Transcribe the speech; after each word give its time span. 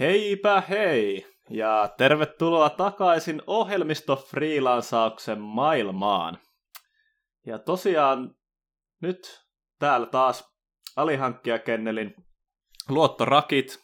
Heipä 0.00 0.62
hei! 0.68 1.26
Ja 1.50 1.88
tervetuloa 1.96 2.70
takaisin 2.70 3.42
ohjelmisto-freelansauksen 3.46 5.38
maailmaan. 5.38 6.38
Ja 7.46 7.58
tosiaan 7.58 8.34
nyt 9.02 9.44
täällä 9.78 10.06
taas 10.06 10.54
alihankkijakennelin 10.96 12.14
luottorakit 12.88 13.78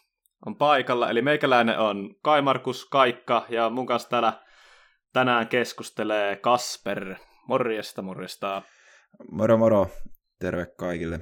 on 0.47 0.57
paikalla. 0.57 1.11
Eli 1.11 1.23
meikäläinen 1.23 1.79
on 1.79 2.15
Kaimarkus 2.23 2.85
Kaikka 2.85 3.47
ja 3.49 3.71
mun 3.71 3.87
kanssa 3.87 4.09
täällä 4.09 4.43
tänään 5.13 5.49
keskustelee 5.49 6.37
Kasper. 6.37 7.15
Morjesta, 7.49 8.03
morjesta. 8.03 8.63
Moro 9.31 9.59
moro, 9.59 9.87
terve 10.39 10.67
kaikille. 10.67 11.21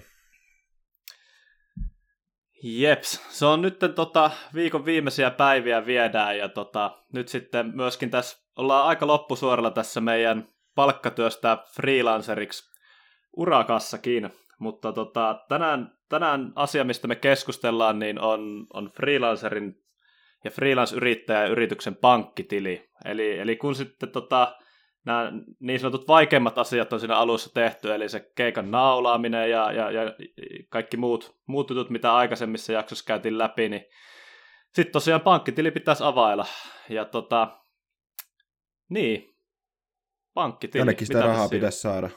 Jeps, 2.62 3.26
se 3.28 3.46
on 3.46 3.62
nyt 3.62 3.78
tota, 3.94 4.30
viikon 4.54 4.84
viimeisiä 4.84 5.30
päiviä 5.30 5.86
viedään 5.86 6.38
ja 6.38 6.48
tota, 6.48 6.98
nyt 7.12 7.28
sitten 7.28 7.72
myöskin 7.74 8.10
tässä 8.10 8.46
ollaan 8.56 8.86
aika 8.86 9.06
loppusuoralla 9.06 9.70
tässä 9.70 10.00
meidän 10.00 10.48
palkkatyöstä 10.74 11.58
freelanceriksi 11.74 12.72
urakassakin, 13.36 14.30
mutta 14.58 14.92
tota, 14.92 15.44
tänään, 15.48 15.92
tänään 16.08 16.52
asia, 16.54 16.84
mistä 16.84 17.08
me 17.08 17.16
keskustellaan, 17.16 17.98
niin 17.98 18.20
on, 18.20 18.66
on 18.72 18.90
freelancerin 18.96 19.74
ja 20.44 20.50
freelance-yrittäjän 20.50 21.50
yrityksen 21.50 21.96
pankkitili. 21.96 22.90
Eli, 23.04 23.38
eli 23.38 23.56
kun 23.56 23.74
sitten 23.74 24.08
tota, 24.08 24.56
nämä 25.04 25.32
niin 25.60 25.80
sanotut 25.80 26.08
vaikeimmat 26.08 26.58
asiat 26.58 26.92
on 26.92 27.00
siinä 27.00 27.16
alussa 27.16 27.50
tehty, 27.54 27.94
eli 27.94 28.08
se 28.08 28.30
keikan 28.34 28.70
naulaaminen 28.70 29.50
ja, 29.50 29.72
ja, 29.72 29.90
ja 29.90 30.14
kaikki 30.68 30.96
muut, 30.96 31.36
muut 31.46 31.70
jutut, 31.70 31.90
mitä 31.90 32.14
aikaisemmissa 32.14 32.72
jaksoissa 32.72 33.04
käytiin 33.06 33.38
läpi, 33.38 33.68
niin 33.68 33.84
sitten 34.74 34.92
tosiaan 34.92 35.20
pankkitili 35.20 35.70
pitäisi 35.70 36.04
availla. 36.04 36.46
Ja 36.88 37.04
tota, 37.04 37.60
niin, 38.88 39.36
pankkitili. 40.34 40.80
Jonnekin 40.80 41.06
sitä 41.06 41.20
rahaa 41.20 41.48
pitäisi 41.48 41.80
saada. 41.80 42.10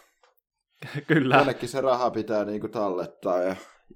Kyllä. 1.08 1.36
Jonnekin 1.36 1.70
se 1.70 1.82
raha 1.82 2.12
pitää 2.12 2.46
niinku 2.46 2.68
tallettaa 2.68 3.40
ja, 3.40 3.56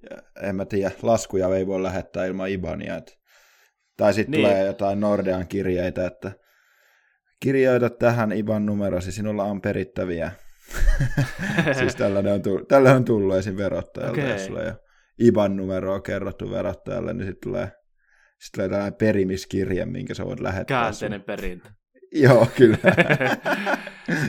ja 0.10 0.18
en 0.42 0.56
mä 0.56 0.66
tiedä, 0.66 0.92
laskuja 1.02 1.56
ei 1.56 1.68
voi 1.68 1.84
lähettää 1.84 2.26
ilman 2.26 2.50
Ibania. 2.50 2.96
Et, 2.96 3.20
tai 3.98 4.14
sitten 4.14 4.32
niin. 4.32 4.48
tulee 4.48 4.66
jotain 4.66 5.00
Nordean 5.00 5.48
kirjeitä, 5.48 6.06
että 6.06 6.32
kirjoita 7.40 7.90
tähän 7.90 8.32
IBAN 8.32 8.66
numerosi, 8.66 9.12
sinulla 9.12 9.44
on 9.44 9.62
perittäviä. 9.62 10.32
siis 11.80 11.96
tällainen 11.96 12.34
on 12.34 12.42
tullut, 12.42 12.68
tällä 12.68 12.92
on 12.92 13.06
tullut 13.06 13.36
esim. 13.36 13.58
verottajalta, 13.58 14.22
okay. 14.22 14.32
jos 14.32 14.46
sulla 14.46 14.64
ei 14.64 14.72
IBAN 15.20 15.58
numeroa 15.58 16.02
kerrottu 16.02 16.52
verottajalle, 16.52 17.14
niin 17.14 17.28
sitten 17.28 17.50
tulee, 17.50 17.72
sit 18.40 18.52
tulee 18.56 18.70
tällainen 18.70 18.98
perimiskirje, 18.98 19.86
minkä 19.86 20.14
sä 20.14 20.26
voit 20.26 20.40
lähettää. 20.40 20.82
Käänteinen 20.82 21.22
perintö. 21.22 21.70
Joo, 22.24 22.48
kyllä. 22.58 22.78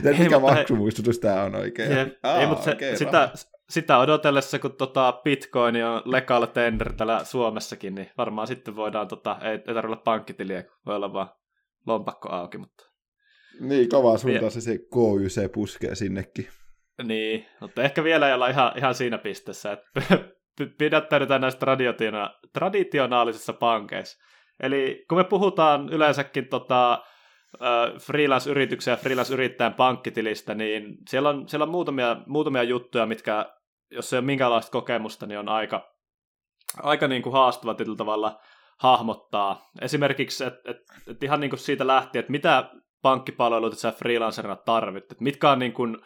Ei, 0.05 0.19
mikä 0.19 0.39
mutta 0.39 0.55
maksumuistutus 0.55 1.19
tämä 1.19 1.43
on 1.43 1.55
oikein? 1.55 1.91
He... 1.91 2.19
Aa, 2.23 2.41
ei, 2.41 2.47
mutta 2.47 2.63
se, 2.63 2.71
okay, 2.71 2.95
sitä, 2.95 3.29
sitä 3.69 3.97
odotellessa, 3.97 4.59
kun 4.59 4.75
tota 4.75 5.21
Bitcoin 5.23 5.85
on 5.85 6.01
legal 6.05 6.45
tender 6.45 6.93
täällä 6.93 7.23
Suomessakin, 7.23 7.95
niin 7.95 8.09
varmaan 8.17 8.47
sitten 8.47 8.75
voidaan, 8.75 9.07
tota, 9.07 9.37
ei, 9.41 9.51
ei 9.51 9.59
tarvitse 9.59 9.87
olla 9.87 10.01
pankkitiliä, 10.05 10.63
voi 10.85 10.95
olla 10.95 11.13
vaan 11.13 11.29
lompakko 11.87 12.29
auki, 12.29 12.57
mutta 12.57 12.90
niin, 13.61 13.89
kovaa 13.89 14.17
suuntaan 14.17 14.51
se, 14.51 14.61
se 14.61 14.77
KYC 14.77 15.51
puskee 15.51 15.95
sinnekin. 15.95 16.47
Niin, 17.03 17.45
mutta 17.61 17.83
ehkä 17.83 18.03
vielä 18.03 18.27
ei 18.27 18.33
olla 18.33 18.47
ihan, 18.47 18.71
ihan 18.77 18.95
siinä 18.95 19.17
pisteessä, 19.17 19.71
että 19.71 20.17
pidättäydytään 20.77 21.41
näistä 21.41 21.65
traditiona- 21.65 22.39
traditionaalisissa 22.53 23.53
pankeissa. 23.53 24.17
Eli 24.59 25.05
kun 25.09 25.17
me 25.17 25.23
puhutaan 25.23 25.89
yleensäkin 25.89 26.47
tota, 26.47 27.03
freelance-yrityksen 27.99 28.91
ja 28.91 28.97
freelance-yrittäjän 28.97 29.73
pankkitilistä, 29.73 30.55
niin 30.55 30.97
siellä 31.09 31.29
on, 31.29 31.49
siellä 31.49 31.63
on 31.63 31.71
muutamia, 31.71 32.17
muutamia 32.27 32.63
juttuja, 32.63 33.05
mitkä, 33.05 33.53
jos 33.91 34.13
ei 34.13 34.17
ole 34.17 34.25
minkäänlaista 34.25 34.71
kokemusta, 34.71 35.25
niin 35.25 35.39
on 35.39 35.49
aika, 35.49 35.93
aika 36.77 37.07
niin 37.07 37.21
kuin 37.21 37.33
haastava 37.33 37.73
tietyllä 37.73 37.97
tavalla 37.97 38.39
hahmottaa. 38.79 39.69
Esimerkiksi, 39.81 40.43
että 40.43 40.71
et, 40.71 40.77
et 41.07 41.23
ihan 41.23 41.39
niin 41.39 41.49
kuin 41.49 41.59
siitä 41.59 41.87
lähtien, 41.87 42.19
että 42.19 42.31
mitä 42.31 42.71
pankkipalveluita 43.01 43.75
sä 43.75 43.91
freelancerina 43.91 44.55
tarvit. 44.55 45.11
Et 45.11 45.21
mitkä 45.21 45.51
on 45.51 45.59
niin 45.59 45.73
kuin 45.73 45.97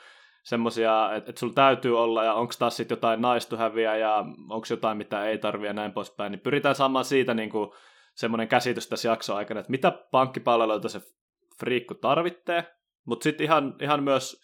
semmoisia, 0.43 1.15
että 1.15 1.29
et 1.29 1.37
sulla 1.37 1.53
täytyy 1.53 1.99
olla 1.99 2.23
ja 2.23 2.33
onko 2.33 2.53
taas 2.59 2.77
sitten 2.77 2.95
jotain 2.95 3.21
naistuhäviä 3.21 3.97
ja 3.97 4.25
onko 4.49 4.67
jotain, 4.69 4.97
mitä 4.97 5.25
ei 5.25 5.37
tarvitse 5.37 5.67
ja 5.67 5.73
näin 5.73 5.91
poispäin, 5.91 6.31
niin 6.31 6.39
pyritään 6.39 6.75
saamaan 6.75 7.05
siitä 7.05 7.33
niin 7.33 7.49
kuin 7.49 7.71
semmoinen 8.15 8.47
käsitys 8.47 8.87
tässä 8.87 9.07
jakson 9.07 9.37
aikana, 9.37 9.59
että 9.59 9.71
mitä 9.71 9.91
pankkipalveluita 9.91 10.89
se 10.89 11.01
friikku 11.59 11.95
tarvitsee, 11.95 12.75
mutta 13.05 13.23
sitten 13.23 13.45
ihan, 13.45 13.75
ihan 13.81 14.03
myös, 14.03 14.41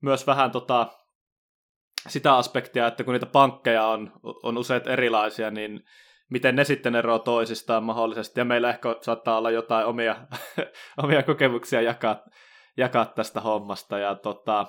myös 0.00 0.26
vähän 0.26 0.50
tota, 0.50 0.86
sitä 2.08 2.36
aspektia, 2.36 2.86
että 2.86 3.04
kun 3.04 3.12
niitä 3.12 3.26
pankkeja 3.26 3.86
on, 3.86 4.12
on 4.22 4.58
useat 4.58 4.86
erilaisia, 4.86 5.50
niin 5.50 5.84
miten 6.30 6.56
ne 6.56 6.64
sitten 6.64 6.94
eroavat 6.94 7.24
toisistaan 7.24 7.84
mahdollisesti, 7.84 8.40
ja 8.40 8.44
meillä 8.44 8.70
ehkä 8.70 8.96
saattaa 9.00 9.38
olla 9.38 9.50
jotain 9.50 9.86
omia, 9.86 10.16
omia 11.02 11.22
kokemuksia 11.22 11.80
jakaa, 11.80 12.24
jakaa 12.76 13.04
tästä 13.06 13.40
hommasta, 13.40 13.98
ja 13.98 14.14
tota, 14.14 14.66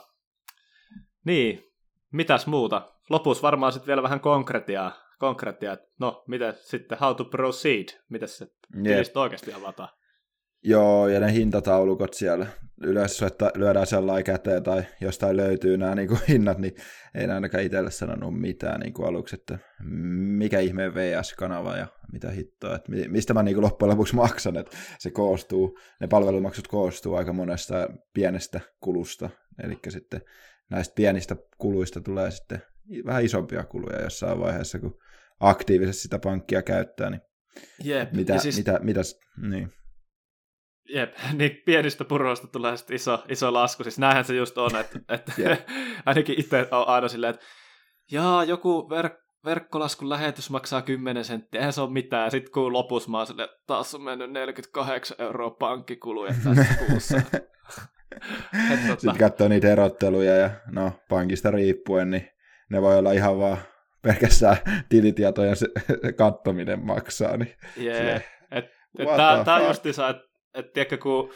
niin, 1.25 1.73
mitäs 2.12 2.47
muuta? 2.47 2.91
Lopussa 3.09 3.41
varmaan 3.41 3.72
sitten 3.72 3.88
vielä 3.88 4.03
vähän 4.03 4.19
konkretiaa, 4.19 4.91
konkretiaa, 5.19 5.78
no, 6.00 6.23
miten 6.28 6.53
sitten, 6.62 6.97
how 7.01 7.16
to 7.16 7.25
proceed, 7.25 7.85
miten 8.09 8.28
se 8.28 8.47
yep. 8.85 9.18
oikeasti 9.18 9.53
avataan? 9.53 9.89
Joo, 10.63 11.07
ja 11.07 11.19
ne 11.19 11.34
hintataulukot 11.34 12.13
siellä. 12.13 12.47
Yleensä 12.84 13.28
että 13.28 13.51
lyödään 13.56 13.88
sellainen 13.88 14.23
käteen 14.23 14.63
tai 14.63 14.84
jostain 15.01 15.38
löytyy 15.38 15.78
nämä 15.78 15.95
niin 15.95 16.07
kuin, 16.07 16.19
hinnat, 16.29 16.57
niin 16.57 16.75
ei 17.16 17.25
ainakaan 17.25 17.63
itselle 17.63 17.91
sanonut 17.91 18.40
mitään 18.40 18.79
niin 18.79 18.94
kuin 18.94 19.07
aluksi, 19.07 19.35
että 19.35 19.59
mikä 20.38 20.59
ihme 20.59 20.94
VS-kanava 20.94 21.78
ja 21.78 21.88
mitä 22.12 22.31
hittoa, 22.31 22.75
että 22.75 22.91
mistä 23.07 23.34
mä 23.34 23.44
niin 23.44 23.56
kuin 23.56 23.63
loppujen 23.63 23.90
lopuksi 23.91 24.16
maksan, 24.16 24.57
että 24.57 24.78
se 25.00 25.12
koostuu, 25.12 25.79
ne 26.01 26.07
palvelumaksut 26.07 26.68
koostuu 26.68 27.16
aika 27.16 27.34
monesta 27.34 27.88
pienestä 28.13 28.62
kulusta, 28.79 29.29
eli 29.63 29.79
sitten 29.89 30.22
näistä 30.69 30.95
pienistä 30.95 31.35
kuluista 31.57 32.01
tulee 32.01 32.31
sitten 32.31 32.62
vähän 33.06 33.25
isompia 33.25 33.63
kuluja 33.63 34.01
jossain 34.01 34.39
vaiheessa, 34.39 34.79
kun 34.79 34.97
aktiivisesti 35.39 36.01
sitä 36.01 36.19
pankkia 36.19 36.62
käyttää, 36.62 37.09
niin 37.09 37.22
Jep. 37.84 38.12
mitä, 38.12 38.39
siis... 38.39 38.57
mitä, 38.57 38.79
mitä, 38.84 39.01
niin. 39.50 39.72
Jep, 40.89 41.15
niin 41.37 41.61
pienistä 41.65 42.05
puroista 42.05 42.47
tulee 42.47 42.77
sitten 42.77 42.95
iso, 42.95 43.23
iso 43.29 43.53
lasku. 43.53 43.83
Siis 43.83 43.99
näinhän 43.99 44.25
se 44.25 44.35
just 44.35 44.57
on, 44.57 44.75
että, 44.75 44.99
että 45.09 45.31
yeah. 45.39 45.57
ainakin 46.05 46.39
itse 46.39 46.67
on 46.71 46.87
aina 46.87 47.07
silleen, 47.07 47.33
että 47.33 47.45
jaa, 48.11 48.43
joku 48.43 48.89
verk- 48.89 49.27
verkkolaskun 49.45 50.09
lähetys 50.09 50.49
maksaa 50.49 50.81
10 50.81 51.25
senttiä, 51.25 51.59
eihän 51.59 51.73
se 51.73 51.81
ole 51.81 51.91
mitään. 51.91 52.31
Sitten 52.31 52.51
kun 52.51 52.73
lopussa 52.73 53.09
mä 53.09 53.17
oon 53.17 53.27
silleen, 53.27 53.49
taas 53.67 53.95
on 53.95 54.01
mennyt 54.01 54.31
48 54.31 55.17
euroa 55.19 55.49
pankkikuluja 55.49 56.33
tässä 56.43 56.75
kuussa. 56.87 57.21
tota... 58.87 59.01
Sitten 59.01 59.17
katsoo 59.19 59.47
niitä 59.47 59.71
erotteluja 59.71 60.35
ja 60.35 60.49
no 60.71 60.91
pankista 61.09 61.51
riippuen, 61.51 62.11
niin 62.11 62.29
ne 62.69 62.81
voi 62.81 62.97
olla 62.97 63.11
ihan 63.11 63.39
vaan 63.39 63.57
pelkästään 64.01 64.57
tilitietojen 64.89 65.55
se, 65.55 65.67
se 66.01 66.13
kattominen 66.13 66.85
maksaa. 66.85 67.37
Niin 67.37 67.55
yeah. 67.77 68.21
et, 68.51 68.65
et 68.99 69.07
Tämä 69.45 69.55
on 69.55 69.67
justiinsa, 69.67 70.09
että 70.09 70.23
että 70.57 70.72
tiedätkö, 70.73 70.97
kun 70.97 71.29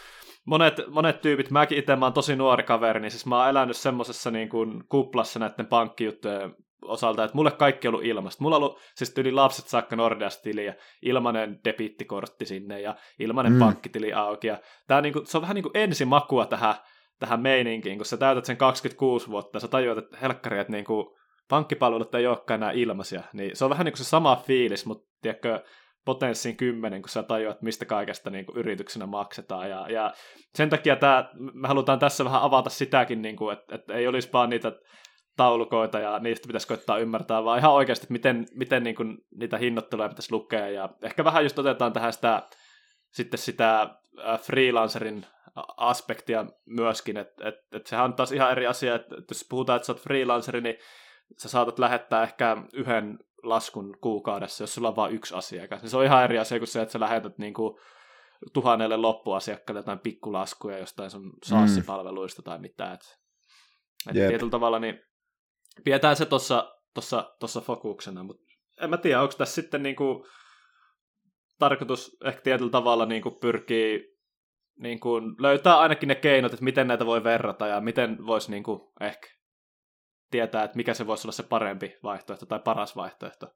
monet, 0.45 0.81
monet 0.87 1.21
tyypit, 1.21 1.51
mäkin 1.51 1.77
itse 1.77 1.95
mä 1.95 2.05
oon 2.05 2.13
tosi 2.13 2.35
nuori 2.35 2.63
kaveri, 2.63 2.99
niin 2.99 3.11
siis 3.11 3.25
mä 3.25 3.37
oon 3.37 3.49
elänyt 3.49 3.77
semmosessa 3.77 4.31
niin 4.31 4.49
kuin 4.49 4.83
kuplassa 4.89 5.39
näiden 5.39 5.65
pankkijuttujen 5.65 6.55
osalta, 6.81 7.23
että 7.23 7.35
mulle 7.35 7.51
kaikki 7.51 7.87
on 7.87 7.93
ollut 7.93 8.05
ilmasta. 8.05 8.43
Mulla 8.43 8.55
on 8.55 8.63
ollut 8.63 8.79
siis 8.95 9.17
yli 9.17 9.31
lapset 9.31 9.67
saakka 9.67 9.95
Nordeas-tili 9.95 10.65
ja 10.65 10.73
ilmainen 11.01 11.59
debittikortti 11.65 12.45
sinne 12.45 12.81
ja 12.81 12.95
ilmainen 13.19 13.53
mm. 13.53 13.59
pankkitili 13.59 14.13
auki. 14.13 14.47
Ja 14.47 14.57
tää 14.87 15.01
niin 15.01 15.13
kuin, 15.13 15.25
se 15.25 15.37
on 15.37 15.41
vähän 15.41 15.55
niin 15.55 15.63
kuin 15.63 15.77
ensimakua 15.77 16.45
tähän, 16.45 16.75
tähän 17.19 17.41
meininkiin, 17.41 17.97
kun 17.97 18.05
sä 18.05 18.17
täytät 18.17 18.45
sen 18.45 18.57
26 18.57 19.27
vuotta 19.27 19.55
ja 19.55 19.59
sä 19.59 19.67
tajuat, 19.67 19.97
että 19.97 20.17
helkkari, 20.17 20.59
että 20.59 20.71
niin 20.73 20.85
kuin, 20.85 21.07
pankkipalvelut 21.49 22.15
ei 22.15 22.27
olekaan 22.27 22.59
enää 22.59 22.71
ilmaisia. 22.71 23.23
Niin 23.33 23.55
se 23.55 23.63
on 23.63 23.69
vähän 23.69 23.85
niin 23.85 23.93
kuin 23.93 24.05
se 24.05 24.09
sama 24.09 24.35
fiilis, 24.35 24.85
mutta 24.85 25.07
tiedätkö, 25.21 25.63
potenssiin 26.05 26.57
kymmenen, 26.57 27.01
kun 27.01 27.09
sä 27.09 27.23
tajuat, 27.23 27.61
mistä 27.61 27.85
kaikesta 27.85 28.29
niin 28.29 28.45
kuin 28.45 28.57
yrityksenä 28.57 29.05
maksetaan. 29.05 29.69
Ja, 29.69 29.89
ja 29.89 30.13
sen 30.55 30.69
takia 30.69 30.95
tämä, 30.95 31.29
me 31.53 31.67
halutaan 31.67 31.99
tässä 31.99 32.25
vähän 32.25 32.41
avata 32.41 32.69
sitäkin, 32.69 33.21
niin 33.21 33.35
kuin, 33.35 33.53
että, 33.53 33.75
että 33.75 33.93
ei 33.93 34.07
olisi 34.07 34.29
vaan 34.33 34.49
niitä 34.49 34.71
taulukoita 35.37 35.99
ja 35.99 36.19
niistä 36.19 36.47
pitäisi 36.47 36.67
koittaa 36.67 36.97
ymmärtää, 36.97 37.43
vaan 37.43 37.59
ihan 37.59 37.73
oikeasti, 37.73 38.03
että 38.03 38.13
miten, 38.13 38.45
miten 38.55 38.83
niin 38.83 38.95
kuin 38.95 39.17
niitä 39.35 39.57
hinnoitteluja 39.57 40.09
pitäisi 40.09 40.31
lukea. 40.31 40.69
Ja 40.69 40.89
ehkä 41.03 41.23
vähän 41.23 41.43
just 41.43 41.59
otetaan 41.59 41.93
tähän 41.93 42.13
sitä, 42.13 42.41
sitten 43.11 43.37
sitä 43.37 43.89
freelancerin 44.41 45.25
aspektia 45.77 46.45
myöskin, 46.65 47.17
että 47.17 47.47
et, 47.47 47.55
et 47.73 47.87
sehän 47.87 48.05
on 48.05 48.13
taas 48.13 48.31
ihan 48.31 48.51
eri 48.51 48.67
asia, 48.67 48.95
että, 48.95 49.15
että 49.19 49.31
jos 49.31 49.45
puhutaan, 49.49 49.77
että 49.77 49.85
sä 49.85 49.93
oot 49.93 50.01
freelanceri, 50.01 50.61
niin 50.61 50.75
sä 51.37 51.49
saatat 51.49 51.79
lähettää 51.79 52.23
ehkä 52.23 52.57
yhden 52.73 53.17
laskun 53.43 53.97
kuukaudessa, 54.01 54.63
jos 54.63 54.73
sulla 54.73 54.89
on 54.89 54.95
vain 54.95 55.13
yksi 55.13 55.35
asiakas. 55.35 55.81
Niin 55.81 55.89
se 55.89 55.97
on 55.97 56.05
ihan 56.05 56.23
eri 56.23 56.39
asia 56.39 56.59
kuin 56.59 56.67
se, 56.67 56.81
että 56.81 56.91
sä 56.91 56.99
lähetät 56.99 57.37
niin 57.37 57.53
kuin 57.53 57.79
tuhannelle 58.53 58.97
loppuasiakkaalle 58.97 59.79
jotain 59.79 59.99
pikkulaskuja 59.99 60.77
jostain 60.77 61.11
sun 61.11 61.33
SaaS-palveluista 61.43 62.41
tai 62.41 62.59
mitään. 62.59 62.93
Et, 62.93 63.01
et 64.07 64.13
tietyllä 64.13 64.51
tavalla 64.51 64.79
niin 64.79 64.99
pidetään 65.83 66.15
se 66.15 66.25
tuossa 66.25 66.75
tossa, 66.93 67.35
tossa 67.39 67.61
fokuksena, 67.61 68.23
mutta 68.23 68.43
en 68.81 68.89
mä 68.89 68.97
tiedä, 68.97 69.21
onko 69.21 69.33
tässä 69.37 69.55
sitten 69.61 69.83
niinku 69.83 70.27
tarkoitus 71.59 72.17
ehkä 72.25 72.41
tietyllä 72.41 72.71
tavalla 72.71 73.05
niinku 73.05 73.31
pyrkii 73.31 74.17
niinku 74.79 75.21
löytää 75.39 75.79
ainakin 75.79 76.07
ne 76.07 76.15
keinot, 76.15 76.53
että 76.53 76.63
miten 76.63 76.87
näitä 76.87 77.05
voi 77.05 77.23
verrata 77.23 77.67
ja 77.67 77.81
miten 77.81 78.25
voisi 78.25 78.51
niinku 78.51 78.93
ehkä 79.01 79.27
tietää, 80.31 80.63
että 80.63 80.77
mikä 80.77 80.93
se 80.93 81.07
voisi 81.07 81.27
olla 81.27 81.31
se 81.31 81.43
parempi 81.43 81.97
vaihtoehto 82.03 82.45
tai 82.45 82.59
paras 82.59 82.95
vaihtoehto. 82.95 83.47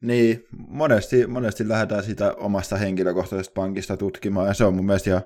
Niin, 0.00 0.44
monesti, 0.68 1.26
monesti 1.26 1.68
lähdetään 1.68 2.04
sitä 2.04 2.34
omasta 2.36 2.76
henkilökohtaisesta 2.76 3.54
pankista 3.54 3.96
tutkimaan, 3.96 4.48
ja 4.48 4.54
se 4.54 4.64
on 4.64 4.74
mun 4.74 4.86
mielestä 4.86 5.10
ihan, 5.10 5.22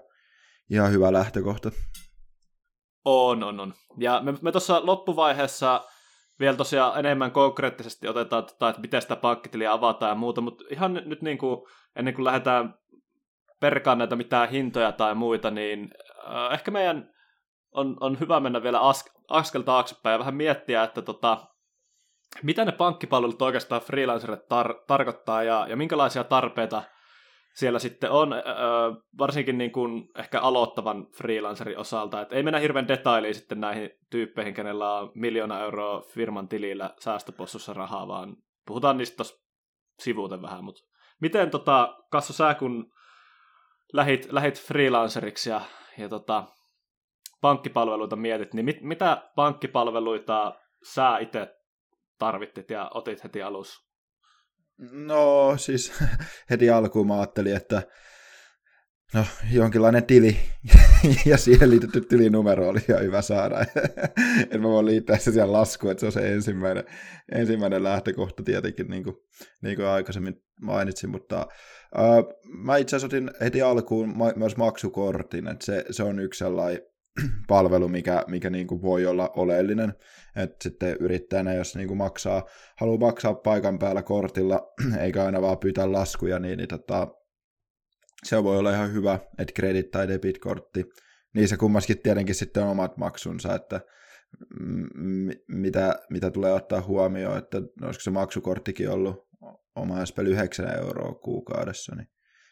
ihan 0.71 0.93
hyvä 0.93 1.13
lähtökohta. 1.13 1.71
On, 3.05 3.43
on, 3.43 3.61
on. 3.61 3.75
Ja 3.99 4.21
me, 4.25 4.35
me 4.43 4.53
tuossa 4.53 4.87
loppuvaiheessa 4.87 5.85
vielä 6.41 6.57
tosiaan 6.57 6.99
enemmän 6.99 7.33
konkreettisesti 7.33 8.09
otetaan, 8.09 8.45
tota, 8.45 8.69
että 8.69 8.81
miten 8.81 9.03
sitä 9.03 9.17
pankkitiliä 9.17 9.73
avataan 9.73 10.11
ja 10.11 10.15
muuta, 10.15 10.41
mutta 10.41 10.65
ihan 10.71 11.03
nyt 11.05 11.23
niin 11.23 11.39
kuin, 11.39 11.67
ennen 11.97 12.15
kuin 12.15 12.25
lähdetään 12.25 12.75
perkaan 13.61 13.99
näitä 13.99 14.17
mitään 14.17 14.49
hintoja 14.49 14.93
tai 14.93 15.15
muita, 15.15 15.51
niin 15.51 15.91
äh, 16.29 16.53
ehkä 16.53 16.71
meidän 16.71 17.11
on, 17.73 17.97
on 18.01 18.21
hyvä 18.21 18.41
mennä 18.41 18.63
vielä 18.63 18.81
ask, 18.81 19.07
askel 19.29 19.63
taaksepäin 19.63 20.15
ja 20.15 20.19
vähän 20.19 20.35
miettiä, 20.35 20.83
että 20.83 21.03
tota, 21.03 21.47
mitä 22.43 22.65
ne 22.65 22.73
pankkipalvelut 22.73 23.43
oikeastaan 23.43 23.81
freelancerille 23.81 24.43
tar- 24.43 24.85
tarkoittaa 24.87 25.43
ja, 25.43 25.67
ja 25.69 25.77
minkälaisia 25.77 26.25
tarpeita 26.25 26.83
siellä 27.57 27.79
sitten 27.79 28.11
on, 28.11 28.33
öö, 28.33 28.43
varsinkin 29.19 29.59
niin 29.59 29.73
kuin 29.73 30.09
ehkä 30.19 30.41
aloittavan 30.41 31.07
freelancerin 31.07 31.79
osalta. 31.79 32.21
Et 32.21 32.33
ei 32.33 32.43
mennä 32.43 32.59
hirveän 32.59 32.89
detailiin 32.89 33.35
sitten 33.35 33.61
näihin 33.61 33.91
tyyppeihin, 34.11 34.55
kenellä 34.55 34.95
on 34.95 35.13
miljoona 35.15 35.61
euroa 35.61 36.01
firman 36.01 36.49
tilillä 36.49 36.95
säästöpossussa 37.01 37.73
rahaa, 37.73 38.09
vaan 38.09 38.37
puhutaan 38.67 38.97
niistä 38.97 39.25
sivuuten 39.99 40.43
vähän. 40.43 40.65
Mutta 40.65 40.83
miten 41.21 41.51
tota, 41.51 41.97
Kasso, 42.11 42.33
sä 42.33 42.55
kun 42.55 42.93
lähit, 43.93 44.33
lähit 44.33 44.61
freelanceriksi 44.63 45.51
ja, 45.51 45.61
ja 45.99 46.09
tota, 46.09 46.45
pankkipalveluita 47.41 48.17
mietit, 48.17 48.55
niin 48.55 48.65
mit, 48.65 48.83
mitä 48.83 49.31
pankkipalveluita 49.37 50.55
sä 50.95 51.19
itse 51.19 51.57
tarvittit 52.19 52.71
ja 52.71 52.91
otit 52.95 53.25
heti 53.25 53.43
alussa? 53.43 53.87
No 54.93 55.55
siis 55.57 55.93
heti 56.51 56.71
alkuun 56.71 57.07
mä 57.07 57.17
ajattelin, 57.17 57.57
että 57.57 57.83
no 59.15 59.25
jonkinlainen 59.53 60.05
tili 60.05 60.37
ja 61.27 61.37
siihen 61.37 61.71
liitetty 61.71 62.01
tilinumero 62.01 62.69
oli 62.69 62.81
ihan 62.89 63.03
hyvä 63.03 63.23
saada. 63.23 63.61
että 64.43 64.59
mä 64.59 64.69
voin 64.69 64.87
liittää 64.87 65.19
se 65.19 65.33
siellä 65.33 65.53
laskuun, 65.53 65.91
että 65.91 66.01
se 66.01 66.07
on 66.07 66.13
se 66.13 66.33
ensimmäinen, 66.33 66.85
ensimmäinen 67.33 67.85
lähtökohta 67.85 68.43
tietenkin, 68.43 68.89
niin 68.89 69.05
kuin, 69.05 69.17
niin 69.63 69.77
kuin 69.77 69.89
aikaisemmin 69.89 70.43
mainitsin, 70.61 71.11
mutta 71.11 71.47
mä 72.47 72.77
itse 72.77 72.97
asiassa 72.97 73.17
otin 73.17 73.31
heti 73.41 73.63
alkuun 73.63 74.15
myös 74.37 74.57
maksukortin, 74.57 75.49
että 75.49 75.65
se, 75.65 75.85
se 75.91 76.03
on 76.03 76.19
yksi 76.19 76.39
sellainen 76.39 76.83
palvelu, 77.49 77.89
mikä, 77.89 78.25
mikä 78.27 78.51
niin 78.51 78.67
kuin 78.67 78.83
voi 78.83 79.07
olla 79.07 79.29
oleellinen. 79.37 79.95
Että 80.37 80.57
sitten 80.63 80.97
yrittäjänä, 81.01 81.55
jos 81.55 81.77
niin 81.77 81.89
kuin 81.89 81.99
maksaa, 81.99 82.47
haluaa 82.77 82.99
maksaa 82.99 83.35
paikan 83.35 83.79
päällä 83.79 84.03
kortilla, 84.03 84.73
eikä 85.05 85.25
aina 85.25 85.43
vaan 85.43 85.59
pyytää 85.59 85.93
laskuja, 85.93 86.39
niin, 86.39 86.59
niin 86.59 86.69
tota, 86.69 87.09
se 88.25 88.45
voi 88.45 88.59
olla 88.59 88.75
ihan 88.75 88.93
hyvä, 88.93 89.19
että 89.39 89.63
credit- 89.63 89.91
tai 89.91 90.09
debit-kortti. 90.09 90.85
Niissä 91.35 91.57
kummaskin 91.57 92.03
tietenkin 92.03 92.35
sitten 92.35 92.63
on 92.63 92.69
omat 92.69 92.97
maksunsa, 92.97 93.55
että 93.55 93.81
m- 94.95 95.31
mitä, 95.49 95.95
mitä 96.11 96.31
tulee 96.31 96.53
ottaa 96.53 96.83
huomioon, 96.83 97.39
että 97.39 97.59
olisiko 97.83 98.03
se 98.03 98.11
maksukorttikin 98.11 98.91
ollut 98.91 99.27
oma 99.77 99.95
9 100.29 100.79
euroa 100.79 101.15
kuukaudessa, 101.15 101.95
niin 101.95 102.09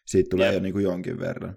siitä 0.06 0.28
tulee 0.30 0.46
yep. 0.46 0.54
jo 0.54 0.60
niin 0.62 0.72
kuin 0.72 0.84
jonkin 0.84 1.20
verran. 1.20 1.56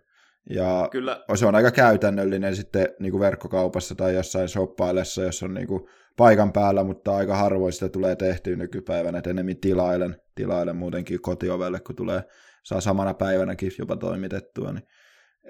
Ja 0.50 0.88
Kyllä. 0.92 1.24
se 1.36 1.46
on 1.46 1.56
aika 1.56 1.72
käytännöllinen 1.72 2.56
sitten 2.56 2.90
niin 3.00 3.12
kuin 3.12 3.22
verkkokaupassa 3.22 3.96
tai 3.96 4.16
jossain 4.16 4.50
shoppailessa, 4.50 5.24
jos 5.24 5.44
on 5.44 5.54
niin 5.54 5.68
kuin 5.68 5.88
paikan 6.18 6.54
päällä, 6.54 6.84
mutta 6.84 7.16
aika 7.16 7.36
harvoin 7.36 7.74
sitä 7.74 7.90
tulee 7.90 8.16
tehtyä 8.16 8.56
nykypäivänä, 8.56 9.18
että 9.18 9.30
enemmän 9.30 9.58
tilailen, 9.58 10.16
tilailen 10.36 10.76
muutenkin 10.76 11.22
kotiovelle, 11.22 11.80
kun 11.80 11.96
tulee, 11.96 12.24
saa 12.64 12.82
samana 12.82 13.14
päivänäkin 13.14 13.72
jopa 13.80 13.96
toimitettua, 13.96 14.74
niin 14.74 14.88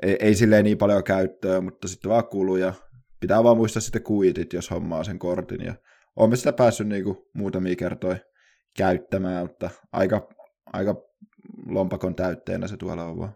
ei, 0.01 0.17
ei 0.19 0.35
silleen 0.35 0.63
niin 0.63 0.77
paljon 0.77 1.03
käyttöä, 1.03 1.61
mutta 1.61 1.87
sitten 1.87 2.11
vaan 2.11 2.27
kuluja. 2.27 2.73
Pitää 3.19 3.43
vaan 3.43 3.57
muistaa 3.57 3.81
sitten 3.81 4.03
kuitit, 4.03 4.53
jos 4.53 4.71
hommaa 4.71 5.03
sen 5.03 5.19
kortin, 5.19 5.65
ja 5.65 5.75
olen 6.15 6.37
sitä 6.37 6.53
päässyt 6.53 6.87
niin 6.87 7.03
kuin 7.03 7.17
muutamia 7.33 7.75
kertoja 7.75 8.17
käyttämään, 8.77 9.47
mutta 9.47 9.69
aika, 9.91 10.29
aika 10.73 10.95
lompakon 11.65 12.15
täytteenä 12.15 12.67
se 12.67 12.77
tuolla 12.77 13.03
on 13.03 13.19
vaan. 13.19 13.35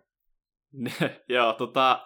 joo, 1.30 1.54
tota... 1.54 2.06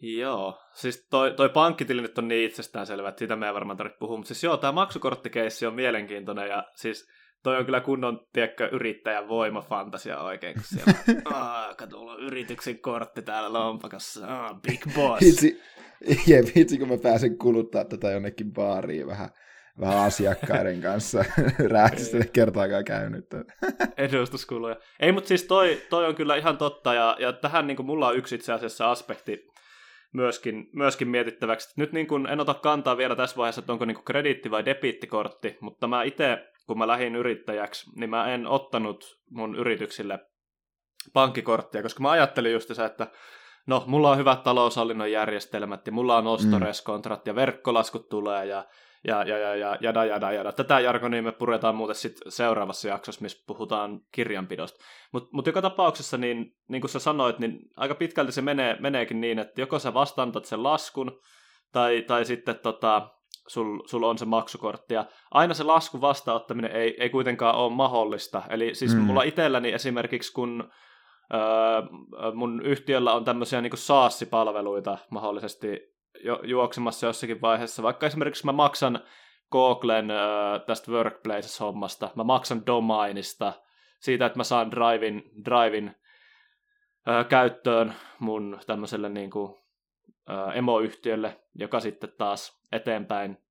Joo, 0.00 0.58
siis 0.74 1.06
toi, 1.10 1.34
toi 1.34 1.48
pankkitili 1.48 2.02
nyt 2.02 2.18
on 2.18 2.28
niin 2.28 2.46
itsestäänselvä, 2.46 3.08
että 3.08 3.18
siitä 3.18 3.36
me 3.36 3.46
ei 3.46 3.54
varmaan 3.54 3.76
tarvitse 3.76 3.98
puhua, 3.98 4.16
mutta 4.16 4.28
siis 4.28 4.44
joo, 4.44 4.56
tämä 4.56 4.72
maksukorttikeissi 4.72 5.66
on 5.66 5.74
mielenkiintoinen 5.74 6.48
ja 6.48 6.64
siis 6.76 7.06
toi 7.42 7.58
on 7.58 7.64
kyllä 7.64 7.80
kunnon, 7.80 8.26
tiedätkö, 8.32 8.68
yrittäjän 8.72 9.28
voimafantasia 9.28 10.20
oikein, 10.20 10.54
kun 10.54 10.62
siellä. 10.74 11.20
Aah, 11.24 11.76
kato, 11.76 12.00
on 12.00 12.22
yrityksen 12.22 12.78
kortti 12.78 13.22
täällä 13.22 13.52
lompakossa, 13.52 14.26
Aah, 14.26 14.60
big 14.60 14.94
boss. 14.94 15.26
Hitsi, 15.26 15.60
jep, 16.30 16.46
hitsi, 16.56 16.78
kun 16.78 16.88
mä 16.88 16.98
pääsen 16.98 17.38
kuluttaa 17.38 17.84
tätä 17.84 18.10
jonnekin 18.10 18.52
baariin 18.52 19.06
vähän 19.06 19.30
vähän 19.80 19.98
asiakkaiden 19.98 20.80
kanssa 20.80 21.24
rääkistä 21.74 22.18
kertaakaan 22.32 22.84
käynyt. 22.84 23.24
Edustuskuluja. 23.96 24.76
Ei, 25.00 25.12
mutta 25.12 25.28
siis 25.28 25.44
toi, 25.44 25.82
toi 25.90 26.06
on 26.06 26.14
kyllä 26.14 26.36
ihan 26.36 26.58
totta, 26.58 26.94
ja, 26.94 27.16
ja 27.18 27.32
tähän 27.32 27.66
niin 27.66 27.76
kuin 27.76 27.86
mulla 27.86 28.08
on 28.08 28.16
yksi 28.16 28.34
itse 28.34 28.52
asiassa 28.52 28.90
aspekti 28.90 29.46
myöskin, 30.12 30.68
myöskin 30.72 31.08
mietittäväksi. 31.08 31.72
Nyt 31.76 31.92
niin 31.92 32.06
kuin 32.06 32.26
en 32.26 32.40
ota 32.40 32.54
kantaa 32.54 32.96
vielä 32.96 33.16
tässä 33.16 33.36
vaiheessa, 33.36 33.60
että 33.60 33.72
onko 33.72 33.84
niin 33.84 33.94
kuin 33.94 34.04
krediitti- 34.04 34.50
vai 34.50 34.64
debiittikortti, 34.64 35.58
mutta 35.60 35.88
mä 35.88 36.02
itse, 36.02 36.38
kun 36.66 36.78
mä 36.78 36.86
lähdin 36.86 37.16
yrittäjäksi, 37.16 37.90
niin 37.96 38.10
mä 38.10 38.34
en 38.34 38.46
ottanut 38.46 39.20
mun 39.30 39.54
yrityksille 39.54 40.18
pankkikorttia, 41.12 41.82
koska 41.82 42.02
mä 42.02 42.10
ajattelin 42.10 42.52
just 42.52 42.74
se, 42.74 42.84
että 42.84 43.06
no, 43.66 43.84
mulla 43.86 44.10
on 44.10 44.18
hyvät 44.18 44.42
taloushallinnon 44.42 45.12
järjestelmät 45.12 45.86
ja 45.86 45.92
mulla 45.92 46.16
on 46.16 46.26
ostoreskontrat 46.26 47.24
mm. 47.24 47.30
ja 47.30 47.34
verkkolaskut 47.34 48.08
tulee 48.08 48.46
ja 48.46 48.64
ja, 49.06 49.22
ja, 49.22 49.38
ja, 49.38 49.56
ja 49.56 49.78
jada, 49.80 50.04
jada, 50.04 50.32
jada. 50.32 50.52
Tätä 50.52 50.80
jargonia 50.80 51.22
me 51.22 51.32
puretaan 51.32 51.74
muuten 51.74 51.96
sitten 51.96 52.32
seuraavassa 52.32 52.88
jaksossa, 52.88 53.22
missä 53.22 53.44
puhutaan 53.46 54.00
kirjanpidosta. 54.12 54.84
Mutta 55.12 55.28
mut 55.32 55.46
joka 55.46 55.62
tapauksessa, 55.62 56.16
niin, 56.16 56.54
niin 56.68 56.80
kuin 56.80 56.90
sä 56.90 56.98
sanoit, 56.98 57.38
niin 57.38 57.58
aika 57.76 57.94
pitkälti 57.94 58.32
se 58.32 58.42
menee, 58.42 58.76
meneekin 58.80 59.20
niin, 59.20 59.38
että 59.38 59.60
joko 59.60 59.78
sä 59.78 59.94
vastaantat 59.94 60.44
sen 60.44 60.62
laskun, 60.62 61.20
tai, 61.72 62.04
tai 62.06 62.24
sitten 62.24 62.58
tota, 62.62 63.08
sul, 63.48 63.82
sul 63.86 64.02
on 64.02 64.18
se 64.18 64.24
maksukortti. 64.24 64.94
Ja 64.94 65.04
aina 65.30 65.54
se 65.54 65.64
laskun 65.64 66.00
vastaanottaminen 66.00 66.72
ei, 66.72 66.96
ei 67.02 67.10
kuitenkaan 67.10 67.54
ole 67.54 67.72
mahdollista. 67.72 68.42
Eli 68.50 68.74
siis 68.74 68.94
mm. 68.94 69.00
mulla 69.00 69.22
itselläni 69.22 69.72
esimerkiksi, 69.72 70.32
kun 70.32 70.70
öö, 71.34 72.32
mun 72.34 72.62
yhtiöllä 72.62 73.12
on 73.12 73.24
tämmöisiä 73.24 73.60
niin 73.60 73.76
SaaS-palveluita 73.76 74.98
mahdollisesti 75.10 75.95
jo, 76.24 76.40
juoksemassa 76.42 77.06
jossakin 77.06 77.40
vaiheessa. 77.40 77.82
Vaikka 77.82 78.06
esimerkiksi 78.06 78.46
mä 78.46 78.52
maksan 78.52 79.00
Googlen 79.52 80.10
äh, 80.10 80.16
tästä 80.66 80.92
Workplaces-hommasta, 80.92 82.10
mä 82.14 82.24
maksan 82.24 82.66
domainista, 82.66 83.52
siitä, 84.00 84.26
että 84.26 84.38
mä 84.38 84.44
saan 84.44 84.70
Drivein, 84.70 85.22
Drivein 85.44 85.94
äh, 87.08 87.26
käyttöön 87.28 87.94
mun 88.18 88.58
tämmöiselle 88.66 89.08
niin 89.08 89.30
kuin, 89.30 89.54
äh, 90.30 90.56
emoyhtiölle, 90.56 91.40
joka 91.54 91.80
sitten 91.80 92.12
taas 92.18 92.62
eteenpäin 92.72 93.45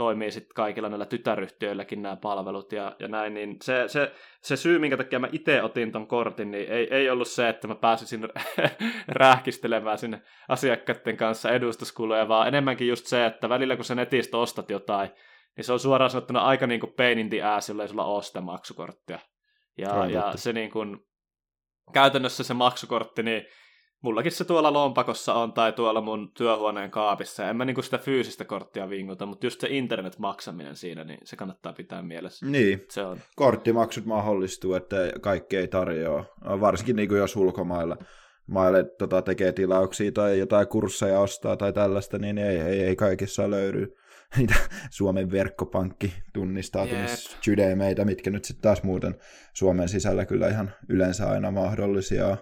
toimii 0.00 0.30
sitten 0.30 0.54
kaikilla 0.54 0.88
näillä 0.88 1.06
tytäryhtiöilläkin 1.06 2.02
nämä 2.02 2.16
palvelut 2.16 2.72
ja, 2.72 2.96
ja 2.98 3.08
näin, 3.08 3.34
niin 3.34 3.56
se, 3.62 3.84
se, 3.88 4.12
se 4.42 4.56
syy, 4.56 4.78
minkä 4.78 4.96
takia 4.96 5.18
mä 5.18 5.28
itse 5.32 5.62
otin 5.62 5.92
ton 5.92 6.06
kortin, 6.06 6.50
niin 6.50 6.68
ei, 6.68 6.94
ei 6.94 7.10
ollut 7.10 7.28
se, 7.28 7.48
että 7.48 7.68
mä 7.68 7.74
pääsisin 7.74 8.28
rähkistelemään 9.08 9.98
sinne 9.98 10.22
asiakkaiden 10.48 11.16
kanssa 11.16 11.50
edustuskuluja, 11.50 12.28
vaan 12.28 12.48
enemmänkin 12.48 12.88
just 12.88 13.06
se, 13.06 13.26
että 13.26 13.48
välillä 13.48 13.76
kun 13.76 13.84
sä 13.84 13.94
netistä 13.94 14.38
ostat 14.38 14.70
jotain, 14.70 15.10
niin 15.56 15.64
se 15.64 15.72
on 15.72 15.80
suoraan 15.80 16.10
sanottuna 16.10 16.40
aika 16.40 16.66
niin 16.66 16.80
kuin 16.80 16.92
pain 16.96 17.18
in 17.18 17.30
the 17.30 17.42
ass, 17.42 17.68
jollei 17.68 17.88
sulla 17.88 18.22
sitä 18.22 18.40
maksukorttia. 18.40 19.18
Ja, 19.78 20.06
ja 20.06 20.32
se 20.36 20.52
niin 20.52 20.70
kuin, 20.70 20.98
käytännössä 21.92 22.44
se 22.44 22.54
maksukortti, 22.54 23.22
niin 23.22 23.46
mullakin 24.02 24.32
se 24.32 24.44
tuolla 24.44 24.72
lompakossa 24.72 25.34
on 25.34 25.52
tai 25.52 25.72
tuolla 25.72 26.00
mun 26.00 26.32
työhuoneen 26.32 26.90
kaapissa. 26.90 27.48
En 27.48 27.56
mä 27.56 27.64
niinku 27.64 27.82
sitä 27.82 27.98
fyysistä 27.98 28.44
korttia 28.44 28.88
vinguta, 28.88 29.26
mutta 29.26 29.46
just 29.46 29.60
se 29.60 29.68
internet-maksaminen 29.70 30.76
siinä, 30.76 31.04
niin 31.04 31.18
se 31.24 31.36
kannattaa 31.36 31.72
pitää 31.72 32.02
mielessä. 32.02 32.46
Niin, 32.46 32.84
Se 32.88 33.02
on. 33.02 33.18
korttimaksut 33.36 34.04
mahdollistuu, 34.04 34.74
että 34.74 34.96
kaikki 35.20 35.56
ei 35.56 35.68
tarjoa. 35.68 36.24
Varsinkin 36.44 36.96
niin 36.96 37.08
kuin 37.08 37.18
jos 37.18 37.36
ulkomailla 37.36 37.96
maille 38.46 38.84
tota, 38.84 39.22
tekee 39.22 39.52
tilauksia 39.52 40.12
tai 40.12 40.38
jotain 40.38 40.68
kursseja 40.68 41.20
ostaa 41.20 41.56
tai 41.56 41.72
tällaista, 41.72 42.18
niin 42.18 42.38
ei, 42.38 42.58
ei, 42.58 42.80
ei 42.80 42.96
kaikissa 42.96 43.50
löydy 43.50 43.96
niitä 44.36 44.54
Suomen 44.90 45.30
verkkopankkitunnistaatumissydeemeitä, 45.30 48.04
mitkä 48.04 48.30
nyt 48.30 48.44
sitten 48.44 48.62
taas 48.62 48.82
muuten 48.82 49.14
Suomen 49.54 49.88
sisällä 49.88 50.26
kyllä 50.26 50.48
ihan 50.48 50.70
yleensä 50.88 51.30
aina 51.30 51.50
mahdollisia. 51.50 52.36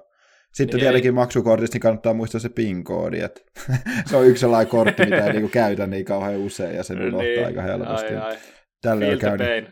Sitten 0.59 0.77
Niin 0.79 0.85
tietenkin 0.85 1.15
maksukortista 1.15 1.75
niin 1.75 1.81
kannattaa 1.81 2.15
muistaa 2.15 2.41
se 2.41 2.49
PIN-koodi, 2.49 3.21
että 3.21 3.41
se 4.11 4.17
on 4.17 4.27
yksi 4.27 4.41
sellainen 4.41 4.71
kortti, 4.71 5.05
mitä 5.05 5.27
ei 5.27 5.33
niinku 5.33 5.49
käytä 5.49 5.87
niin 5.87 6.05
kauhean 6.05 6.37
usein 6.37 6.77
ja 6.77 6.83
sen 6.83 6.99
unohtaa 7.01 7.21
Niin. 7.23 7.47
aika 7.47 7.63
helposti. 7.63 8.15
Ai, 8.15 8.17
ai. 8.17 8.37
Tällä 8.83 9.07
on 9.13 9.19
käynyt 9.19 9.69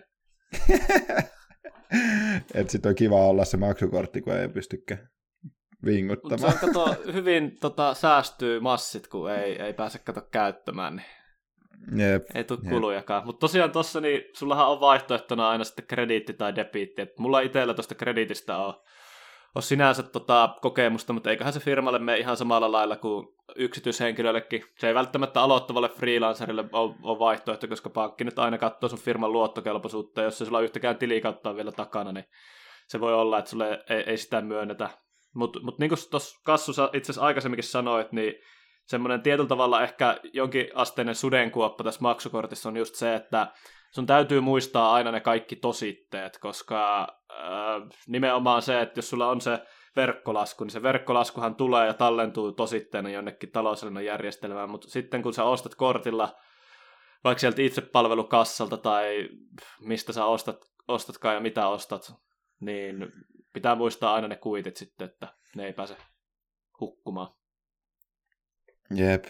että 2.55 2.73
sitten 2.73 2.88
on 2.90 2.95
kiva 2.95 3.16
olla 3.26 3.45
se 3.45 3.57
maksukortti, 3.57 4.21
kun 4.23 4.33
ei 4.37 4.49
pystykään 4.49 5.00
Mutta 5.43 5.57
se 5.83 5.87
vinguttamaan. 5.87 6.52
on, 6.52 6.59
kato, 6.59 6.97
hyvin 7.12 7.57
tota, 7.61 7.95
säästyy 7.95 8.61
massit, 8.61 9.09
kun 9.09 9.31
ei, 9.31 9.62
ei 9.62 9.73
pääse 9.73 9.99
kato 9.99 10.21
käyttämään, 10.33 10.97
niin 11.90 12.11
Jep. 12.12 12.23
ei 12.35 12.45
tule 12.45 12.59
Jep. 12.62 12.73
kulujakaan. 12.73 13.26
Mutta 13.26 13.40
tosiaan 13.40 13.73
tossa, 13.73 14.00
niin 14.00 14.23
sullahan 14.37 14.69
on 14.69 14.81
vaihtoehtona 14.81 15.49
aina 15.50 15.64
sitten 15.64 15.87
krediitti 15.87 16.33
tai 16.33 16.55
debiitti. 16.57 17.02
Et 17.02 17.19
mulla 17.19 17.40
itsellä 17.40 17.75
tuosta 17.75 17.95
krediitistä 17.95 18.57
on, 18.59 18.75
on 19.57 19.63
sinänsä 19.63 20.03
tota, 20.03 20.57
kokemusta, 20.61 21.13
mutta 21.13 21.31
eiköhän 21.31 21.53
se 21.53 21.61
firmalle 21.61 21.99
mene 21.99 22.19
ihan 22.19 22.37
samalla 22.37 22.73
lailla 22.73 22.97
kuin 22.97 23.29
yksityishenkilöllekin. 23.57 24.65
Se 24.79 24.89
ei 24.89 24.95
välttämättä 24.95 25.43
aloittavalle 25.43 25.89
freelancerille 25.89 26.65
ole, 26.73 26.95
ole 27.03 27.19
vaihtoehto, 27.19 27.69
koska 27.69 27.91
pankki 27.91 28.25
nyt 28.25 28.39
aina 28.39 28.59
katsoo 28.59 28.89
sun 28.89 28.99
firman 28.99 29.33
luottokelpoisuutta, 29.33 30.21
ja 30.21 30.25
jos 30.25 30.39
se 30.39 30.45
sulla 30.45 30.61
yhtäkään 30.61 30.97
tilikautta 30.97 31.51
on 31.51 31.57
vielä 31.57 31.73
takana, 31.73 32.13
niin 32.13 32.25
se 32.89 33.01
voi 33.01 33.15
olla, 33.15 33.39
että 33.39 33.51
sulle 33.51 33.85
ei, 33.91 34.03
ei 34.07 34.17
sitä 34.17 34.41
myönnetä. 34.41 34.91
Mutta 35.35 35.61
mut 35.63 35.79
niin 35.79 35.89
kuin 35.89 35.99
tuossa 36.11 36.41
Kassu 36.45 36.73
sä 36.73 36.91
itse 36.93 37.13
asiassa 37.13 37.27
aikaisemminkin 37.27 37.65
sanoit, 37.65 38.13
niin 38.13 38.35
semmoinen 38.87 39.23
tietyllä 39.23 39.49
tavalla 39.49 39.83
ehkä 39.83 40.21
jonkin 40.33 40.69
asteinen 40.75 41.15
sudenkuoppa 41.15 41.85
tässä 41.85 42.01
maksukortissa 42.01 42.69
on 42.69 42.77
just 42.77 42.95
se, 42.95 43.15
että 43.15 43.53
sun 43.90 44.07
täytyy 44.07 44.40
muistaa 44.40 44.93
aina 44.93 45.12
ne 45.12 45.21
kaikki 45.21 45.57
tositteet, 45.57 46.38
koska 46.38 47.00
äh, 47.31 47.99
nimenomaan 48.07 48.62
se, 48.62 48.81
että 48.81 48.99
jos 48.99 49.11
sulla 49.11 49.28
on 49.28 49.40
se 49.40 49.59
verkkolasku, 49.97 50.64
niin 50.64 50.71
se 50.71 50.83
verkkolaskuhan 50.83 51.55
tulee 51.55 51.87
ja 51.87 51.95
tallentuu 51.95 52.52
tositteena 52.52 53.11
jonnekin 53.11 53.52
taloushallinnon 53.52 54.05
järjestelmään, 54.05 54.71
mutta 54.71 54.90
sitten 54.90 55.23
kun 55.23 55.35
sä 55.35 55.45
ostat 55.45 55.75
kortilla 55.75 56.37
vaikka 57.25 57.40
sieltä 57.40 57.62
itsepalvelukassalta 57.62 58.76
tai 58.76 59.28
mistä 59.81 60.12
sä 60.12 60.25
ostat, 60.25 60.57
ostatkaan 60.88 61.35
ja 61.35 61.40
mitä 61.40 61.69
ostat, 61.69 62.12
niin 62.61 63.12
pitää 63.52 63.75
muistaa 63.75 64.14
aina 64.14 64.28
ne 64.28 64.37
kuitit 64.37 64.76
sitten, 64.76 65.09
että 65.09 65.28
ne 65.57 65.66
ei 65.66 65.73
pääse 65.73 65.97
hukkumaan. 66.81 67.35
Jep. 68.95 69.25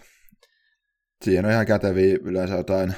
Siinä 1.24 1.48
on 1.48 1.52
ihan 1.52 1.66
käteviä 1.66 2.18
yleensä 2.22 2.54
jotain 2.54 2.94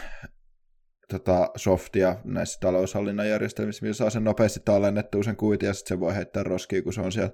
tota, 1.11 1.51
softia 1.57 2.17
näissä 2.25 2.61
taloushallinnan 2.61 3.29
järjestelmissä, 3.29 3.87
missä 3.87 3.99
saa 3.99 4.11
sen 4.11 4.25
nopeasti 4.25 4.61
tallennettua 4.65 5.23
sen 5.23 5.37
kuitin 5.37 5.67
ja 5.67 5.75
sitten 5.75 5.97
se 5.97 6.01
voi 6.01 6.15
heittää 6.15 6.43
roskiin, 6.43 6.85
kun 6.85 6.93
se 6.93 7.01
on 7.01 7.13
siellä 7.13 7.31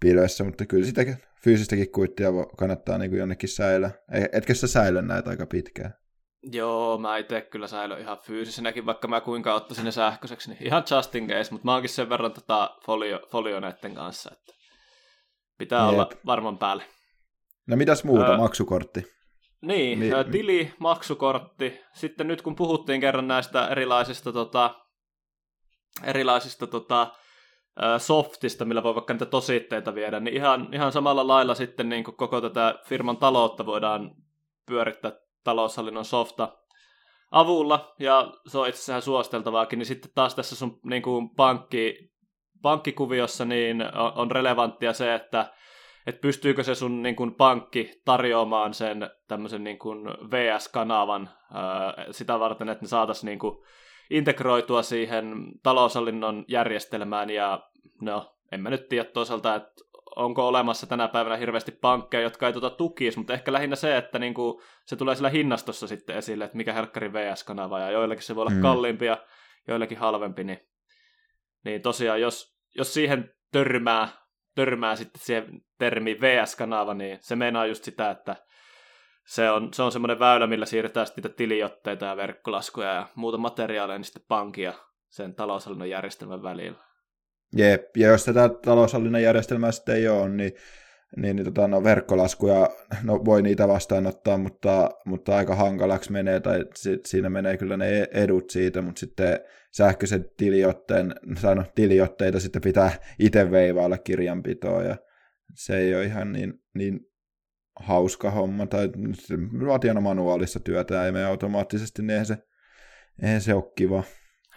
pilvessä, 0.00 0.44
mutta 0.44 0.66
kyllä 0.66 0.86
sitäkin 0.86 1.16
fyysistäkin 1.44 1.92
kuittia 1.92 2.28
kannattaa 2.58 2.98
niin 2.98 3.10
kuin 3.10 3.18
jonnekin 3.18 3.48
säilöä. 3.48 3.90
Ei- 4.12 4.28
Etkö 4.32 4.54
sä 4.54 4.66
säilö 4.66 5.02
näitä 5.02 5.30
aika 5.30 5.46
pitkään? 5.46 5.94
Joo, 6.52 6.98
mä 6.98 7.16
itse 7.16 7.40
kyllä 7.40 7.66
säilön 7.66 8.00
ihan 8.00 8.18
fyysisenäkin, 8.26 8.86
vaikka 8.86 9.08
mä 9.08 9.20
kuinka 9.20 9.54
ottaisin 9.54 9.84
ne 9.84 9.90
sähköiseksi, 9.92 10.50
niin 10.50 10.66
ihan 10.66 10.84
just 10.96 11.14
in 11.14 11.28
case, 11.28 11.50
mutta 11.52 11.64
mä 11.64 11.72
oonkin 11.72 11.90
sen 11.90 12.08
verran 12.08 12.32
tota 12.32 12.76
folio, 12.86 13.20
folioneiden 13.30 13.94
kanssa, 13.94 14.30
että 14.32 14.52
pitää 15.58 15.80
Jep. 15.84 15.88
olla 15.92 16.08
varman 16.26 16.58
päälle. 16.58 16.82
No 17.66 17.76
mitäs 17.76 18.04
muuta, 18.04 18.30
Ää, 18.30 18.36
maksukortti? 18.36 19.15
Niin, 19.60 19.98
mi- 19.98 20.10
tili, 20.30 20.74
maksukortti. 20.78 21.80
Sitten 21.92 22.28
nyt 22.28 22.42
kun 22.42 22.56
puhuttiin 22.56 23.00
kerran 23.00 23.28
näistä 23.28 23.68
erilaisista, 23.68 24.32
tota, 24.32 24.74
erilaisista 26.04 26.66
tota, 26.66 27.12
softista, 27.98 28.64
millä 28.64 28.82
voi 28.82 28.94
vaikka 28.94 29.12
niitä 29.12 29.26
tositteita 29.26 29.94
viedä, 29.94 30.20
niin 30.20 30.36
ihan, 30.36 30.68
ihan 30.72 30.92
samalla 30.92 31.26
lailla 31.26 31.54
sitten 31.54 31.88
niin 31.88 32.04
kuin 32.04 32.16
koko 32.16 32.40
tätä 32.40 32.74
firman 32.86 33.16
taloutta 33.16 33.66
voidaan 33.66 34.10
pyörittää 34.66 35.12
taloushallinnon 35.44 36.04
softa 36.04 36.58
avulla, 37.30 37.94
ja 37.98 38.32
se 38.46 38.58
on 38.58 38.68
itse 38.68 38.76
asiassa 38.78 38.92
ihan 38.92 39.02
suositeltavaakin, 39.02 39.78
niin 39.78 39.86
sitten 39.86 40.10
taas 40.14 40.34
tässä 40.34 40.56
sun 40.56 40.80
niin 40.84 41.02
kuin 41.02 41.30
pankki, 41.30 42.12
pankkikuviossa 42.62 43.44
niin 43.44 43.82
on 44.14 44.30
relevanttia 44.30 44.92
se, 44.92 45.14
että 45.14 45.52
että 46.06 46.20
pystyykö 46.20 46.62
se 46.62 46.74
sun 46.74 47.02
niin 47.02 47.16
kuin, 47.16 47.34
pankki 47.34 48.00
tarjoamaan 48.04 48.74
sen 48.74 49.10
tämmöisen 49.28 49.64
niin 49.64 49.78
kuin, 49.78 50.06
VS-kanavan 50.06 51.30
ää, 51.54 51.94
sitä 52.10 52.40
varten, 52.40 52.68
että 52.68 52.84
ne 52.84 52.88
saataisiin 52.88 53.26
niin 53.28 53.38
kuin, 53.38 53.64
integroitua 54.10 54.82
siihen 54.82 55.34
taloushallinnon 55.62 56.44
järjestelmään 56.48 57.30
ja 57.30 57.70
no, 58.00 58.36
en 58.52 58.60
mä 58.60 58.70
nyt 58.70 58.88
tiedä 58.88 59.04
toisaalta, 59.04 59.54
että 59.54 59.72
onko 60.16 60.48
olemassa 60.48 60.86
tänä 60.86 61.08
päivänä 61.08 61.36
hirveästi 61.36 61.72
pankkeja, 61.72 62.22
jotka 62.22 62.46
ei 62.46 62.52
tuota 62.52 62.70
tukisi, 62.70 63.18
mutta 63.18 63.34
ehkä 63.34 63.52
lähinnä 63.52 63.76
se, 63.76 63.96
että 63.96 64.18
niin 64.18 64.34
kuin, 64.34 64.62
se 64.86 64.96
tulee 64.96 65.14
sillä 65.14 65.28
hinnastossa 65.28 65.86
sitten 65.86 66.16
esille, 66.16 66.44
että 66.44 66.56
mikä 66.56 66.72
helkkari 66.72 67.12
VS-kanava, 67.12 67.80
ja 67.80 67.90
joillakin 67.90 68.22
se 68.22 68.34
voi 68.34 68.42
olla 68.42 68.50
Mm. 68.50 68.56
mm. 68.56 68.62
kalliimpi 68.62 69.06
ja 69.06 69.26
joillakin 69.68 69.98
halvempi, 69.98 70.44
niin, 70.44 70.68
niin 71.64 71.82
tosiaan, 71.82 72.20
jos, 72.20 72.56
jos 72.76 72.94
siihen 72.94 73.34
törmää, 73.52 74.08
törmää 74.56 74.96
sitten 74.96 75.22
siihen 75.24 75.60
termiin 75.78 76.20
VS-kanava, 76.20 76.94
niin 76.94 77.18
se 77.20 77.36
meinaa 77.36 77.66
just 77.66 77.84
sitä, 77.84 78.10
että 78.10 78.36
se 79.26 79.50
on, 79.50 79.74
se 79.74 79.82
on 79.82 79.92
semmoinen 79.92 80.18
väylä, 80.18 80.46
millä 80.46 80.66
siirretään 80.66 81.06
niitä 81.16 81.28
tiliotteita 81.28 82.06
ja 82.06 82.16
verkkolaskuja 82.16 82.94
ja 82.94 83.08
muuta 83.14 83.38
materiaaleja 83.38 83.98
niin 83.98 84.04
sitten 84.04 84.24
pankia 84.28 84.72
sen 85.08 85.34
taloushallinnon 85.34 85.90
järjestelmän 85.90 86.42
välillä. 86.42 86.78
Jep, 87.56 87.96
ja 87.96 88.08
jos 88.08 88.24
tätä 88.24 88.48
taloushallinnan 88.48 89.22
järjestelmää 89.22 89.72
sitten 89.72 89.96
ei 89.96 90.08
ole, 90.08 90.28
niin, 90.28 90.52
niin, 91.16 91.36
niin 91.36 91.44
tota, 91.44 91.68
no, 91.68 91.84
verkkolaskuja 91.84 92.68
no, 93.02 93.24
voi 93.24 93.42
niitä 93.42 93.68
vastaanottaa, 93.68 94.38
mutta, 94.38 94.90
mutta 95.04 95.36
aika 95.36 95.54
hankalaksi 95.54 96.12
menee, 96.12 96.40
tai 96.40 96.64
si, 96.74 97.00
siinä 97.06 97.30
menee 97.30 97.56
kyllä 97.56 97.76
ne 97.76 98.08
edut 98.12 98.50
siitä, 98.50 98.82
mutta 98.82 99.00
sitten 99.00 99.40
sähköisen 99.76 100.30
tiliotteen, 100.36 101.14
tai 101.42 101.54
no, 101.54 101.64
tiliotteita 101.74 102.40
sitten 102.40 102.62
pitää 102.62 102.92
itse 103.18 103.50
veivailla 103.50 103.98
kirjanpitoa, 103.98 104.82
ja 104.82 104.96
se 105.54 105.78
ei 105.78 105.94
ole 105.94 106.04
ihan 106.04 106.32
niin, 106.32 106.54
niin 106.74 107.00
hauska 107.80 108.30
homma, 108.30 108.66
tai 108.66 108.88
vaatii 109.66 109.90
aina 109.90 110.00
manuaalista 110.00 110.60
työtä, 110.60 110.94
ja 110.94 111.06
ei 111.06 111.12
mene 111.12 111.24
automaattisesti, 111.24 112.02
niin 112.02 112.10
eihän 112.10 112.26
se, 112.26 112.36
eihän 113.22 113.40
se 113.40 113.54
ole 113.54 113.72
kiva. 113.76 114.02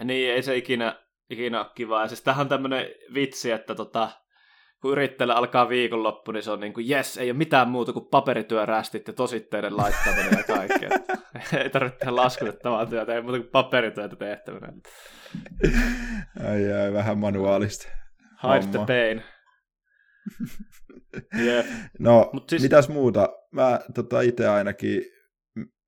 Niin, 0.03 0.31
ei 0.31 0.43
se 0.43 0.57
ikinä, 0.57 0.99
ikinä 1.29 1.59
ole 1.59 1.71
kivaa. 1.75 2.01
Ja 2.01 2.07
siis 2.07 2.21
tämähän 2.21 2.43
on 2.43 2.49
tämmöinen 2.49 2.85
vitsi, 3.13 3.51
että 3.51 3.75
tota, 3.75 4.11
kun 4.81 4.91
yrittäjällä 4.91 5.35
alkaa 5.35 5.69
viikonloppu, 5.69 6.31
niin 6.31 6.43
se 6.43 6.51
on 6.51 6.59
niin 6.59 6.73
kuin, 6.73 6.89
jes, 6.89 7.17
ei 7.17 7.31
ole 7.31 7.37
mitään 7.37 7.69
muuta 7.69 7.93
kuin 7.93 8.05
paperityörästit 8.05 9.07
ja 9.07 9.13
tositteiden 9.13 9.77
laittaminen 9.77 10.37
ja 10.37 10.55
kaikki. 10.55 10.85
Että 10.85 11.17
ei 11.63 11.69
tarvitse 11.69 11.99
tehdä 11.99 12.15
laskutettavaa 12.15 12.85
työtä, 12.85 13.15
ei 13.15 13.21
muuta 13.21 13.37
kuin 13.37 13.49
paperityötä 13.51 14.15
tehtävänä. 14.15 14.73
Ai, 16.47 16.73
ai, 16.73 16.93
vähän 16.93 17.17
manuaalista. 17.17 17.87
Hide 18.43 18.59
the 18.59 18.77
Homma. 18.77 18.85
pain. 18.85 19.23
Jep. 21.45 21.65
No, 21.99 22.29
Mut 22.33 22.49
siis... 22.49 22.61
mitäs 22.61 22.89
muuta? 22.89 23.29
Mä 23.51 23.79
tota, 23.93 24.21
itse 24.21 24.47
ainakin 24.47 25.01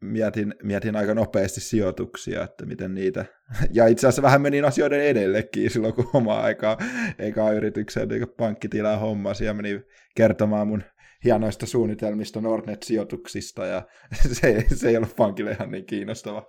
mietin, 0.01 0.55
mietin 0.63 0.95
aika 0.95 1.13
nopeasti 1.13 1.61
sijoituksia, 1.61 2.43
että 2.43 2.65
miten 2.65 2.93
niitä... 2.93 3.25
Ja 3.73 3.87
itse 3.87 4.07
asiassa 4.07 4.21
vähän 4.21 4.41
menin 4.41 4.65
asioiden 4.65 5.01
edellekin 5.01 5.69
silloin, 5.71 5.93
kun 5.93 6.09
oma 6.13 6.39
aikaa 6.39 6.77
eka 7.19 7.51
yritykseen 7.51 8.07
niin 8.07 8.27
pankkitilaa 8.37 8.97
hommasi 8.97 9.45
ja 9.45 9.53
menin 9.53 9.83
kertomaan 10.15 10.67
mun 10.67 10.83
hienoista 11.23 11.65
suunnitelmista 11.65 12.41
Nordnet-sijoituksista 12.41 13.65
ja 13.65 13.81
se, 14.33 14.65
se 14.75 14.89
ei 14.89 14.97
ollut 14.97 15.15
pankille 15.15 15.51
ihan 15.51 15.71
niin 15.71 15.85
kiinnostava 15.85 16.47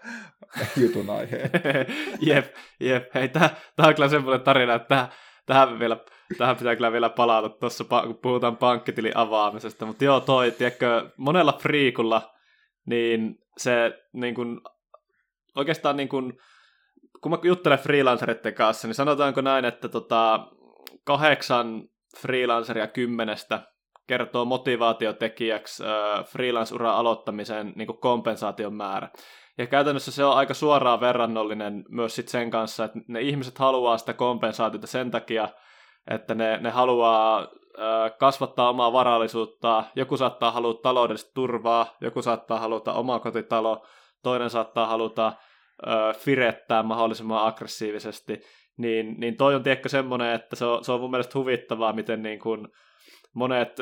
jutun 0.77 1.11
aihe. 1.11 1.51
jep, 2.27 2.55
jep. 2.81 3.15
Hei, 3.15 3.29
tää 3.29 3.51
on 3.79 3.95
kyllä 3.95 4.09
semmoinen 4.09 4.41
tarina, 4.41 4.75
että 4.75 4.89
tähän, 4.89 5.09
tähän, 5.47 5.79
vielä, 5.79 5.97
tähän 6.39 6.57
pitää 6.57 6.77
kyllä 6.77 6.93
vielä 6.93 7.09
palata 7.09 7.49
tuossa, 7.49 7.85
kun 7.85 8.19
puhutaan 8.23 8.57
pankkitilin 8.57 9.17
avaamisesta. 9.17 9.87
Mutta 9.87 10.05
joo, 10.05 10.21
toi, 10.21 10.51
tiedätkö, 10.51 11.11
monella 11.17 11.59
friikulla, 11.63 12.33
niin 12.87 13.42
se 13.57 14.03
niin 14.13 14.35
kun, 14.35 14.61
oikeastaan 15.57 15.97
niin 15.97 16.09
kun, 16.09 16.39
kun 17.23 17.33
mä 17.33 17.39
juttelen 17.43 17.79
freelanceritten 17.79 18.55
kanssa, 18.55 18.89
niin 18.89 18.95
sanotaanko 18.95 19.41
näin, 19.41 19.65
että 19.65 19.89
tota, 19.89 20.47
kahdeksan 21.05 21.89
freelanceria 22.21 22.87
kymmenestä 22.87 23.61
kertoo 24.07 24.45
motivaatiotekijäksi 24.45 25.85
äh, 25.85 26.25
freelance-uran 26.25 26.95
aloittamiseen 26.95 27.73
niin 27.77 28.01
kompensaation 28.01 28.75
määrä. 28.75 29.09
Ja 29.59 29.67
käytännössä 29.67 30.11
se 30.11 30.25
on 30.25 30.37
aika 30.37 30.55
suoraan 30.55 31.01
verrannollinen 31.01 31.85
myös 31.89 32.15
sit 32.15 32.29
sen 32.29 32.51
kanssa, 32.51 32.85
että 32.85 32.99
ne 33.09 33.21
ihmiset 33.21 33.59
haluaa 33.59 33.99
sitä 33.99 34.13
kompensaatiota 34.13 34.87
sen 34.87 35.11
takia, 35.11 35.49
että 36.11 36.35
ne, 36.35 36.59
ne 36.61 36.71
haluaa 36.71 37.49
kasvattaa 38.19 38.71
omaa 38.71 38.93
varallisuutta, 38.93 39.85
joku 39.97 40.17
saattaa 40.17 40.51
haluta 40.51 40.83
taloudellista 40.83 41.31
turvaa, 41.35 41.97
joku 42.01 42.23
saattaa 42.23 42.59
haluta 42.59 42.93
oma 42.93 43.19
kotitalo, 43.19 43.87
toinen 44.23 44.51
saattaa 44.51 44.87
haluta 44.87 45.33
firettää 46.19 46.83
mahdollisimman 46.83 47.47
aggressiivisesti, 47.47 48.41
niin, 48.77 49.15
niin 49.19 49.37
toi 49.37 49.55
on 49.55 49.63
tiedätkö 49.63 49.89
semmoinen, 49.89 50.35
että 50.35 50.57
se 50.57 50.65
on, 50.65 50.85
se 50.85 50.93
on 50.93 51.01
mun 51.01 51.11
mielestä 51.11 51.39
huvittavaa, 51.39 51.93
miten 51.93 52.23
niin 52.23 52.39
kuin 52.39 52.69
monet 53.35 53.77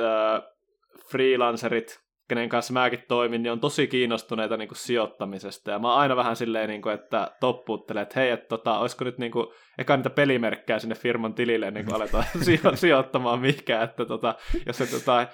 freelancerit, 1.10 2.00
kenen 2.30 2.48
kanssa 2.48 2.72
mäkin 2.72 3.02
toimin, 3.08 3.42
niin 3.42 3.52
on 3.52 3.60
tosi 3.60 3.86
kiinnostuneita 3.86 4.56
niin 4.56 4.68
kuin 4.68 4.78
sijoittamisesta. 4.78 5.70
Ja 5.70 5.78
mä 5.78 5.88
oon 5.90 6.00
aina 6.00 6.16
vähän 6.16 6.36
silleen, 6.36 6.68
niin 6.68 6.82
kuin, 6.82 6.94
että 6.94 7.30
toppuuttelen, 7.40 8.02
että 8.02 8.20
hei, 8.20 8.30
että 8.30 8.48
tota, 8.48 8.78
olisiko 8.78 9.04
nyt 9.04 9.18
niin 9.18 9.32
kuin, 9.32 9.46
eka 9.78 9.96
niitä 9.96 10.10
pelimerkkejä 10.10 10.78
sinne 10.78 10.94
firman 10.94 11.34
tilille, 11.34 11.70
niin 11.70 11.84
kuin 11.84 11.94
aletaan 11.94 12.24
sijo- 12.46 12.76
sijoittamaan 12.76 13.40
mikä, 13.40 13.82
että 13.82 14.04
tota, 14.04 14.34
jos 14.66 14.78
se 14.78 14.86
tota, 14.86 15.26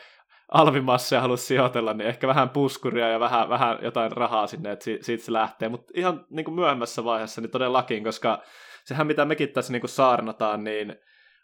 alvimasseja 0.48 1.20
halua 1.20 1.36
sijoitella, 1.36 1.94
niin 1.94 2.08
ehkä 2.08 2.28
vähän 2.28 2.50
puskuria 2.50 3.08
ja 3.08 3.20
vähän, 3.20 3.48
vähän 3.48 3.78
jotain 3.82 4.12
rahaa 4.12 4.46
sinne, 4.46 4.72
että 4.72 4.84
siitä 5.00 5.24
se 5.24 5.32
lähtee. 5.32 5.68
Mutta 5.68 5.92
ihan 5.96 6.26
niin 6.30 6.44
kuin 6.44 6.54
myöhemmässä 6.54 7.04
vaiheessa 7.04 7.40
niin 7.40 7.50
todellakin, 7.50 8.04
koska 8.04 8.42
sehän 8.84 9.06
mitä 9.06 9.24
mekin 9.24 9.48
tässä 9.48 9.72
niin 9.72 9.80
kuin 9.80 9.90
saarnataan, 9.90 10.64
niin 10.64 10.96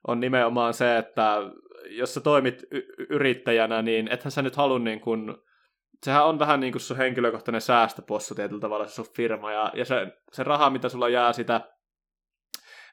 on 0.08 0.20
nimenomaan 0.20 0.74
se, 0.74 0.98
että 0.98 1.38
jos 1.90 2.14
sä 2.14 2.20
toimit 2.20 2.64
y- 2.70 2.86
yrittäjänä, 3.10 3.82
niin 3.82 4.08
ethän 4.08 4.30
sä 4.30 4.42
nyt 4.42 4.56
halua 4.56 4.78
niin 4.78 5.00
kuin, 5.00 5.34
sehän 6.02 6.26
on 6.26 6.38
vähän 6.38 6.60
niin 6.60 6.72
kuin 6.72 6.82
sun 6.82 6.96
henkilökohtainen 6.96 7.60
säästöpossu 7.60 8.34
tietyllä 8.34 8.60
tavalla 8.60 8.86
se 8.86 8.94
sun 8.94 9.14
firma, 9.16 9.52
ja, 9.52 9.72
ja 9.74 9.84
se, 9.84 10.06
se 10.32 10.42
raha, 10.42 10.70
mitä 10.70 10.88
sulla 10.88 11.08
jää 11.08 11.32
sitä 11.32 11.60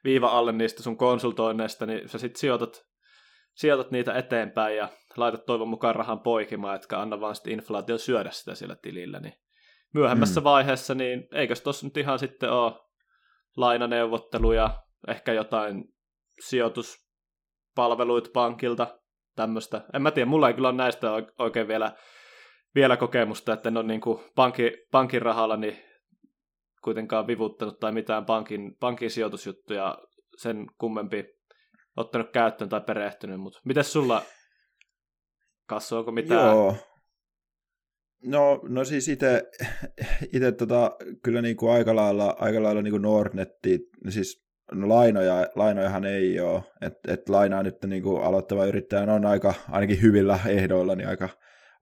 viiva 0.04 0.28
alle 0.28 0.52
niistä 0.52 0.84
sun 0.84 0.98
konsultoinneista, 0.98 1.86
niin 1.86 2.10
sä 2.10 2.18
sitten 2.18 2.40
sijoitat, 2.40 2.86
sijoitat 3.56 3.92
niitä 3.92 4.14
eteenpäin 4.14 4.78
ja 4.78 4.90
laitat 5.18 5.46
toivon 5.46 5.68
mukaan 5.68 5.96
rahan 5.96 6.20
poikimaan, 6.20 6.76
etkä 6.76 7.00
anna 7.00 7.20
vaan 7.20 7.36
sitten 7.36 7.54
inflaatio 7.54 7.98
syödä 7.98 8.32
sitä 8.32 8.56
siellä 8.56 8.76
tilillä, 8.76 9.20
niin 9.20 9.34
myöhemmässä 9.94 10.40
mm. 10.40 10.44
vaiheessa, 10.44 10.96
niin 10.96 11.28
eikös 11.34 11.62
tossa 11.62 11.86
nyt 11.86 11.98
ihan 11.98 12.20
sitten 12.20 12.52
ole 12.52 12.74
lainaneuvotteluja, 13.58 14.84
ehkä 15.08 15.34
jotain 15.34 15.84
sijoituspalveluita 17.76 18.30
pankilta, 18.34 19.00
tämmöistä. 19.36 19.86
En 19.94 20.02
mä 20.02 20.12
tiedä, 20.12 20.30
mulla 20.30 20.48
ei 20.48 20.54
kyllä 20.54 20.70
ole 20.70 20.78
näistä 20.78 21.08
oikein 21.38 21.68
vielä, 21.68 21.92
vielä 22.76 22.98
kokemusta, 22.98 23.54
että 23.54 23.70
en 23.70 23.78
ole 23.78 23.86
niin 23.86 24.02
kuin 24.02 24.20
pankki, 24.36 24.72
pankin 24.92 25.22
rahalla 25.22 25.58
niin 25.58 25.78
kuitenkaan 26.84 27.28
vivuttanut 27.28 27.80
tai 27.80 27.92
mitään 27.92 28.26
pankin, 28.26 28.76
pankin 28.80 29.12
sijoitusjuttuja 29.12 29.98
sen 30.38 30.66
kummempi 30.78 31.26
ottanut 31.98 32.32
käyttöön 32.34 32.70
tai 32.70 32.82
perehtynyt, 32.82 33.40
mutta 33.40 33.60
miten 33.66 33.84
sulla, 33.84 34.22
Kassu, 35.68 35.98
onko 35.98 36.12
mitään? 36.12 36.46
Joo. 36.46 36.76
No, 38.26 38.60
no 38.64 38.86
siis 38.86 39.08
itse 39.08 40.52
tota, 40.58 40.92
kyllä 41.24 41.42
niin 41.42 41.58
kuin 41.58 41.72
aika 41.72 41.96
lailla, 41.96 42.36
aika 42.40 42.64
lailla 42.64 42.82
niin 42.82 42.92
kuin 42.92 43.02
Nordnetti, 43.02 43.80
siis 44.10 44.49
no 44.72 44.90
lainoja, 44.90 45.48
lainojahan 45.56 46.06
ei 46.06 46.40
ole, 46.40 46.64
että 46.82 47.14
et 47.14 47.30
lainaa 47.30 47.64
nyt 47.64 47.84
niin 47.86 48.04
kuin 48.04 48.24
aloittava 48.24 48.66
yrittäjän 48.66 49.10
on 49.10 49.26
aika, 49.26 49.54
ainakin 49.70 50.02
hyvillä 50.02 50.40
ehdoilla, 50.48 50.96
niin 50.96 51.08
aika 51.08 51.30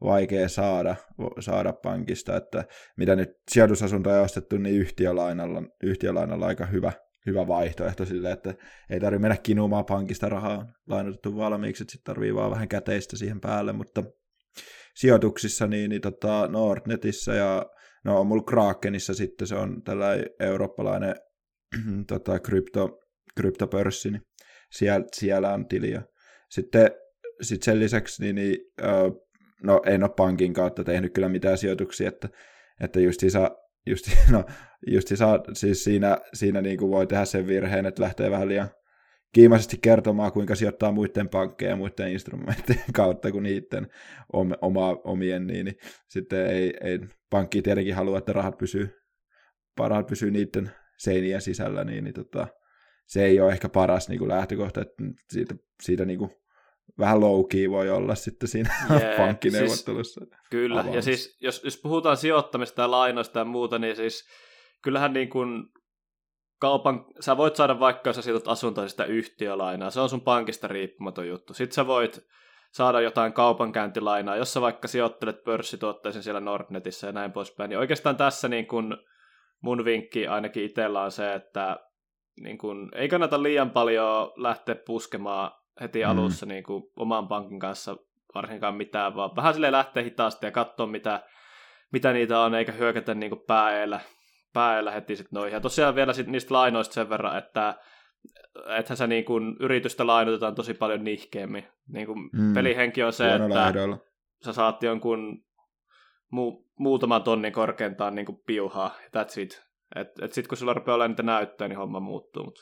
vaikea 0.03 0.49
saada, 0.49 0.95
saada 1.39 1.73
pankista, 1.73 2.37
että 2.37 2.65
mitä 2.97 3.15
nyt 3.15 3.29
sijoitusasuntoja 3.51 4.17
on 4.17 4.23
ostettu, 4.25 4.57
niin 4.57 4.75
yhtiölainalla, 4.75 5.63
yhtiölainalla 5.83 6.45
aika 6.45 6.65
hyvä, 6.65 6.91
hyvä 7.25 7.47
vaihtoehto 7.47 8.05
sille, 8.05 8.31
että 8.31 8.53
ei 8.89 8.99
tarvitse 8.99 9.21
mennä 9.21 9.37
kinumaan 9.37 9.85
pankista 9.85 10.29
rahaa. 10.29 10.65
Lainotettu 10.87 11.35
valmiiksi, 11.35 11.83
että 11.83 11.91
sitten 11.91 12.13
tarvii 12.13 12.35
vaan 12.35 12.51
vähän 12.51 12.67
käteistä 12.67 13.17
siihen 13.17 13.41
päälle, 13.41 13.73
mutta 13.73 14.03
sijoituksissa, 14.95 15.67
niin, 15.67 15.89
niin 15.89 16.01
tota 16.01 16.47
Nordnetissä 16.47 17.33
ja 17.33 17.65
no 18.05 18.23
mulla 18.23 18.43
Krakenissa 18.43 19.13
sitten 19.13 19.47
se 19.47 19.55
on 19.55 19.83
tällainen 19.83 20.25
eurooppalainen 20.39 21.15
tota, 22.07 22.39
krypto, 22.39 22.99
kryptopörssi, 23.35 24.11
niin 24.11 24.21
siellä, 24.71 25.05
siellä 25.13 25.53
on 25.53 25.67
tili. 25.67 25.91
Ja 25.91 26.01
sitten 26.49 26.91
sit 27.41 27.63
sen 27.63 27.79
lisäksi, 27.79 28.23
niin, 28.23 28.35
niin 28.35 28.57
no 29.63 29.81
en 29.85 30.03
ole 30.03 30.11
pankin 30.17 30.53
kautta 30.53 30.83
tehnyt 30.83 31.13
kyllä 31.13 31.29
mitään 31.29 31.57
sijoituksia, 31.57 32.09
että, 32.09 32.29
että 32.81 32.99
just 32.99 33.23
isä, 33.23 33.51
just, 33.87 34.05
no, 34.31 34.45
just 34.87 35.11
isä, 35.11 35.25
siis 35.53 35.83
siinä, 35.83 36.17
siinä 36.33 36.61
niin 36.61 36.77
kuin 36.77 36.91
voi 36.91 37.07
tehdä 37.07 37.25
sen 37.25 37.47
virheen, 37.47 37.85
että 37.85 38.03
lähtee 38.03 38.31
vähän 38.31 38.47
liian 38.47 38.69
kiimaisesti 39.33 39.77
kertomaan, 39.81 40.31
kuinka 40.31 40.55
sijoittaa 40.55 40.91
muiden 40.91 41.29
pankkeja 41.29 41.71
ja 41.71 41.75
muiden 41.75 42.11
instrumenttien 42.11 42.83
kautta 42.93 43.31
kuin 43.31 43.43
niiden 43.43 43.87
om, 44.33 44.51
oma, 44.61 44.89
omien, 45.03 45.47
niin, 45.47 45.65
niin 45.65 45.75
sitten 46.09 46.47
ei, 46.47 46.73
ei, 46.81 46.99
pankki 47.29 47.61
tietenkin 47.61 47.95
halua, 47.95 48.17
että 48.17 48.33
rahat 48.33 48.57
pysyy, 48.57 48.89
rahat 49.79 50.07
pysyy 50.07 50.31
niiden 50.31 50.71
seinien 50.97 51.41
sisällä, 51.41 51.83
niin, 51.83 52.03
niin 52.03 52.13
tota, 52.13 52.47
se 53.05 53.25
ei 53.25 53.39
ole 53.39 53.51
ehkä 53.51 53.69
paras 53.69 54.09
niin 54.09 54.19
kuin 54.19 54.29
lähtökohta, 54.29 54.81
että 54.81 55.03
siitä, 55.29 55.55
siitä 55.83 56.05
niin 56.05 56.19
kuin, 56.19 56.31
vähän 56.99 57.19
low 57.19 57.45
voi 57.69 57.89
olla 57.89 58.15
sitten 58.15 58.49
siinä 58.49 58.73
yeah, 58.89 59.17
pankkineuvottelussa. 59.17 60.21
Siis, 60.25 60.41
kyllä, 60.49 60.85
ja 60.91 61.01
siis 61.01 61.37
jos, 61.41 61.61
jos 61.63 61.77
puhutaan 61.77 62.17
sijoittamista 62.17 62.81
ja 62.81 62.91
lainoista 62.91 63.39
ja 63.39 63.45
muuta, 63.45 63.79
niin 63.79 63.95
siis 63.95 64.27
kyllähän 64.83 65.13
niin 65.13 65.29
kuin 65.29 65.63
kaupan, 66.59 67.05
sä 67.19 67.37
voit 67.37 67.55
saada 67.55 67.79
vaikka, 67.79 68.09
jos 68.09 68.15
sä 68.15 68.21
sijoitat 68.21 68.47
asuntoa 68.47 68.87
sitä 68.87 69.05
yhtiölainaa, 69.05 69.89
se 69.89 69.99
on 69.99 70.09
sun 70.09 70.21
pankista 70.21 70.67
riippumaton 70.67 71.27
juttu. 71.27 71.53
Sitten 71.53 71.75
sä 71.75 71.87
voit 71.87 72.19
saada 72.71 73.01
jotain 73.01 73.33
kaupankäyntilainaa, 73.33 74.35
jos 74.35 74.53
sä 74.53 74.61
vaikka 74.61 74.87
sijoittelet 74.87 75.43
pörssituotteisen 75.43 76.23
siellä 76.23 76.41
Nordnetissä 76.41 77.07
ja 77.07 77.13
näin 77.13 77.31
poispäin. 77.31 77.69
Niin 77.69 77.79
oikeastaan 77.79 78.17
tässä 78.17 78.47
niin 78.47 78.67
kun 78.67 78.97
mun 79.61 79.85
vinkki 79.85 80.27
ainakin 80.27 80.63
itsellä 80.63 81.01
on 81.01 81.11
se, 81.11 81.33
että 81.33 81.79
niin 82.39 82.57
kun, 82.57 82.91
ei 82.95 83.09
kannata 83.09 83.43
liian 83.43 83.69
paljon 83.69 84.31
lähteä 84.35 84.75
puskemaan 84.75 85.51
heti 85.81 86.03
mm. 86.03 86.09
alussa 86.09 86.45
niin 86.45 86.63
kun, 86.63 86.91
oman 86.99 87.27
pankin 87.27 87.59
kanssa 87.59 87.97
varsinkaan 88.35 88.75
mitään, 88.75 89.15
vaan 89.15 89.35
vähän 89.35 89.53
sille 89.53 89.71
lähteä 89.71 90.03
hitaasti 90.03 90.45
ja 90.45 90.51
katsoa, 90.51 90.87
mitä, 90.87 91.23
mitä 91.91 92.13
niitä 92.13 92.39
on, 92.39 92.55
eikä 92.55 92.71
hyökätä 92.71 93.13
niin 93.13 93.31
päällä 93.47 93.99
päällä 94.57 94.91
heti 94.91 95.15
sit 95.15 95.31
noihin. 95.31 95.53
Ja 95.53 95.59
tosiaan 95.59 95.95
vielä 95.95 96.13
sit 96.13 96.27
niistä 96.27 96.53
lainoista 96.53 96.93
sen 96.93 97.09
verran, 97.09 97.37
että 97.37 97.75
ethän 98.67 98.97
sä 98.97 99.07
niin 99.07 99.25
kun 99.25 99.57
yritystä 99.59 100.07
lainotetaan 100.07 100.55
tosi 100.55 100.73
paljon 100.73 101.03
nihkeämmin. 101.03 101.67
Niin 101.87 102.07
kun 102.07 102.29
mm. 102.33 102.53
pelihenki 102.53 103.03
on 103.03 103.13
se, 103.13 103.35
että 103.35 103.67
ehdoilla. 103.67 103.97
sä 104.45 104.53
saat 104.53 104.83
jonkun 104.83 105.45
mu- 106.35 106.66
muutaman 106.79 107.23
tonnin 107.23 107.53
korkeintaan 107.53 108.15
niin 108.15 108.25
kuin 108.25 108.41
piuhaa, 108.45 108.95
that's 109.17 109.41
it. 109.41 109.67
Et, 109.95 110.07
et 110.21 110.33
sit 110.33 110.47
kun 110.47 110.57
sulla 110.57 110.73
rupeaa 110.73 110.95
olemaan 110.95 111.11
niitä 111.11 111.23
näyttöjä, 111.23 111.67
niin 111.67 111.77
homma 111.77 111.99
muuttuu. 111.99 112.43
Mutta, 112.43 112.61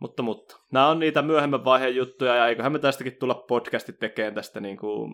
mutta, 0.00 0.22
mutta. 0.22 0.56
Nämä 0.72 0.88
on 0.88 0.98
niitä 0.98 1.22
myöhemmän 1.22 1.64
vaiheen 1.64 1.96
juttuja, 1.96 2.36
ja 2.36 2.46
eiköhän 2.46 2.72
me 2.72 2.78
tästäkin 2.78 3.16
tulla 3.20 3.34
podcastit 3.34 3.98
tekemään 3.98 4.34
tästä 4.34 4.60
niin 4.60 4.76
kuin 4.76 5.12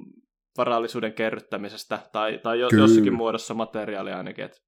varallisuuden 0.59 1.13
kerryttämisestä, 1.13 1.99
tai, 2.13 2.39
tai 2.43 2.61
jo, 2.61 2.69
jossakin 2.79 3.15
muodossa 3.15 3.55
materiaalia 3.55 4.17
ainakin. 4.17 4.45
Et 4.45 4.63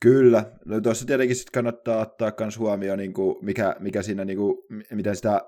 Kyllä. 0.00 0.44
No 0.64 0.80
tuossa 0.80 1.06
tietenkin 1.06 1.36
sit 1.36 1.50
kannattaa 1.50 2.00
ottaa 2.00 2.32
myös 2.40 2.58
huomioon, 2.58 2.98
niin 2.98 3.12
kuin 3.12 3.36
mikä, 3.42 3.76
mikä 3.78 4.02
siinä, 4.02 4.24
niin 4.24 4.38
kuin, 4.38 4.58
miten 4.90 5.16
sitä 5.16 5.40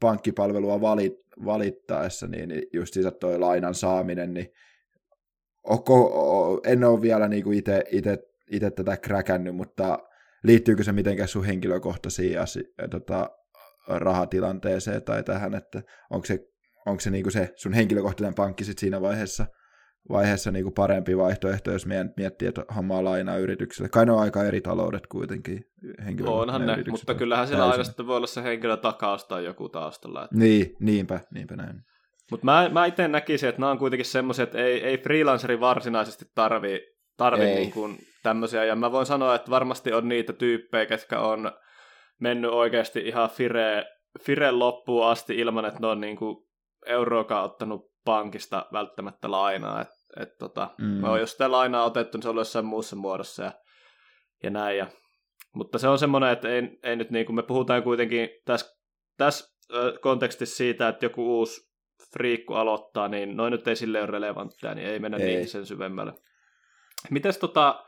pankkipalvelua 0.00 0.80
valit, 0.80 1.12
valittaessa, 1.44 2.26
niin, 2.26 2.48
niin 2.48 2.62
just 2.72 2.94
siis 2.94 3.06
toi 3.20 3.38
lainan 3.38 3.74
saaminen, 3.74 4.34
niin 4.34 4.52
oko, 5.66 6.60
en 6.64 6.84
ole 6.84 7.02
vielä 7.02 7.28
niin 7.28 7.52
itse 8.50 8.70
tätä 8.70 8.96
kräkännyt, 8.96 9.56
mutta 9.56 9.98
liittyykö 10.44 10.84
se 10.84 10.92
mitenkään 10.92 11.28
sun 11.28 11.44
henkilökohtaisiin 11.44 12.40
asi, 12.40 12.74
tota, 12.90 13.30
rahatilanteeseen 13.88 15.02
tai 15.02 15.22
tähän, 15.22 15.54
että 15.54 15.82
onko 16.10 16.26
se, 16.26 16.38
onko 16.86 17.00
se, 17.00 17.10
niin 17.10 17.32
se 17.32 17.52
sun 17.56 17.72
henkilökohtainen 17.72 18.34
pankki 18.34 18.64
sit 18.64 18.78
siinä 18.78 19.00
vaiheessa– 19.00 19.46
vaiheessa 20.08 20.50
niin 20.50 20.62
kuin 20.62 20.74
parempi 20.74 21.18
vaihtoehto, 21.18 21.70
jos 21.72 21.86
miettii, 22.16 22.48
että 22.48 22.64
hommaa 22.76 23.04
lainaa 23.04 23.36
yritykselle. 23.36 23.88
Kai 23.88 24.06
ne 24.06 24.12
on 24.12 24.20
aika 24.20 24.44
eri 24.44 24.60
taloudet 24.60 25.06
kuitenkin. 25.06 25.64
Onhan 26.26 26.66
ne, 26.66 26.84
mutta 26.90 27.14
kyllähän 27.14 27.48
siellä 27.48 27.70
aina 27.70 27.84
sitten 27.84 28.06
voi 28.06 28.16
olla 28.16 28.26
se 28.26 28.42
henkilö 28.42 28.76
takaus 28.76 29.24
tai 29.24 29.44
joku 29.44 29.68
taustalla. 29.68 30.24
Että... 30.24 30.36
Niin, 30.36 30.76
niinpä, 30.80 31.20
niinpä 31.34 31.56
näin. 31.56 31.82
Mutta 32.30 32.44
mä, 32.44 32.68
mä 32.72 32.86
itse 32.86 33.08
näkisin, 33.08 33.48
että 33.48 33.60
nämä 33.60 33.72
on 33.72 33.78
kuitenkin 33.78 34.04
semmoisia, 34.04 34.42
että 34.42 34.58
ei, 34.58 34.84
ei 34.84 34.98
freelanceri 34.98 35.60
varsinaisesti 35.60 36.24
tarvi, 36.34 36.80
tarvi 37.16 37.44
niin 37.44 37.72
kuin 37.72 37.98
tämmöisiä. 38.22 38.64
Ja 38.64 38.76
mä 38.76 38.92
voin 38.92 39.06
sanoa, 39.06 39.34
että 39.34 39.50
varmasti 39.50 39.92
on 39.92 40.08
niitä 40.08 40.32
tyyppejä, 40.32 40.86
ketkä 40.86 41.20
on 41.20 41.52
mennyt 42.20 42.50
oikeasti 42.50 43.00
ihan 43.00 43.30
fire, 43.30 43.84
fire 44.20 44.50
loppuun 44.50 45.06
asti 45.06 45.38
ilman, 45.38 45.64
että 45.64 45.80
ne 45.80 45.86
on 45.86 46.00
niin 46.00 46.16
kuin 46.16 46.36
euroakaan 46.86 47.44
ottanut 47.44 47.90
pankista 48.04 48.66
välttämättä 48.72 49.30
lainaa. 49.30 49.80
Et, 49.80 49.88
et 50.20 50.38
tota, 50.38 50.70
mm. 50.78 51.16
Jos 51.20 51.32
sitä 51.32 51.50
lainaa 51.50 51.84
otettu, 51.84 52.18
niin 52.18 52.22
se 52.22 52.28
on 52.28 52.36
jossain 52.36 52.64
muussa 52.64 52.96
muodossa 52.96 53.42
ja, 53.42 53.52
ja 54.42 54.50
näin. 54.50 54.78
Ja, 54.78 54.86
mutta 55.54 55.78
se 55.78 55.88
on 55.88 55.98
semmoinen, 55.98 56.30
että 56.30 56.48
ei, 56.48 56.78
ei 56.82 56.96
nyt 56.96 57.10
niin 57.10 57.26
kuin 57.26 57.36
me 57.36 57.42
puhutaan 57.42 57.82
kuitenkin 57.82 58.28
tässä 58.44 58.76
täs, 59.16 59.56
kontekstissa 60.00 60.56
siitä, 60.56 60.88
että 60.88 61.06
joku 61.06 61.38
uusi 61.38 61.65
friikku 62.12 62.54
aloittaa, 62.54 63.08
niin 63.08 63.36
noin 63.36 63.50
nyt 63.50 63.68
ei 63.68 63.76
sille 63.76 63.98
ole 63.98 64.06
relevantteja, 64.06 64.74
niin 64.74 64.88
ei 64.88 64.98
mennä 64.98 65.18
ei. 65.18 65.26
niihin 65.26 65.48
sen 65.48 65.66
syvemmälle. 65.66 66.12
Mites 67.10 67.38
tota, 67.38 67.84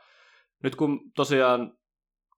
nyt 0.63 0.75
kun 0.75 0.99
tosiaan 1.15 1.79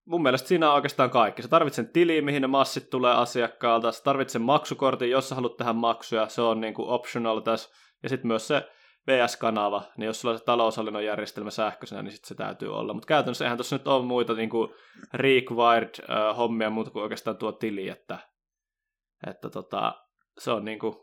mun 0.06 0.24
mielestä 0.24 0.48
siinä 0.48 0.70
on 0.70 0.76
oikeastaan 0.76 1.10
kaikki. 1.10 1.42
Sä 1.42 1.48
tarvitset 1.48 1.94
tiliin, 1.94 2.26
mihin 2.26 2.42
ne 2.42 2.48
massit 2.48 2.90
tulee 2.90 3.14
asiakkaalta. 3.14 3.92
Sä 3.92 4.04
tarvitset 4.04 4.42
maksukortin, 4.42 5.10
jos 5.10 5.30
sä 5.30 5.36
haluat 5.36 5.58
tehdä 5.58 5.74
maksuja. 5.74 6.28
Se 6.28 6.42
on 6.42 6.62
niin 6.62 6.74
kuin 6.74 6.90
optional 6.90 7.40
tässä. 7.40 7.70
Ja 8.04 8.10
sitten 8.10 8.28
myös 8.28 8.48
se 8.48 8.70
VS-kanava, 9.08 9.84
niin 9.98 10.06
jos 10.06 10.22
sulla 10.22 10.34
on 10.34 10.40
se 10.40 10.46
taloushallinnon 10.46 11.06
järjestelmä 11.06 11.50
sähköisenä, 11.52 12.02
niin 12.02 12.12
sitten 12.12 12.28
se 12.28 12.36
täytyy 12.36 12.76
olla. 12.76 12.94
Mutta 12.94 13.08
käytännössä 13.08 13.46
eihän 13.46 13.58
tuossa 13.58 13.76
nyt 13.76 13.88
ole 13.88 14.06
muita 14.06 14.34
niin 14.34 14.50
kuin 14.50 14.74
required-hommia 15.14 16.70
muuta 16.70 16.92
kuin 16.92 17.04
oikeastaan 17.04 17.38
tuo 17.38 17.52
tili, 17.52 17.90
että, 17.90 18.20
että 19.28 19.50
tota, 19.50 19.96
se 20.38 20.52
on 20.52 20.66
niin 20.66 20.80
kuin 20.80 20.96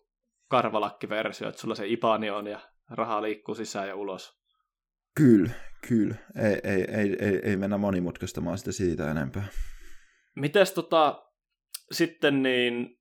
karvalakkiversio, 0.48 1.48
että 1.48 1.60
sulla 1.60 1.74
se 1.74 1.86
IPANI 1.86 2.30
on 2.30 2.46
ja 2.46 2.60
raha 2.90 3.22
liikkuu 3.22 3.54
sisään 3.54 3.88
ja 3.88 3.96
ulos. 3.96 4.38
Kyllä, 5.16 5.50
kyllä. 5.88 6.14
Ei, 6.36 6.72
ei, 6.72 6.84
ei, 7.00 7.16
ei, 7.20 7.40
ei 7.44 7.56
mennä 7.56 7.78
monimutkaistamaan 7.78 8.58
sitä 8.58 8.72
siitä 8.72 9.10
enempää. 9.10 9.46
Mites 10.36 10.72
tota, 10.72 11.22
sitten 11.92 12.42
niin, 12.42 12.98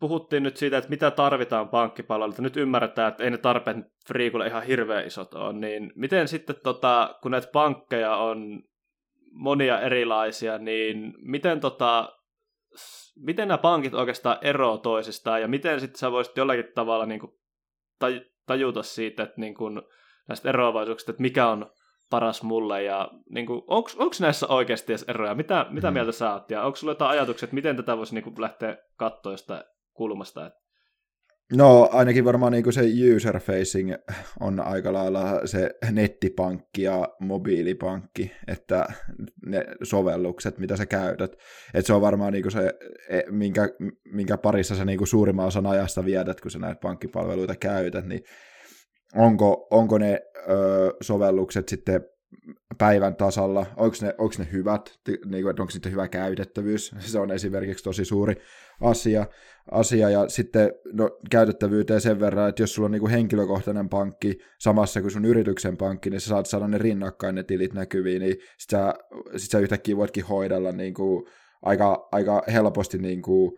puhuttiin 0.00 0.42
nyt 0.42 0.56
siitä, 0.56 0.78
että 0.78 0.90
mitä 0.90 1.10
tarvitaan 1.10 1.68
pankkipalveluilta. 1.68 2.42
Nyt 2.42 2.56
ymmärretään, 2.56 3.08
että 3.08 3.24
ei 3.24 3.30
ne 3.30 3.38
tarpeet 3.38 3.76
Friikulle 4.06 4.46
ihan 4.46 4.62
hirveän 4.62 5.06
isot 5.06 5.34
ole. 5.34 5.52
Niin 5.52 5.92
miten 5.96 6.28
sitten, 6.28 6.56
tota, 6.64 7.18
kun 7.22 7.30
näitä 7.30 7.48
pankkeja 7.52 8.16
on 8.16 8.62
monia 9.32 9.80
erilaisia, 9.80 10.58
niin 10.58 11.14
miten, 11.18 11.60
tota, 11.60 12.19
miten 13.16 13.48
nämä 13.48 13.58
pankit 13.58 13.94
oikeastaan 13.94 14.38
eroavat 14.42 14.82
toisistaan 14.82 15.40
ja 15.40 15.48
miten 15.48 15.80
sitten 15.80 15.98
sä 15.98 16.12
voisit 16.12 16.36
jollakin 16.36 16.72
tavalla 16.74 17.06
niin 17.06 17.20
kuin, 17.20 17.32
tajuta 18.46 18.82
siitä, 18.82 19.22
että 19.22 19.40
niin 19.40 19.54
kuin, 19.54 19.82
näistä 20.28 20.48
eroavaisuuksista, 20.48 21.10
että 21.10 21.22
mikä 21.22 21.48
on 21.48 21.72
paras 22.10 22.42
mulle 22.42 22.82
ja 22.82 23.10
niin 23.30 23.46
onko 23.66 24.10
näissä 24.20 24.46
oikeasti 24.46 24.92
edes 24.92 25.04
eroja? 25.08 25.34
Mitä, 25.34 25.66
mitä 25.70 25.90
mm. 25.90 25.92
mieltä 25.92 26.12
sä 26.12 26.32
oot 26.32 26.50
ja 26.50 26.62
onko 26.62 26.76
sulla 26.76 26.90
jotain 26.90 27.10
ajatuksia, 27.10 27.46
että 27.46 27.54
miten 27.54 27.76
tätä 27.76 27.96
voisi 27.96 28.14
niin 28.14 28.24
kuin, 28.24 28.34
lähteä 28.38 28.76
katsoa 28.96 29.32
jostain 29.32 29.64
kulmasta? 29.92 30.46
Että... 30.46 30.59
No 31.52 31.88
ainakin 31.92 32.24
varmaan 32.24 32.52
niin 32.52 32.72
se 32.72 32.82
user 33.16 33.40
facing 33.40 33.94
on 34.40 34.60
aika 34.60 34.92
lailla 34.92 35.46
se 35.46 35.70
nettipankki 35.90 36.82
ja 36.82 37.08
mobiilipankki, 37.20 38.32
että 38.48 38.86
ne 39.46 39.64
sovellukset, 39.82 40.58
mitä 40.58 40.76
sä 40.76 40.86
käytät. 40.86 41.32
Että 41.74 41.86
se 41.86 41.92
on 41.92 42.00
varmaan 42.00 42.32
niin 42.32 42.50
se, 42.50 42.72
e, 43.08 43.20
minkä, 43.30 43.68
minkä 44.04 44.36
parissa 44.36 44.74
sä 44.74 44.84
niin 44.84 45.06
suurimman 45.06 45.46
osan 45.46 45.66
ajasta 45.66 46.04
viedät, 46.04 46.40
kun 46.40 46.50
sä 46.50 46.58
näitä 46.58 46.80
pankkipalveluita 46.80 47.56
käytät, 47.56 48.06
niin 48.06 48.20
onko, 49.16 49.66
onko 49.70 49.98
ne 49.98 50.20
ö, 50.50 50.94
sovellukset 51.00 51.68
sitten 51.68 52.00
päivän 52.78 53.16
tasalla, 53.16 53.66
onko 53.76 53.96
ne, 54.02 54.14
onko 54.18 54.34
ne 54.38 54.48
hyvät, 54.52 54.98
niin 55.08 55.42
kuin, 55.42 55.60
onko 55.60 55.72
niitä 55.74 55.88
hyvä 55.88 56.08
käytettävyys, 56.08 56.94
se 56.98 57.18
on 57.18 57.30
esimerkiksi 57.30 57.84
tosi 57.84 58.04
suuri 58.04 58.34
asia, 58.80 59.26
asia. 59.70 60.10
ja 60.10 60.28
sitten 60.28 60.72
no, 60.92 61.10
käytettävyyteen 61.30 62.00
sen 62.00 62.20
verran, 62.20 62.48
että 62.48 62.62
jos 62.62 62.74
sulla 62.74 62.86
on 62.86 62.92
niin 62.92 63.00
kuin 63.00 63.12
henkilökohtainen 63.12 63.88
pankki 63.88 64.38
samassa 64.58 65.00
kuin 65.00 65.10
sun 65.10 65.24
yrityksen 65.24 65.76
pankki, 65.76 66.10
niin 66.10 66.20
sä 66.20 66.28
saat 66.28 66.46
saada 66.46 66.68
ne 66.68 66.78
rinnakkain 66.78 67.34
ne 67.34 67.42
tilit 67.42 67.72
näkyviin, 67.72 68.20
niin 68.22 68.36
sit 68.58 68.70
sä, 68.70 68.94
sit 69.36 69.50
sä 69.50 69.58
yhtäkkiä 69.58 69.96
voitkin 69.96 70.24
hoidella 70.24 70.72
niin 70.72 70.94
kuin, 70.94 71.26
aika, 71.62 72.08
aika 72.12 72.42
helposti 72.52 72.98
niin 72.98 73.22
kuin, 73.22 73.52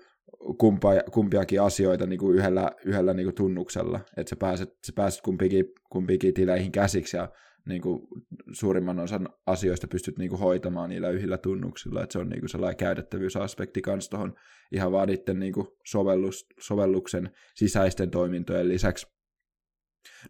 kumpa, 0.58 0.90
kumpiakin 1.12 1.62
asioita 1.62 2.06
niin 2.06 2.18
kuin 2.18 2.37
yhdellä, 2.37 2.70
yhdellä 2.85 3.14
niin 3.14 3.26
kuin 3.26 3.35
tunnuksella, 3.35 4.00
että 4.16 4.30
sä 4.30 4.37
pääset, 4.37 4.68
sä 4.87 4.92
pääset 4.96 5.20
kumpikin, 5.20 5.64
kumpikin 5.90 6.35
tileihin 6.35 6.72
käsiksi 6.72 7.16
ja 7.16 7.28
niin 7.68 7.83
kuin 7.83 8.09
suurimman 8.53 9.01
osan 9.01 9.29
asioista 9.46 9.88
pystyt 9.88 10.18
niin 10.18 10.31
kuin 10.31 10.40
hoitamaan 10.40 10.90
niillä 10.90 11.11
yhdellä 11.11 11.38
tunnuksilla, 11.38 12.03
että 12.03 12.12
se 12.12 12.18
on 12.18 12.29
niin 12.29 12.40
kuin 12.40 12.51
sellainen 12.51 12.77
käytettävyysaspekti 12.77 13.83
kanssa 13.83 14.11
tuohon 14.11 14.35
ihan 14.72 14.92
vaan 14.92 15.09
niiden 15.09 15.38
niin 15.38 15.53
kuin 15.53 15.68
sovellus, 15.87 16.46
sovelluksen 16.61 17.31
sisäisten 17.55 18.11
toimintojen 18.11 18.68
lisäksi. 18.68 19.07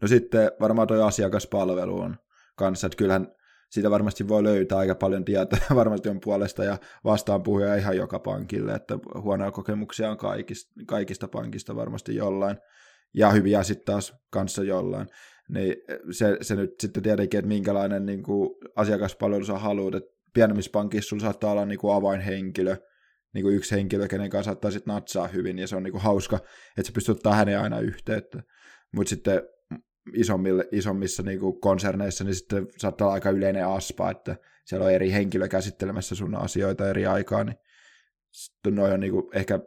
No 0.01 0.09
sitten 0.09 0.51
varmaan 0.61 0.89
tuo 0.89 1.05
asiakaspalvelu 1.05 2.01
on 2.01 2.17
kanssa, 2.57 2.87
että 2.87 2.97
kyllähän 2.97 3.35
siitä 3.71 3.91
varmasti 3.91 4.29
voi 4.29 4.43
löytää 4.43 4.79
aika 4.79 4.95
paljon 4.95 5.25
tietoa, 5.25 5.59
varmasti 5.75 6.09
on 6.09 6.21
puolesta 6.21 6.65
ja 6.65 6.79
vastaan 7.05 7.43
puhuja 7.43 7.75
ihan 7.75 7.97
joka 7.97 8.19
pankille, 8.19 8.75
että 8.75 8.99
huonoja 9.23 9.51
kokemuksia 9.51 10.11
on 10.11 10.17
kaikista, 10.17 10.73
kaikista 10.87 11.29
pankista 11.29 11.77
varmasti 11.77 12.17
jollain, 12.17 12.57
ja 13.15 13.31
hyviä 13.31 13.63
sitten 13.63 13.87
taas 13.87 14.15
kanssa 14.31 14.63
jollain. 14.63 15.07
Niin 15.53 15.77
se, 16.11 16.37
se 16.41 16.57
nyt 16.57 16.81
sitten 16.81 17.03
tietenkin, 17.03 17.39
että 17.39 17.49
minkälainen 17.49 18.07
niin 18.07 18.23
kuin 18.23 18.51
asiakaspalvelu 18.77 19.45
sä 19.45 19.59
haluat, 19.59 19.95
että 19.95 20.11
pienemmissä 20.35 20.71
pankissa 20.73 21.09
sulla 21.09 21.23
saattaa 21.23 21.53
olla 21.53 21.67
niin 21.67 21.79
kuin 21.79 21.95
avainhenkilö, 21.95 22.77
niin 23.35 23.43
kuin 23.43 23.57
yksi 23.57 23.75
henkilö, 23.75 24.09
kenen 24.09 24.31
kanssa 24.31 24.49
saattaa 24.51 24.71
sitten 24.71 24.95
natsaa 24.95 25.29
hyvin, 25.29 25.59
ja 25.59 25.67
se 25.67 25.77
on 25.77 25.83
niin 25.83 25.93
kuin 25.93 26.03
hauska, 26.03 26.37
että 26.79 26.87
sä 26.87 26.93
pystyt 26.95 27.17
ottaa 27.17 27.35
hänen 27.35 27.61
aina 27.61 27.81
yhteyttä. 27.81 28.43
Mutta 28.97 29.11
sitten 29.11 29.43
isommille, 30.15 30.69
isommissa 30.73 31.23
niin 31.23 31.41
kuin 31.41 31.61
konserneissa, 31.61 32.25
niin 32.25 32.35
sitten 32.35 32.67
saattaa 32.77 33.07
olla 33.07 33.15
aika 33.15 33.31
yleinen 33.31 33.67
aspa, 33.67 34.11
että 34.11 34.37
siellä 34.65 34.87
on 34.87 34.93
eri 34.93 35.13
henkilö 35.13 35.49
käsittelemässä 35.49 36.15
sun 36.15 36.35
asioita 36.35 36.91
eri 36.91 37.07
aikaa, 37.07 37.45
niin 37.45 37.57
noin 38.67 38.93
on 38.93 39.01
niin 39.01 39.13
kuin 39.13 39.25
ehkä 39.35 39.61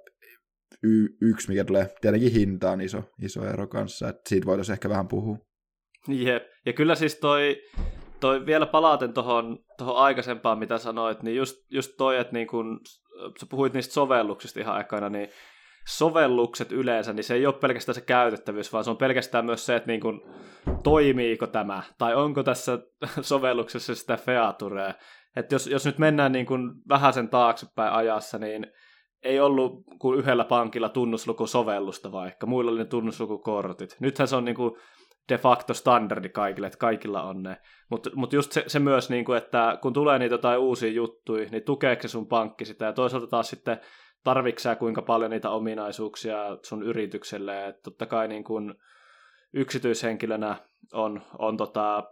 y- 0.83 1.17
yksi, 1.21 1.49
mikä 1.49 1.63
tulee 1.63 1.89
tietenkin 2.01 2.31
hintaan 2.31 2.81
iso, 2.81 3.03
iso 3.21 3.45
ero 3.45 3.67
kanssa, 3.67 4.09
että 4.09 4.21
siitä 4.29 4.45
voitaisiin 4.45 4.73
ehkä 4.73 4.89
vähän 4.89 5.07
puhua. 5.07 5.37
Jep, 6.07 6.43
ja 6.65 6.73
kyllä 6.73 6.95
siis 6.95 7.15
toi, 7.15 7.61
toi 8.19 8.45
vielä 8.45 8.65
palaten 8.65 9.13
tuohon 9.13 9.59
tohon 9.77 9.97
aikaisempaan, 9.97 10.59
mitä 10.59 10.77
sanoit, 10.77 11.23
niin 11.23 11.37
just, 11.37 11.55
just 11.69 11.91
toi, 11.97 12.17
että 12.17 12.33
niin 12.33 12.47
kun, 12.47 12.79
sä 13.39 13.45
puhuit 13.49 13.73
niistä 13.73 13.93
sovelluksista 13.93 14.59
ihan 14.59 14.75
aikana, 14.75 15.09
niin 15.09 15.29
sovellukset 15.87 16.71
yleensä, 16.71 17.13
niin 17.13 17.23
se 17.23 17.33
ei 17.33 17.45
ole 17.45 17.53
pelkästään 17.53 17.95
se 17.95 18.01
käytettävyys, 18.01 18.73
vaan 18.73 18.83
se 18.83 18.89
on 18.89 18.97
pelkästään 18.97 19.45
myös 19.45 19.65
se, 19.65 19.75
että 19.75 19.87
niin 19.87 20.01
kuin, 20.01 20.21
toimiiko 20.83 21.47
tämä, 21.47 21.83
tai 21.97 22.15
onko 22.15 22.43
tässä 22.43 22.79
sovelluksessa 23.21 23.95
sitä 23.95 24.17
featurea. 24.17 24.93
Että 25.35 25.55
jos, 25.55 25.67
jos 25.67 25.85
nyt 25.85 25.97
mennään 25.97 26.31
niin 26.31 26.45
kuin 26.45 26.71
vähän 26.89 27.13
sen 27.13 27.29
taaksepäin 27.29 27.93
ajassa, 27.93 28.37
niin 28.37 28.67
ei 29.23 29.39
ollut 29.39 29.83
kuin 29.99 30.19
yhdellä 30.19 30.45
pankilla 30.45 30.89
tunnuslukusovellusta 30.89 32.11
vaikka, 32.11 32.47
muilla 32.47 32.71
oli 32.71 32.79
ne 32.79 32.85
tunnuslukukortit. 32.85 33.97
Nythän 33.99 34.27
se 34.27 34.35
on 34.35 34.45
niin 34.45 34.55
kuin 34.55 34.71
de 35.29 35.37
facto 35.37 35.73
standardi 35.73 36.29
kaikille, 36.29 36.67
että 36.67 36.79
kaikilla 36.79 37.23
on 37.23 37.43
ne. 37.43 37.57
Mutta 37.89 38.09
mut 38.15 38.33
just 38.33 38.51
se, 38.51 38.63
se 38.67 38.79
myös, 38.79 39.09
niin 39.09 39.25
kuin, 39.25 39.37
että 39.37 39.77
kun 39.81 39.93
tulee 39.93 40.19
niitä 40.19 40.33
jotain 40.33 40.59
uusia 40.59 40.91
juttuja, 40.91 41.49
niin 41.51 41.63
tukeeko 41.63 42.01
se 42.01 42.07
sun 42.07 42.27
pankki 42.27 42.65
sitä, 42.65 42.85
ja 42.85 42.93
toisaalta 42.93 43.27
taas 43.27 43.49
sitten 43.49 43.79
tarvitsee 44.23 44.75
kuinka 44.75 45.01
paljon 45.01 45.31
niitä 45.31 45.49
ominaisuuksia 45.49 46.57
sun 46.63 46.83
yritykselle. 46.83 47.67
Et 47.67 47.81
totta 47.83 48.05
kai 48.05 48.27
niin 48.27 48.43
kun 48.43 48.75
yksityishenkilönä 49.53 50.55
on, 50.93 51.21
on 51.39 51.57
tota, 51.57 52.03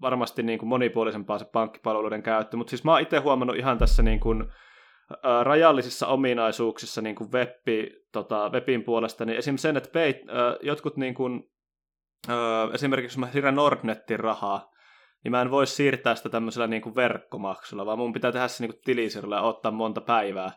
varmasti 0.00 0.42
niin 0.42 0.58
kuin 0.58 0.68
monipuolisempaa 0.68 1.38
se 1.38 1.44
pankkipalveluiden 1.44 2.22
käyttö, 2.22 2.56
mutta 2.56 2.70
siis 2.70 2.84
mä 2.84 2.92
oon 2.92 3.00
itse 3.00 3.18
huomannut 3.18 3.56
ihan 3.56 3.78
tässä 3.78 4.02
niin 4.02 4.20
kuin, 4.20 4.44
rajallisissa 5.42 6.06
ominaisuuksissa 6.06 7.02
niin 7.02 7.16
kuin 7.16 7.32
webbi, 7.32 7.90
tota, 8.12 8.50
webin 8.52 8.84
puolesta, 8.84 9.24
niin 9.24 9.38
esimerkiksi 9.38 9.62
sen, 9.62 9.76
että 9.76 10.00
ä, 10.00 10.02
jotkut 10.62 10.96
niin 10.96 11.14
kuin, 11.14 11.50
ä, 12.28 12.74
esimerkiksi 12.74 13.14
jos 13.14 13.18
mä 13.18 13.32
siirrän 13.32 13.54
Nordnetin 13.54 14.20
rahaa, 14.20 14.70
niin 15.24 15.32
mä 15.32 15.42
en 15.42 15.50
voi 15.50 15.66
siirtää 15.66 16.14
sitä 16.14 16.28
tämmöisellä 16.28 16.66
niin 16.66 16.82
kuin 16.82 16.94
verkkomaksulla, 16.94 17.86
vaan 17.86 17.98
mun 17.98 18.12
pitää 18.12 18.32
tehdä 18.32 18.48
se 18.48 18.62
niin 18.64 18.72
kuin 18.72 18.82
tilisirulla 18.84 19.36
ja 19.36 19.42
ottaa 19.42 19.72
monta 19.72 20.00
päivää 20.00 20.50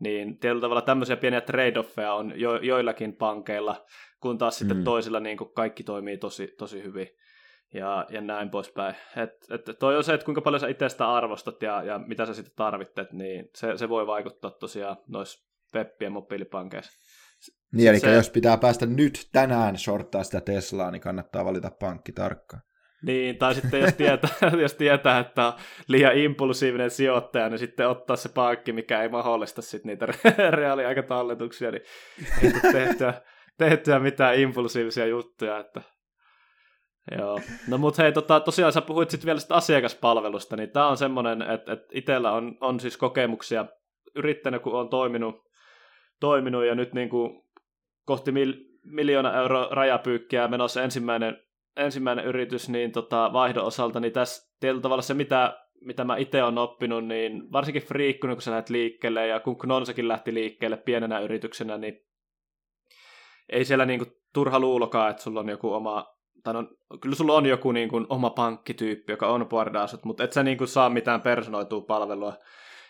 niin 0.00 0.38
tietyllä 0.38 0.60
tavalla 0.60 0.82
tämmöisiä 0.82 1.16
pieniä 1.16 1.40
trade-offeja 1.40 2.12
on 2.12 2.32
jo, 2.40 2.56
joillakin 2.56 3.16
pankeilla, 3.16 3.84
kun 4.20 4.38
taas 4.38 4.54
mm. 4.54 4.58
sitten 4.58 4.84
toisilla 4.84 5.20
niin 5.20 5.36
kuin 5.36 5.52
kaikki 5.54 5.82
toimii 5.82 6.18
tosi, 6.18 6.54
tosi 6.58 6.82
hyvin 6.82 7.08
ja, 7.74 8.06
ja 8.10 8.20
näin 8.20 8.50
poispäin. 8.50 8.94
Et, 9.16 9.30
et 9.50 9.78
toi 9.78 9.96
on 9.96 10.04
se, 10.04 10.14
että 10.14 10.24
kuinka 10.24 10.40
paljon 10.40 10.60
sä 10.60 10.68
itse 10.68 10.88
sitä 10.88 11.12
arvostat 11.12 11.62
ja, 11.62 11.82
ja 11.82 11.98
mitä 11.98 12.26
sä 12.26 12.34
sitten 12.34 12.56
tarvitset, 12.56 13.12
niin 13.12 13.48
se, 13.54 13.76
se 13.76 13.88
voi 13.88 14.06
vaikuttaa 14.06 14.50
tosiaan 14.50 14.96
noissa 15.08 15.48
web- 15.74 16.02
ja 16.02 16.10
mobiilipankeissa. 16.10 16.92
Niin, 17.72 17.88
eli 17.88 18.00
se, 18.00 18.14
jos 18.14 18.30
pitää 18.30 18.56
päästä 18.56 18.86
nyt 18.86 19.28
tänään 19.32 19.78
shorttaa 19.78 20.24
sitä 20.24 20.40
Teslaa, 20.40 20.90
niin 20.90 21.00
kannattaa 21.00 21.44
valita 21.44 21.70
pankki 21.80 22.12
tarkkaan. 22.12 22.62
Niin, 23.02 23.38
tai 23.38 23.54
sitten 23.54 23.80
jos 23.80 23.94
tietää, 23.94 24.30
jos 24.62 24.74
tietää, 24.74 25.18
että 25.18 25.46
on 25.46 25.52
liian 25.88 26.16
impulsiivinen 26.18 26.90
sijoittaja, 26.90 27.48
niin 27.48 27.58
sitten 27.58 27.88
ottaa 27.88 28.16
se 28.16 28.28
pankki, 28.28 28.72
mikä 28.72 29.02
ei 29.02 29.08
mahdollista 29.08 29.62
sit 29.62 29.84
niitä 29.84 30.06
reaaliaikatalletuksia, 30.50 31.70
niin 31.70 31.82
ei 32.42 32.72
tehtyä, 32.72 33.14
tehtyä 33.58 33.98
mitään 33.98 34.38
impulsiivisia 34.38 35.06
juttuja, 35.06 35.58
että 35.58 35.82
Joo. 37.18 37.40
No 37.68 37.78
mut 37.78 37.98
hei, 37.98 38.12
tota, 38.12 38.40
tosiaan 38.40 38.72
sä 38.72 38.80
puhuit 38.80 39.10
sitten 39.10 39.26
vielä 39.26 39.40
sitä 39.40 39.54
asiakaspalvelusta, 39.54 40.56
niin 40.56 40.70
tää 40.70 40.86
on 40.86 40.96
semmoinen, 40.96 41.42
että, 41.42 41.72
että 41.72 41.86
itsellä 41.92 42.32
on, 42.32 42.56
on 42.60 42.80
siis 42.80 42.96
kokemuksia 42.96 43.66
yrittänyt, 44.14 44.62
kun 44.62 44.72
on 44.72 44.88
toiminut, 44.88 45.34
toiminut 46.20 46.64
ja 46.64 46.74
nyt 46.74 46.94
niin 46.94 47.08
kuin 47.08 47.42
kohti 48.08 48.32
mil, 48.32 48.54
miljoona 48.84 49.40
euro 49.40 49.68
rajapyykkiä 49.70 50.48
menossa 50.48 50.82
ensimmäinen, 50.82 51.36
ensimmäinen 51.76 52.24
yritys 52.24 52.68
niin 52.68 52.92
tota, 52.92 53.32
vaihdon 53.32 53.64
osalta, 53.64 54.00
niin 54.00 54.12
tässä 54.12 54.56
tietyllä 54.60 54.82
tavalla 54.82 55.02
se, 55.02 55.14
mitä, 55.14 55.58
mitä 55.80 56.04
mä 56.04 56.16
itse 56.16 56.42
olen 56.42 56.58
oppinut, 56.58 57.06
niin 57.06 57.52
varsinkin 57.52 57.82
friikkuna, 57.82 58.34
kun 58.34 58.42
sä 58.42 58.50
lähdet 58.50 58.70
liikkeelle, 58.70 59.26
ja 59.26 59.40
kun 59.40 59.58
Knonsakin 59.58 60.08
lähti 60.08 60.34
liikkeelle 60.34 60.76
pienenä 60.76 61.20
yrityksenä, 61.20 61.78
niin 61.78 61.94
ei 63.48 63.64
siellä 63.64 63.86
niinku 63.86 64.06
turha 64.34 64.60
luulokaa, 64.60 65.08
että 65.08 65.22
sulla 65.22 65.40
on 65.40 65.48
joku 65.48 65.72
oma, 65.72 66.06
tai 66.44 66.54
no, 66.54 66.64
kyllä 67.00 67.16
sulla 67.16 67.34
on 67.34 67.46
joku 67.46 67.72
niinku 67.72 68.06
oma 68.08 68.30
pankkityyppi, 68.30 69.12
joka 69.12 69.26
on 69.26 69.48
sut, 69.86 70.04
mutta 70.04 70.24
et 70.24 70.32
sä 70.32 70.42
niinku 70.42 70.66
saa 70.66 70.90
mitään 70.90 71.20
personoitua 71.20 71.80
palvelua, 71.80 72.32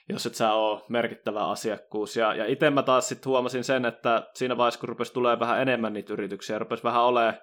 jos 0.09 0.27
et 0.27 0.35
sä 0.35 0.53
ole 0.53 0.81
merkittävä 0.89 1.47
asiakkuus. 1.49 2.17
Ja, 2.17 2.35
ja 2.35 2.47
itse 2.47 2.71
mä 2.71 2.83
taas 2.83 3.09
sitten 3.09 3.31
huomasin 3.31 3.65
sen, 3.65 3.85
että 3.85 4.23
siinä 4.35 4.57
vaiheessa, 4.57 4.81
kun 4.81 4.89
rupesi 4.89 5.13
tulee 5.13 5.41
vähän 5.41 5.63
enemmän 5.63 5.93
niitä 5.93 6.13
yrityksiä, 6.13 6.59
rupesi 6.59 6.85
vähän 6.85 7.05
olemaan 7.05 7.39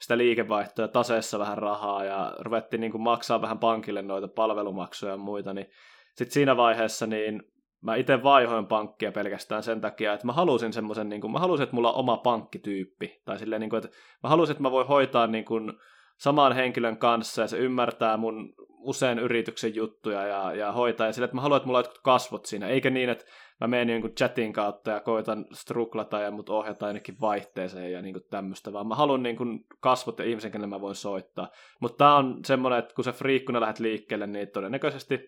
sitä 0.00 0.18
liikevaihtoa 0.18 0.88
taseessa 0.88 1.38
vähän 1.38 1.58
rahaa 1.58 2.04
ja 2.04 2.34
ruvettiin 2.38 2.80
niin 2.80 3.02
maksaa 3.02 3.42
vähän 3.42 3.58
pankille 3.58 4.02
noita 4.02 4.28
palvelumaksuja 4.28 5.12
ja 5.12 5.16
muita, 5.16 5.54
niin 5.54 5.66
sitten 6.14 6.32
siinä 6.32 6.56
vaiheessa 6.56 7.06
niin 7.06 7.42
mä 7.82 7.94
itse 7.94 8.22
vaihoin 8.22 8.66
pankkia 8.66 9.12
pelkästään 9.12 9.62
sen 9.62 9.80
takia, 9.80 10.12
että 10.12 10.26
mä 10.26 10.32
halusin 10.32 10.72
semmoisen, 10.72 11.08
niin 11.08 11.32
mä 11.32 11.38
halusin, 11.38 11.64
että 11.64 11.74
mulla 11.74 11.92
on 11.92 11.98
oma 11.98 12.16
pankkityyppi, 12.16 13.20
tai 13.24 13.38
silleen, 13.38 13.60
niin 13.60 13.70
kuin, 13.70 13.84
että 13.84 13.96
mä 14.22 14.28
halusin, 14.28 14.52
että 14.52 14.62
mä 14.62 14.70
voin 14.70 14.86
hoitaa 14.86 15.26
niin 15.26 15.44
kuin, 15.44 15.72
saman 16.20 16.52
henkilön 16.52 16.98
kanssa 16.98 17.42
ja 17.42 17.48
se 17.48 17.58
ymmärtää 17.58 18.16
mun 18.16 18.54
usein 18.68 19.18
yrityksen 19.18 19.74
juttuja 19.74 20.26
ja, 20.26 20.54
ja 20.54 20.72
hoitaa 20.72 21.06
ja 21.06 21.12
sille, 21.12 21.24
että 21.24 21.34
mä 21.34 21.40
haluan, 21.40 21.56
että 21.56 21.66
mulla 21.66 21.78
on 21.78 21.84
jotkut 21.84 22.02
kasvot 22.02 22.46
siinä, 22.46 22.66
eikä 22.66 22.90
niin, 22.90 23.08
että 23.08 23.24
mä 23.60 23.66
menen 23.66 23.86
niin 23.86 24.14
chatin 24.14 24.52
kautta 24.52 24.90
ja 24.90 25.00
koitan 25.00 25.46
struklata 25.52 26.20
ja 26.20 26.30
mut 26.30 26.48
ohjata 26.48 26.86
ainakin 26.86 27.20
vaihteeseen 27.20 27.92
ja 27.92 28.02
niin 28.02 28.14
kuin 28.14 28.24
tämmöistä, 28.30 28.72
vaan 28.72 28.86
mä 28.86 28.94
haluan 28.94 29.22
niin 29.22 29.36
kuin 29.36 29.66
kasvot 29.80 30.18
ja 30.18 30.24
ihmisen, 30.24 30.50
kenelle 30.50 30.76
mä 30.76 30.80
voin 30.80 30.94
soittaa. 30.94 31.48
Mutta 31.80 31.96
tää 31.96 32.14
on 32.14 32.40
semmoinen, 32.44 32.78
että 32.78 32.94
kun 32.94 33.04
sä 33.04 33.12
friikkuna 33.12 33.60
lähdet 33.60 33.78
liikkeelle, 33.78 34.26
niin 34.26 34.48
todennäköisesti 34.50 35.20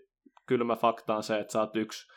kylmä 0.46 0.76
fakta 0.76 1.16
on 1.16 1.22
se, 1.22 1.38
että 1.38 1.52
sä 1.52 1.60
oot 1.60 1.76
yksi 1.76 2.12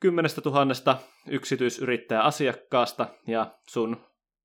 kymmenestä 0.00 0.40
tuhannesta 0.40 0.96
yksityisyrittäjä 1.28 2.20
asiakkaasta 2.20 3.06
ja 3.26 3.46
sun 3.68 3.96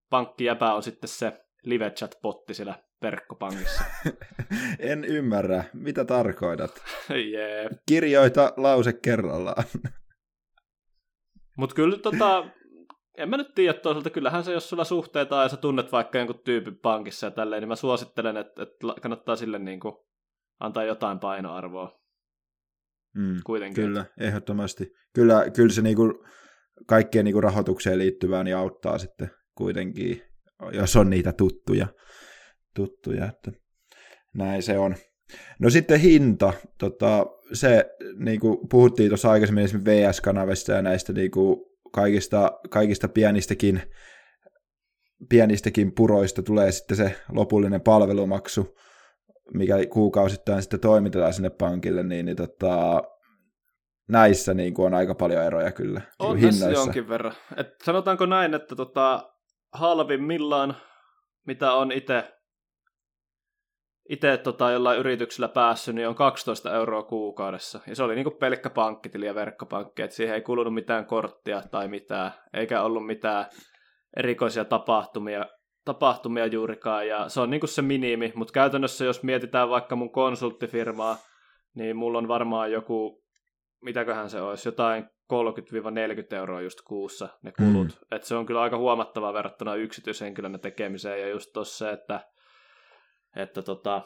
pankkijäpä 0.10 0.74
on 0.74 0.84
sitten 0.84 1.10
se 1.10 1.44
live 1.64 1.90
chat-potti 1.90 2.54
siellä 2.54 2.76
verkkopankissa. 3.04 3.84
en 4.80 5.06
ymmärrä. 5.06 5.64
Mitä 5.74 6.06
tarkoitat? 6.06 6.72
yeah. 7.32 7.72
Kirjoita 7.86 8.54
lause 8.58 8.94
kerrallaan. 8.94 9.64
Mutta 11.58 11.76
kyllä 11.76 11.98
tota, 11.98 12.46
en 13.18 13.30
mä 13.30 13.38
nyt 13.38 13.54
tiedä 13.56 13.74
toisaalta, 13.74 14.10
kyllähän 14.10 14.44
se, 14.44 14.52
jos 14.52 14.70
sulla 14.70 14.84
suhteita 14.84 15.42
ja 15.42 15.50
sä 15.50 15.58
tunnet 15.58 15.92
vaikka 15.92 16.18
jonkun 16.18 16.42
tyypin 16.46 16.80
pankissa 16.80 17.28
ja 17.28 17.32
tälleen, 17.32 17.62
niin 17.62 17.68
mä 17.68 17.76
suosittelen, 17.76 18.38
että, 18.38 18.64
että 18.64 18.88
kannattaa 19.02 19.36
sille 19.36 19.60
niin 19.60 19.80
kuin 19.80 19.96
antaa 20.60 20.84
jotain 20.84 21.20
painoarvoa. 21.20 22.00
Mm, 23.16 23.36
Kuitenkin. 23.46 23.84
Kyllä, 23.84 24.06
ehdottomasti. 24.20 24.92
Kyllä, 25.14 25.46
kyllä 25.56 25.74
se 25.74 25.82
niin 25.82 25.96
kuin 25.96 26.14
kaikkeen 26.88 27.26
niin 27.26 27.34
kuin 27.34 27.44
rahoitukseen 27.44 28.00
liittyvään 28.00 28.46
niin 28.46 28.58
auttaa 28.58 28.98
sitten 28.98 29.30
kuitenkin, 29.56 30.22
jos 30.72 30.96
on 30.96 31.10
niitä 31.10 31.34
tuttuja 31.34 31.88
tuttuja, 32.74 33.26
että 33.26 33.52
näin 34.34 34.64
se 34.64 34.78
on. 34.78 34.96
No 35.60 35.70
sitten 35.70 36.00
hinta, 36.00 36.54
tota, 36.78 37.26
se 37.54 37.86
niin 38.18 38.40
kuin 38.40 38.58
puhuttiin 38.70 39.10
tuossa 39.10 39.32
aikaisemmin 39.32 39.64
esimerkiksi 39.64 39.92
VS-kanavista 39.92 40.72
ja 40.72 40.82
näistä 40.82 41.14
niin 41.14 41.32
kuin 41.32 41.58
kaikista, 41.92 42.52
kaikista 42.70 43.08
pienistäkin, 43.08 43.82
pienistäkin 45.30 45.96
puroista 45.96 46.44
tulee 46.44 46.72
sitten 46.72 46.98
se 46.98 47.16
lopullinen 47.30 47.82
palvelumaksu, 47.82 48.78
mikä 49.54 49.76
kuukausittain 49.90 50.62
sitten 50.62 50.80
toimitetaan 50.80 51.34
sinne 51.34 51.50
pankille, 51.50 52.04
niin, 52.04 52.26
niin 52.26 52.38
tota, 52.38 53.04
näissä 54.08 54.54
niin 54.54 54.74
kuin 54.74 54.86
on 54.86 54.94
aika 54.94 55.16
paljon 55.16 55.44
eroja 55.44 55.72
kyllä. 55.72 56.00
Niin 56.00 56.30
on 56.30 56.36
niin 56.36 56.50
tässä 56.50 56.72
jonkin 56.72 57.10
verran. 57.10 57.34
Et 57.58 57.68
sanotaanko 57.84 58.26
näin, 58.26 58.54
että 58.54 58.76
tota, 58.76 59.34
halvimmillaan, 59.74 60.78
mitä 61.48 61.74
on 61.74 61.92
itse 61.92 62.34
itse 64.10 64.38
tota, 64.38 64.72
jollain 64.72 65.00
yrityksellä 65.00 65.48
päässyt, 65.48 65.96
niin 65.96 66.08
on 66.08 66.16
12 66.16 66.76
euroa 66.76 67.04
kuukaudessa. 67.04 67.80
Ja 67.88 67.96
se 67.96 68.04
oli 68.04 68.16
niinku 68.16 68.32
pelkkä 68.32 68.70
pankkitili 68.70 69.26
ja 69.26 69.36
verkkopankki, 69.36 70.02
että 70.02 70.16
siihen 70.16 70.36
ei 70.36 70.42
kulunut 70.42 70.74
mitään 70.74 71.06
korttia 71.06 71.62
tai 71.72 71.88
mitään, 71.88 72.32
eikä 72.54 72.82
ollut 72.82 73.06
mitään 73.06 73.46
erikoisia 74.18 74.66
tapahtumia, 74.66 75.46
tapahtumia 75.86 76.46
juurikaan. 76.46 77.08
Ja 77.08 77.30
se 77.30 77.42
on 77.42 77.50
niinku 77.50 77.68
se 77.68 77.82
minimi, 77.82 78.32
mutta 78.36 78.52
käytännössä 78.52 79.06
jos 79.06 79.24
mietitään 79.24 79.70
vaikka 79.70 79.96
mun 79.96 80.12
konsulttifirmaa, 80.12 81.18
niin 81.76 81.98
mulla 81.98 82.18
on 82.18 82.28
varmaan 82.28 82.72
joku, 82.72 83.24
mitäköhän 83.82 84.30
se 84.30 84.42
olisi, 84.42 84.68
jotain 84.68 85.04
30-40 85.34 86.36
euroa 86.36 86.62
just 86.62 86.82
kuussa 86.82 87.30
ne 87.42 87.52
kulut. 87.52 87.88
Mm. 87.88 88.16
Et 88.16 88.24
se 88.24 88.36
on 88.36 88.46
kyllä 88.46 88.62
aika 88.62 88.78
huomattava 88.78 89.34
verrattuna 89.34 89.76
yksityishenkilönä 89.76 90.58
tekemiseen 90.58 91.22
ja 91.22 91.30
just 91.30 91.50
tossa, 91.54 91.92
että 91.92 92.20
että 93.36 93.62
tota, 93.62 94.02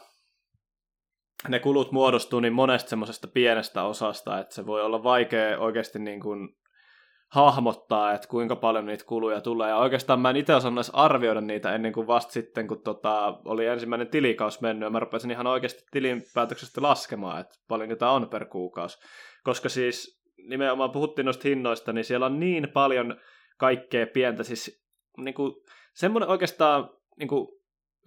ne 1.48 1.58
kulut 1.58 1.92
muodostuu 1.92 2.40
niin 2.40 2.52
monesta 2.52 2.90
semmoisesta 2.90 3.28
pienestä 3.28 3.82
osasta, 3.82 4.38
että 4.38 4.54
se 4.54 4.66
voi 4.66 4.82
olla 4.82 5.02
vaikea 5.02 5.58
oikeasti 5.58 5.98
niin 5.98 6.20
kuin 6.20 6.48
hahmottaa, 7.28 8.12
että 8.12 8.28
kuinka 8.28 8.56
paljon 8.56 8.86
niitä 8.86 9.04
kuluja 9.04 9.40
tulee. 9.40 9.68
Ja 9.68 9.76
oikeastaan 9.76 10.20
mä 10.20 10.30
en 10.30 10.36
itse 10.36 10.54
osannut 10.54 10.78
edes 10.78 10.94
arvioida 10.94 11.40
niitä 11.40 11.74
ennen 11.74 11.92
kuin 11.92 12.06
vasta 12.06 12.32
sitten, 12.32 12.68
kun 12.68 12.82
tota, 12.82 13.40
oli 13.44 13.66
ensimmäinen 13.66 14.08
tilikaus 14.08 14.60
mennyt, 14.60 14.86
ja 14.86 14.90
mä 14.90 15.00
rupesin 15.00 15.30
ihan 15.30 15.46
oikeasti 15.46 15.84
tilinpäätöksestä 15.90 16.82
laskemaan, 16.82 17.40
että 17.40 17.54
paljonko 17.68 17.96
tämä 17.96 18.12
on 18.12 18.28
per 18.28 18.44
kuukausi. 18.44 18.98
Koska 19.44 19.68
siis 19.68 20.22
nimenomaan 20.48 20.90
puhuttiin 20.90 21.24
noista 21.24 21.48
hinnoista, 21.48 21.92
niin 21.92 22.04
siellä 22.04 22.26
on 22.26 22.40
niin 22.40 22.68
paljon 22.68 23.20
kaikkea 23.58 24.06
pientä, 24.06 24.42
siis 24.42 24.84
niin 25.16 25.34
kuin, 25.34 25.54
semmoinen 25.94 26.28
oikeastaan 26.28 26.90
niin 27.18 27.28
kuin, 27.28 27.48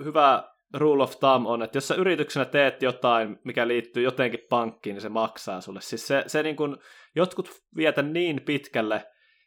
hyvä 0.04 0.51
rule 0.74 1.04
of 1.04 1.20
thumb 1.20 1.46
on, 1.46 1.62
että 1.62 1.78
jos 1.78 1.88
sä 1.88 1.96
yrityksenä 1.96 2.46
teet 2.46 2.82
jotain, 2.82 3.40
mikä 3.44 3.68
liittyy 3.68 4.04
jotenkin 4.04 4.40
pankkiin, 4.50 4.94
niin 4.94 5.02
se 5.02 5.10
maksaa 5.10 5.62
sulle. 5.62 5.82
Siis 5.82 6.08
se, 6.08 6.24
se 6.28 6.44
niin 6.44 6.56
kun, 6.56 6.78
jotkut 7.16 7.50
vietä 7.76 8.02
niin 8.02 8.42
pitkälle, 8.42 9.06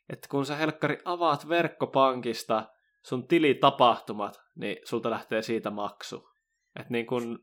että 0.09 0.29
kun 0.31 0.47
sä 0.47 0.57
helkkari 0.57 0.99
avaat 1.05 1.49
verkkopankista 1.49 2.63
sun 3.03 3.29
tilitapahtumat, 3.29 4.41
niin 4.57 4.77
sulta 4.85 5.11
lähtee 5.11 5.43
siitä 5.43 5.71
maksu. 5.71 6.29
Että 6.77 6.93
niin 6.93 7.07
kun, 7.07 7.39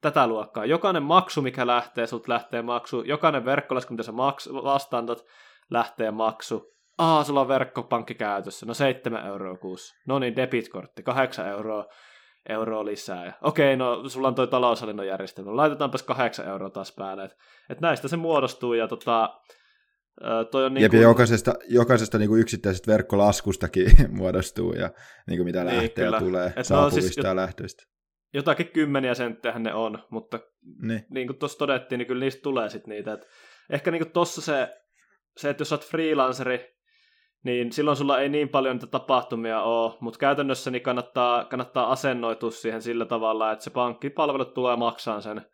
tätä 0.00 0.26
luokkaa. 0.26 0.64
Jokainen 0.64 1.02
maksu, 1.02 1.42
mikä 1.42 1.66
lähtee, 1.66 2.06
sulta 2.06 2.32
lähtee 2.32 2.62
maksu. 2.62 3.02
Jokainen 3.02 3.44
verkkolasku, 3.44 3.94
mitä 3.94 4.02
sä 4.02 4.12
maks- 4.12 4.64
vastaantat, 4.64 5.24
lähtee 5.70 6.10
maksu. 6.10 6.72
Aa, 6.98 7.24
sulla 7.24 7.40
on 7.40 7.48
verkkopankki 7.48 8.14
käytössä. 8.14 8.66
No 8.66 8.74
7 8.74 9.26
euroa 9.26 9.56
kuussa. 9.56 9.94
No 10.06 10.18
niin, 10.18 10.36
debitkortti, 10.36 11.02
8 11.02 11.48
euroa 11.48 11.86
euroa 12.48 12.84
lisää. 12.84 13.26
Ja, 13.26 13.32
okei, 13.42 13.76
no 13.76 14.08
sulla 14.08 14.28
on 14.28 14.34
toi 14.34 14.48
taloushallinnon 14.48 15.06
järjestelmä, 15.06 15.56
laitetaanpas 15.56 16.02
kahdeksan 16.02 16.48
euroa 16.48 16.70
taas 16.70 16.92
päälle. 16.92 17.24
Et, 17.24 17.36
et 17.70 17.80
näistä 17.80 18.08
se 18.08 18.16
muodostuu 18.16 18.74
ja 18.74 18.88
tota, 18.88 19.40
toi 20.50 20.64
on 20.64 20.74
niin 20.74 20.90
kuin... 20.90 21.02
jokaisesta, 21.02 21.54
jokaisesta 21.68 22.18
niin 22.18 22.28
kuin 22.28 22.40
yksittäisestä 22.40 22.92
verkkolaskustakin 22.92 23.90
muodostuu 24.18 24.72
ja 24.72 24.90
niin 25.26 25.38
kuin 25.38 25.44
mitä 25.44 25.64
niin, 25.64 25.76
lähtee 25.76 26.04
kyllä. 26.04 26.18
tulee, 26.18 26.52
Et 26.56 26.66
saapuvista 26.66 27.00
no, 27.00 27.12
siis 27.12 27.24
ja 27.24 27.36
lähtöistä. 27.36 27.84
Jotakin 28.34 28.68
kymmeniä 28.68 29.14
senttejä 29.14 29.58
ne 29.58 29.74
on, 29.74 29.98
mutta 30.10 30.40
niin, 30.82 31.06
niin 31.10 31.26
kuin 31.26 31.38
tuossa 31.38 31.58
todettiin, 31.58 31.98
niin 31.98 32.06
kyllä 32.06 32.20
niistä 32.20 32.42
tulee 32.42 32.68
sitten 32.68 32.90
niitä. 32.94 33.12
Et 33.12 33.26
ehkä 33.70 33.90
niin 33.90 34.02
kuin 34.02 34.12
tossa 34.12 34.40
se, 34.40 34.68
se, 35.36 35.50
että 35.50 35.60
jos 35.60 35.72
olet 35.72 35.86
freelanceri, 35.86 36.71
niin 37.44 37.72
silloin 37.72 37.96
sulla 37.96 38.20
ei 38.20 38.28
niin 38.28 38.48
paljon 38.48 38.76
niitä 38.76 38.86
tapahtumia 38.86 39.62
ole, 39.62 39.94
mutta 40.00 40.18
käytännössä 40.18 40.70
niin 40.70 40.82
kannattaa, 40.82 41.44
kannattaa 41.44 41.92
asennoitua 41.92 42.50
siihen 42.50 42.82
sillä 42.82 43.04
tavalla, 43.04 43.52
että 43.52 43.64
se 43.64 43.70
pankkipalvelut 43.70 44.54
tulee 44.54 44.76
maksaa 44.76 45.20
sen, 45.20 45.46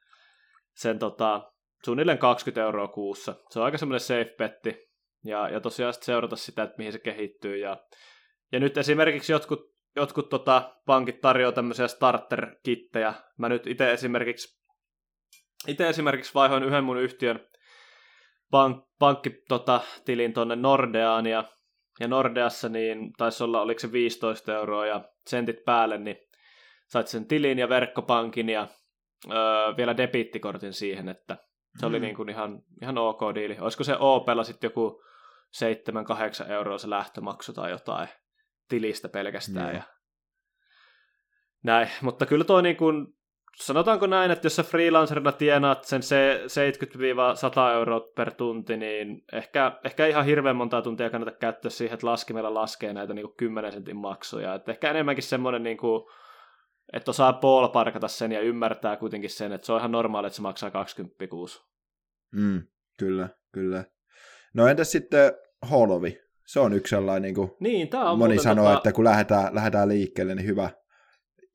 sen 0.74 0.98
tota, 0.98 1.52
suunnilleen 1.84 2.18
20 2.18 2.62
euroa 2.62 2.88
kuussa. 2.88 3.34
Se 3.50 3.58
on 3.58 3.64
aika 3.64 3.78
semmoinen 3.78 4.00
safe 4.00 4.34
betti, 4.38 4.88
ja, 5.24 5.48
ja 5.48 5.60
tosiaan 5.60 5.94
seurata 5.94 6.36
sitä, 6.36 6.62
että 6.62 6.74
mihin 6.78 6.92
se 6.92 6.98
kehittyy. 6.98 7.56
Ja, 7.56 7.76
ja 8.52 8.60
nyt 8.60 8.76
esimerkiksi 8.78 9.32
jotkut, 9.32 9.60
jotkut 9.96 10.28
tota, 10.28 10.74
pankit 10.86 11.20
tarjoaa 11.20 11.52
tämmöisiä 11.52 11.88
starter-kittejä. 11.88 13.14
Mä 13.38 13.48
nyt 13.48 13.66
itse 13.66 13.92
esimerkiksi, 13.92 14.58
itse 15.68 15.88
esimerkiksi 15.88 16.34
vaihoin 16.34 16.62
yhden 16.62 16.84
mun 16.84 17.00
yhtiön 17.00 17.48
pank, 18.50 18.84
pankkitilin 18.98 19.44
tota, 19.48 19.80
tonne 20.34 20.56
Nordeaan, 20.56 21.26
ja 21.26 21.44
ja 22.00 22.08
Nordeassa 22.08 22.68
niin 22.68 23.12
taisi 23.12 23.44
olla, 23.44 23.60
oliko 23.60 23.80
se 23.80 23.92
15 23.92 24.54
euroa 24.54 24.86
ja 24.86 25.04
sentit 25.26 25.64
päälle, 25.64 25.98
niin 25.98 26.16
sait 26.88 27.06
sen 27.06 27.26
tilin 27.26 27.58
ja 27.58 27.68
verkkopankin 27.68 28.48
ja 28.48 28.68
öö, 29.32 29.76
vielä 29.76 29.96
debittikortin 29.96 30.72
siihen, 30.72 31.08
että 31.08 31.36
se 31.80 31.86
oli 31.86 31.98
mm. 31.98 32.02
niin 32.02 32.16
kuin 32.16 32.28
ihan, 32.28 32.62
ihan 32.82 32.98
ok 32.98 33.20
diili. 33.34 33.56
Olisiko 33.60 33.84
se 33.84 33.96
Opella 33.98 34.44
sitten 34.44 34.68
joku 34.68 35.02
7-8 36.46 36.50
euroa 36.50 36.78
se 36.78 36.90
lähtömaksu 36.90 37.52
tai 37.52 37.70
jotain 37.70 38.08
tilistä 38.68 39.08
pelkästään. 39.08 39.68
Mm. 39.68 39.74
Ja 39.74 39.82
näin, 41.64 41.88
mutta 42.02 42.26
kyllä 42.26 42.44
tuo 42.44 42.60
niin 42.60 42.76
kuin, 42.76 43.06
sanotaanko 43.62 44.06
näin, 44.06 44.30
että 44.30 44.46
jos 44.46 44.56
sä 44.56 44.62
freelancerina 44.62 45.32
tienaat 45.32 45.84
sen 45.84 46.02
se 46.02 46.44
70-100 46.46 47.74
euroa 47.74 48.00
per 48.00 48.34
tunti, 48.34 48.76
niin 48.76 49.24
ehkä, 49.32 49.80
ehkä 49.84 50.06
ihan 50.06 50.24
hirveän 50.24 50.56
monta 50.56 50.82
tuntia 50.82 51.10
kannata 51.10 51.32
käyttää 51.32 51.70
siihen, 51.70 51.94
että 51.94 52.06
laskimella 52.06 52.54
laskee 52.54 52.92
näitä 52.92 53.14
niin 53.14 53.26
kuin 53.26 53.36
10 53.36 53.72
sentin 53.72 53.96
maksuja. 53.96 54.54
Et 54.54 54.68
ehkä 54.68 54.90
enemmänkin 54.90 55.24
semmoinen, 55.24 55.62
niin 55.62 55.76
kuin, 55.76 56.04
että 56.92 57.10
osaa 57.10 57.32
ballparkata 57.32 58.08
sen 58.08 58.32
ja 58.32 58.40
ymmärtää 58.40 58.96
kuitenkin 58.96 59.30
sen, 59.30 59.52
että 59.52 59.66
se 59.66 59.72
on 59.72 59.78
ihan 59.78 59.92
normaali, 59.92 60.26
että 60.26 60.36
se 60.36 60.42
maksaa 60.42 60.70
20 60.70 61.26
kuusi. 61.26 61.62
Mm, 62.32 62.62
kyllä, 62.98 63.28
kyllä. 63.52 63.84
No 64.54 64.66
entäs 64.66 64.92
sitten 64.92 65.32
Holovi? 65.70 66.20
Se 66.46 66.60
on 66.60 66.72
yksi 66.72 66.90
sellainen, 66.90 67.22
niin 67.22 67.34
kuin 67.34 67.50
niin, 67.60 67.88
tää 67.88 68.10
on 68.10 68.18
moni 68.18 68.38
sanoo, 68.38 68.64
tota... 68.64 68.76
että 68.76 68.92
kun 68.92 69.04
lähdetään, 69.04 69.54
lähdetään 69.54 69.88
liikkeelle, 69.88 70.34
niin 70.34 70.46
hyvä, 70.46 70.70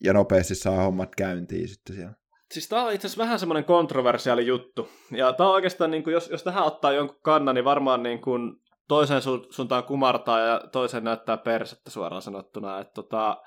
ja 0.03 0.13
nopeasti 0.13 0.55
saa 0.55 0.83
hommat 0.83 1.15
käyntiin 1.15 1.67
sitten 1.67 1.95
siellä. 1.95 2.13
Siis 2.51 2.69
tämä 2.69 2.83
on 2.83 2.93
itse 2.93 3.07
asiassa 3.07 3.23
vähän 3.23 3.39
semmoinen 3.39 3.65
kontroversiaali 3.65 4.47
juttu. 4.47 4.89
Ja 5.11 5.33
tämä 5.33 5.49
on 5.49 5.55
oikeastaan, 5.55 5.91
niin 5.91 6.03
kuin, 6.03 6.13
jos, 6.13 6.29
jos 6.29 6.43
tähän 6.43 6.63
ottaa 6.63 6.91
jonkun 6.91 7.21
kannan, 7.21 7.55
niin 7.55 7.65
varmaan 7.65 8.03
niin 8.03 8.21
kuin 8.21 8.55
toiseen 8.87 9.21
su- 9.21 9.47
suuntaan 9.49 9.83
kumartaa 9.83 10.39
ja 10.39 10.61
toiseen 10.71 11.03
näyttää 11.03 11.37
persettä 11.37 11.91
suoraan 11.91 12.21
sanottuna. 12.21 12.79
Että 12.79 12.93
tota, 12.93 13.37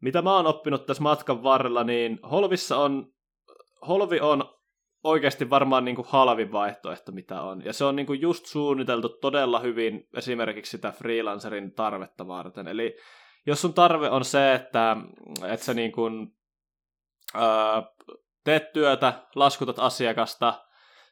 mitä 0.00 0.22
mä 0.22 0.36
oon 0.36 0.46
oppinut 0.46 0.86
tässä 0.86 1.02
matkan 1.02 1.42
varrella, 1.42 1.84
niin 1.84 2.18
Holvissa 2.30 2.76
on, 2.76 3.12
Holvi 3.88 4.20
on 4.20 4.44
oikeasti 5.04 5.50
varmaan 5.50 5.84
niin 5.84 5.96
kuin 5.96 6.08
halvin 6.08 6.52
vaihtoehto, 6.52 7.12
mitä 7.12 7.42
on. 7.42 7.64
Ja 7.64 7.72
se 7.72 7.84
on 7.84 7.96
niin 7.96 8.06
kuin 8.06 8.20
just 8.20 8.46
suunniteltu 8.46 9.08
todella 9.08 9.60
hyvin 9.60 10.08
esimerkiksi 10.16 10.70
sitä 10.70 10.92
freelancerin 10.92 11.74
tarvetta 11.74 12.26
varten. 12.26 12.68
Eli 12.68 12.96
jos 13.46 13.60
sun 13.60 13.74
tarve 13.74 14.10
on 14.10 14.24
se, 14.24 14.54
että, 14.54 14.96
että 15.52 15.66
sä 15.66 15.74
niin 15.74 15.92
kuin, 15.92 16.34
öö, 17.34 17.42
teet 18.44 18.72
työtä, 18.72 19.12
laskutat 19.34 19.78
asiakasta, 19.78 20.54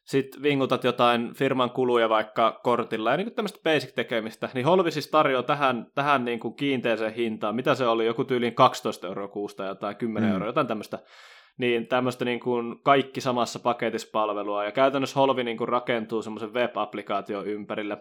sitten 0.05 0.43
vingutat 0.43 0.85
jotain 0.85 1.35
firman 1.35 1.71
kuluja 1.71 2.09
vaikka 2.09 2.61
kortilla 2.63 3.11
ja 3.11 3.17
niin 3.17 3.35
tämmöistä 3.35 3.61
basic-tekemistä, 3.65 4.49
niin 4.55 4.67
Holvi 4.67 4.91
siis 4.91 5.11
tarjoaa 5.11 5.43
tähän, 5.43 5.87
tähän 5.95 6.25
niin 6.25 6.41
kuin 6.41 6.55
kiinteeseen 6.55 7.15
hintaan, 7.15 7.55
mitä 7.55 7.75
se 7.75 7.87
oli, 7.87 8.07
joku 8.07 8.25
tyyliin 8.25 8.55
12 8.55 9.07
euroa 9.07 9.29
kuusta 9.29 9.75
tai 9.75 9.95
10 9.95 10.29
mm. 10.29 10.33
euroa, 10.33 10.49
jotain 10.49 10.67
tämmöistä, 10.67 10.99
niin 11.59 11.87
tämmöistä 11.87 12.25
niin 12.25 12.41
kuin 12.41 12.83
kaikki 12.83 13.21
samassa 13.21 13.59
paketissa 13.59 14.09
palvelua, 14.13 14.65
ja 14.65 14.73
käytännössä 14.73 15.21
Holvi 15.21 15.45
niin 15.45 15.57
kuin 15.57 15.69
rakentuu 15.69 16.23
semmoisen 16.23 16.55
web-applikaation 16.55 17.47
ympärille, 17.47 17.99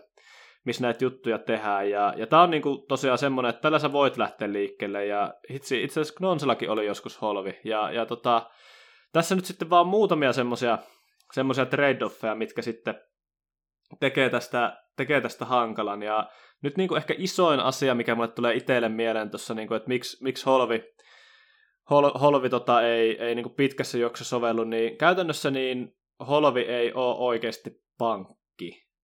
missä 0.65 0.82
näitä 0.82 1.06
juttuja 1.06 1.39
tehdään. 1.39 1.89
Ja, 1.89 2.13
ja 2.17 2.28
tämä 2.28 2.41
on 2.41 2.50
niinku 2.50 2.86
tosiaan 2.88 3.17
semmoinen, 3.17 3.50
että 3.50 3.62
tällä 3.62 3.80
sä 3.80 3.91
voit 3.91 4.17
lähteä 4.17 4.54
liikkeelle. 4.54 5.06
Ja 5.06 5.34
itse, 5.50 5.82
itse 5.82 6.02
asiassa 6.02 6.17
Knonsellakin 6.17 6.69
oli 6.69 6.86
joskus 6.86 7.22
holvi. 7.22 7.60
Ja, 7.63 7.91
ja 7.91 8.06
tota, 8.06 8.50
tässä 9.13 9.36
nyt 9.36 9.45
sitten 9.45 9.69
vaan 9.69 9.88
muutamia 9.88 10.34
semmoisia 10.34 10.78
semmoisia 11.34 11.65
trade-offeja, 11.65 12.36
mitkä 12.36 12.62
sitten 12.62 12.95
tekee 14.00 14.30
tästä, 14.30 14.84
tekee 14.98 15.22
tästä 15.22 15.45
hankalan. 15.45 16.04
Ja 16.04 16.30
nyt 16.62 16.78
niinku 16.78 16.95
ehkä 16.95 17.13
isoin 17.17 17.60
asia, 17.60 17.95
mikä 17.95 18.15
mulle 18.15 18.28
tulee 18.28 18.56
itselle 18.56 18.89
mieleen 18.89 19.30
tuossa, 19.30 19.54
niinku, 19.54 19.74
että 19.74 19.88
miksi, 19.88 20.24
miksi 20.24 20.45
holvi, 20.45 20.84
hol, 21.89 22.10
holvi 22.10 22.50
tota, 22.50 22.82
ei, 22.82 23.24
ei 23.24 23.36
niinku 23.36 23.50
pitkässä 23.50 23.98
juoksussa 23.98 24.30
sovellu, 24.30 24.63
niin 24.63 24.98
käytännössä 24.98 25.52
niin 25.52 25.95
holvi 26.28 26.62
ei 26.62 26.93
ole 26.93 27.15
oikeasti 27.17 27.72
pankki 27.98 28.38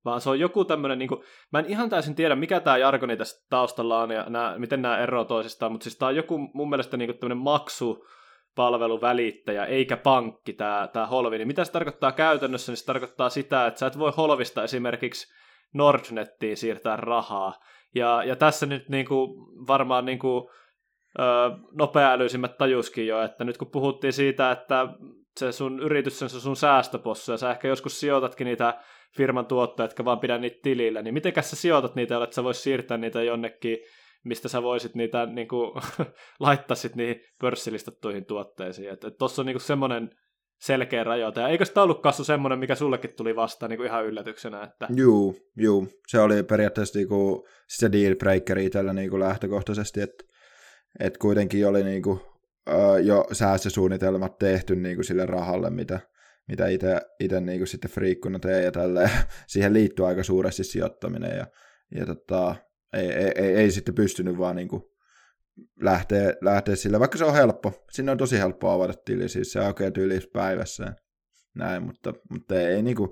vaan 0.05 0.21
se 0.21 0.29
on 0.29 0.39
joku 0.39 0.65
tämmöinen, 0.65 0.99
niin 0.99 1.09
mä 1.51 1.59
en 1.59 1.65
ihan 1.65 1.89
täysin 1.89 2.15
tiedä, 2.15 2.35
mikä 2.35 2.59
tämä 2.59 2.77
jargoni 2.77 3.17
tässä 3.17 3.45
taustalla 3.49 4.01
on 4.01 4.11
ja 4.11 4.25
nää, 4.29 4.59
miten 4.59 4.81
nämä 4.81 4.97
eroavat 4.97 5.27
toisistaan, 5.27 5.71
mutta 5.71 5.83
siis 5.83 5.97
tämä 5.97 6.09
on 6.09 6.15
joku 6.15 6.37
mun 6.53 6.69
mielestä 6.69 6.97
niin 6.97 7.17
tämmöinen 7.17 7.43
maksu, 7.43 8.07
palveluvälittäjä, 8.55 9.65
eikä 9.65 9.97
pankki 9.97 10.53
tämä, 10.53 10.89
tämä 10.93 11.05
holvi, 11.05 11.37
niin 11.37 11.47
mitä 11.47 11.65
se 11.65 11.71
tarkoittaa 11.71 12.11
käytännössä, 12.11 12.71
niin 12.71 12.77
se 12.77 12.85
tarkoittaa 12.85 13.29
sitä, 13.29 13.67
että 13.67 13.79
sä 13.79 13.87
et 13.87 13.99
voi 13.99 14.11
holvista 14.17 14.63
esimerkiksi 14.63 15.33
Nordnettiin 15.73 16.57
siirtää 16.57 16.95
rahaa, 16.95 17.53
ja, 17.95 18.23
ja 18.23 18.35
tässä 18.35 18.65
nyt 18.65 18.89
niin 18.89 19.05
kuin, 19.05 19.29
varmaan 19.67 20.05
niin 20.05 20.19
kuin, 20.19 20.49
nopeaälyisimmät 21.71 22.57
tajuskin 22.57 23.07
jo, 23.07 23.21
että 23.21 23.43
nyt 23.43 23.57
kun 23.57 23.71
puhuttiin 23.71 24.13
siitä, 24.13 24.51
että 24.51 24.87
se 25.37 25.51
sun 25.51 25.79
yritys 25.79 26.23
on 26.23 26.29
sun 26.29 26.55
säästöpossu, 26.55 27.31
ja 27.31 27.37
sä 27.37 27.51
ehkä 27.51 27.67
joskus 27.67 27.99
sijoitatkin 27.99 28.45
niitä 28.45 28.79
firman 29.17 29.45
tuotteet, 29.45 29.89
jotka 29.89 30.05
vaan 30.05 30.19
pidä 30.19 30.37
niitä 30.37 30.59
tilillä, 30.63 31.01
niin 31.01 31.13
miten 31.13 31.33
sä 31.41 31.55
sijoitat 31.55 31.95
niitä, 31.95 32.23
että 32.23 32.35
sä 32.35 32.43
vois 32.43 32.63
siirtää 32.63 32.97
niitä 32.97 33.23
jonnekin, 33.23 33.77
mistä 34.23 34.47
sä 34.47 34.63
voisit 34.63 34.95
niitä 34.95 35.25
niin 35.25 35.47
kuin, 35.47 35.71
laittaa 36.39 36.75
sit 36.75 36.95
niihin 36.95 37.21
pörssilistattuihin 37.41 38.25
tuotteisiin. 38.25 38.89
Että 38.89 39.07
et 39.07 39.17
tuossa 39.17 39.41
on 39.41 39.45
niin 39.45 39.59
semmoinen 39.59 40.09
selkeä 40.61 41.03
rajoite. 41.03 41.41
Ja 41.41 41.47
eikö 41.47 41.65
sitä 41.65 41.83
ollut 41.83 42.01
kasvu 42.01 42.23
semmoinen, 42.23 42.59
mikä 42.59 42.75
sullekin 42.75 43.13
tuli 43.17 43.35
vastaan 43.35 43.69
niin 43.69 43.77
kuin 43.77 43.87
ihan 43.87 44.05
yllätyksenä? 44.05 44.63
Että... 44.63 44.87
Juu, 44.95 45.35
juu. 45.57 45.87
Se 46.07 46.19
oli 46.19 46.43
periaatteessa 46.43 46.99
niin 46.99 47.07
kuin, 47.07 47.43
se 47.67 47.91
deal 47.91 48.15
breaker 48.15 48.57
itsellä 48.57 48.93
niin 48.93 49.09
kuin 49.09 49.19
lähtökohtaisesti, 49.19 50.01
että, 50.01 50.23
että 50.99 51.19
kuitenkin 51.19 51.67
oli 51.67 51.83
niin 51.83 52.01
kuin, 52.01 52.19
jo 53.03 53.25
säästösuunnitelmat 53.31 54.37
tehty 54.37 54.75
niin 54.75 54.95
kuin 54.95 55.05
sille 55.05 55.25
rahalle, 55.25 55.69
mitä, 55.69 55.99
mitä 56.47 56.67
itse 56.67 57.41
niin 57.41 57.67
sitten 57.67 57.91
friikkuna 57.91 58.39
teen 58.39 58.63
ja 58.63 58.71
tälleen. 58.71 59.09
Siihen 59.47 59.73
liittyy 59.73 60.07
aika 60.07 60.23
suuresti 60.23 60.63
sijoittaminen 60.63 61.37
ja, 61.37 61.47
ja 61.95 62.05
tota, 62.05 62.55
ei, 62.93 63.11
ei, 63.11 63.31
ei, 63.35 63.55
ei, 63.55 63.71
sitten 63.71 63.95
pystynyt 63.95 64.37
vaan 64.37 64.55
niin 64.55 64.69
lähteä, 65.81 66.33
lähteä 66.41 66.75
sillä, 66.75 66.99
vaikka 66.99 67.17
se 67.17 67.25
on 67.25 67.33
helppo. 67.33 67.85
Sinne 67.91 68.11
on 68.11 68.17
tosi 68.17 68.37
helppo 68.39 68.69
avata 68.69 68.93
tili, 69.05 69.29
siis 69.29 69.51
se 69.51 69.59
aukeaa 69.59 69.91
tyyli 69.91 70.19
päivässä. 70.33 70.95
Näin, 71.53 71.83
mutta, 71.83 72.13
mutta 72.29 72.59
ei 72.59 72.81
niin 72.81 72.95
kuin, 72.95 73.09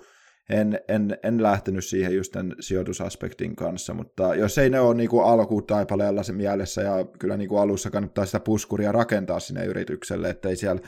en, 0.50 0.80
en, 0.88 1.18
en 1.24 1.44
lähtenyt 1.44 1.86
siihen 1.86 2.16
just 2.16 2.32
tämän 2.32 2.56
sijoitusaspektin 2.60 3.56
kanssa, 3.56 3.94
mutta 3.94 4.36
jos 4.36 4.58
ei 4.58 4.70
ne 4.70 4.80
ole 4.80 4.96
niin 4.96 5.10
kuin 5.10 5.26
alkutaipaleella 5.26 6.24
se 6.24 6.34
mielessä 6.34 6.82
ja 6.82 7.06
kyllä 7.20 7.38
niin 7.38 7.60
alussa 7.60 7.92
kannattaa 7.92 8.26
sitä 8.26 8.40
puskuria 8.40 8.92
rakentaa 8.92 9.40
sinne 9.40 9.66
yritykselle, 9.66 10.30
ettei 10.30 10.56
siellä 10.56 10.82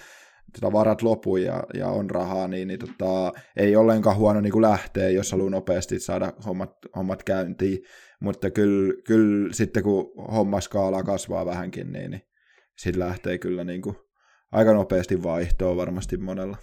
tota 0.53 0.73
varat 0.73 1.01
lopu 1.01 1.38
ja, 1.38 1.63
ja 1.73 1.88
on 1.88 2.10
rahaa, 2.10 2.47
niin, 2.47 2.67
niin 2.67 2.79
tota, 2.79 3.31
ei 3.58 3.75
ollenkaan 3.75 4.17
huono 4.17 4.41
niin 4.41 4.51
kuin 4.51 4.62
lähteä, 4.62 5.10
jos 5.10 5.31
haluaa 5.31 5.49
nopeasti 5.49 5.99
saada 5.99 6.34
hommat, 6.45 6.71
hommat 6.95 7.23
käyntiin. 7.23 7.79
Mutta 8.19 8.51
kyllä, 8.51 8.93
kyllä 9.08 9.53
sitten 9.53 9.84
kun 9.84 10.12
hommaskaala 10.31 11.03
kasvaa 11.03 11.45
vähänkin, 11.45 11.91
niin, 11.91 12.12
niin 12.12 12.21
sitten 12.77 12.99
lähtee 12.99 13.38
kyllä 13.38 13.63
niin 13.63 13.81
kuin 13.81 13.95
aika 14.51 14.73
nopeasti 14.73 15.23
vaihtoa 15.23 15.75
varmasti 15.75 16.17
monella. 16.17 16.58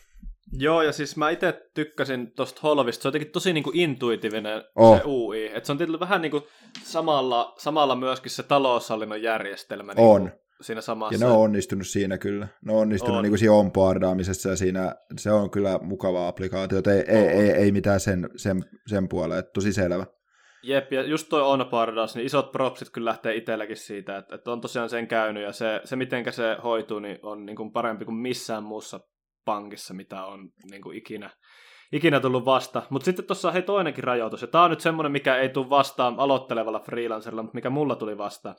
Joo, 0.52 0.82
ja 0.82 0.92
siis 0.92 1.16
mä 1.16 1.30
itse 1.30 1.70
tykkäsin 1.74 2.32
tosta 2.32 2.60
Holvista. 2.62 3.02
Se 3.02 3.08
on 3.08 3.10
jotenkin 3.10 3.32
tosi 3.32 3.52
niinku 3.52 3.70
intuitiivinen 3.74 4.64
oh. 4.74 4.96
se 4.96 5.02
UI. 5.06 5.56
Et 5.56 5.64
se 5.64 5.72
on 5.72 5.78
tietysti 5.78 6.00
vähän 6.00 6.22
niinku 6.22 6.46
samalla, 6.84 7.54
samalla 7.58 7.96
myöskin 7.96 8.30
se 8.30 8.42
taloushallinnon 8.42 9.22
järjestelmä. 9.22 9.94
Niinku 9.94 10.10
on. 10.10 10.32
Siinä 10.62 10.81
samassa. 10.81 11.14
Ja 11.14 11.18
ne 11.18 11.27
on 11.27 11.40
onnistunut 11.40 11.87
siinä 11.87 12.18
kyllä. 12.18 12.48
Ne 12.64 12.72
on 12.72 12.79
onnistunut 12.79 13.16
on. 13.16 13.22
niinku 13.22 13.37
siinä 13.37 13.53
onboardaamisessa 13.53 14.48
ja 14.48 14.57
siinä 14.57 14.94
se 15.18 15.33
on 15.33 15.51
kyllä 15.51 15.79
mukava 15.83 16.29
applikaatio. 16.29 16.79
Ei, 16.87 17.16
ei, 17.16 17.29
ei, 17.29 17.51
ei, 17.51 17.72
mitään 17.72 18.01
sen, 18.01 18.31
sen, 18.37 18.64
sen 18.87 19.09
puolelle. 19.09 19.42
Tosi 19.42 19.72
selvä. 19.72 20.07
Jep, 20.62 20.92
ja 20.92 21.03
just 21.03 21.29
toi 21.29 21.42
onboardaus, 21.42 22.14
niin 22.14 22.27
isot 22.27 22.53
propsit 22.53 22.90
kyllä 22.90 23.09
lähtee 23.09 23.35
itselläkin 23.35 23.77
siitä, 23.77 24.16
että, 24.16 24.35
että 24.35 24.53
on 24.53 24.61
tosiaan 24.61 24.88
sen 24.88 25.09
käynyt, 25.09 25.42
ja 25.42 25.53
se, 25.53 25.81
se 25.85 25.96
miten 25.96 26.33
se 26.33 26.57
hoituu, 26.64 26.98
niin 26.98 27.18
on 27.22 27.46
niin 27.46 27.57
kuin 27.57 27.72
parempi 27.72 28.05
kuin 28.05 28.14
missään 28.14 28.62
muussa 28.62 29.01
pankissa, 29.44 29.94
mitä 29.94 30.25
on 30.25 30.51
niin 30.70 30.83
kuin 30.83 30.98
ikinä, 30.98 31.31
ikinä 31.92 32.20
tullut 32.20 32.44
vasta. 32.44 32.83
Mutta 32.90 33.05
sitten 33.05 33.25
tuossa 33.25 33.48
on 33.48 33.55
hei 33.55 33.62
toinenkin 33.62 34.04
rajoitus, 34.04 34.42
ja 34.42 34.48
tämä 34.48 34.65
on 34.65 34.71
nyt 34.71 34.81
semmoinen, 34.81 35.13
mikä 35.13 35.37
ei 35.37 35.48
tule 35.48 35.71
vastaan 35.71 36.15
aloittelevalla 36.19 36.81
freelancerilla, 36.81 37.42
mutta 37.42 37.54
mikä 37.54 37.71
mulla 37.71 37.96
tuli 37.96 38.19
vastaan. 38.19 38.54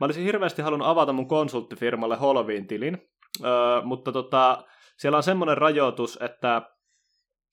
Mä 0.00 0.04
olisin 0.04 0.24
hirveästi 0.24 0.62
halunnut 0.62 0.88
avata 0.88 1.12
mun 1.12 1.28
konsulttifirmalle 1.28 2.16
Holviin 2.16 2.66
tilin, 2.66 2.98
öö, 3.44 3.82
mutta 3.82 4.12
tota, 4.12 4.64
siellä 4.96 5.16
on 5.16 5.22
semmoinen 5.22 5.58
rajoitus, 5.58 6.18
että, 6.22 6.62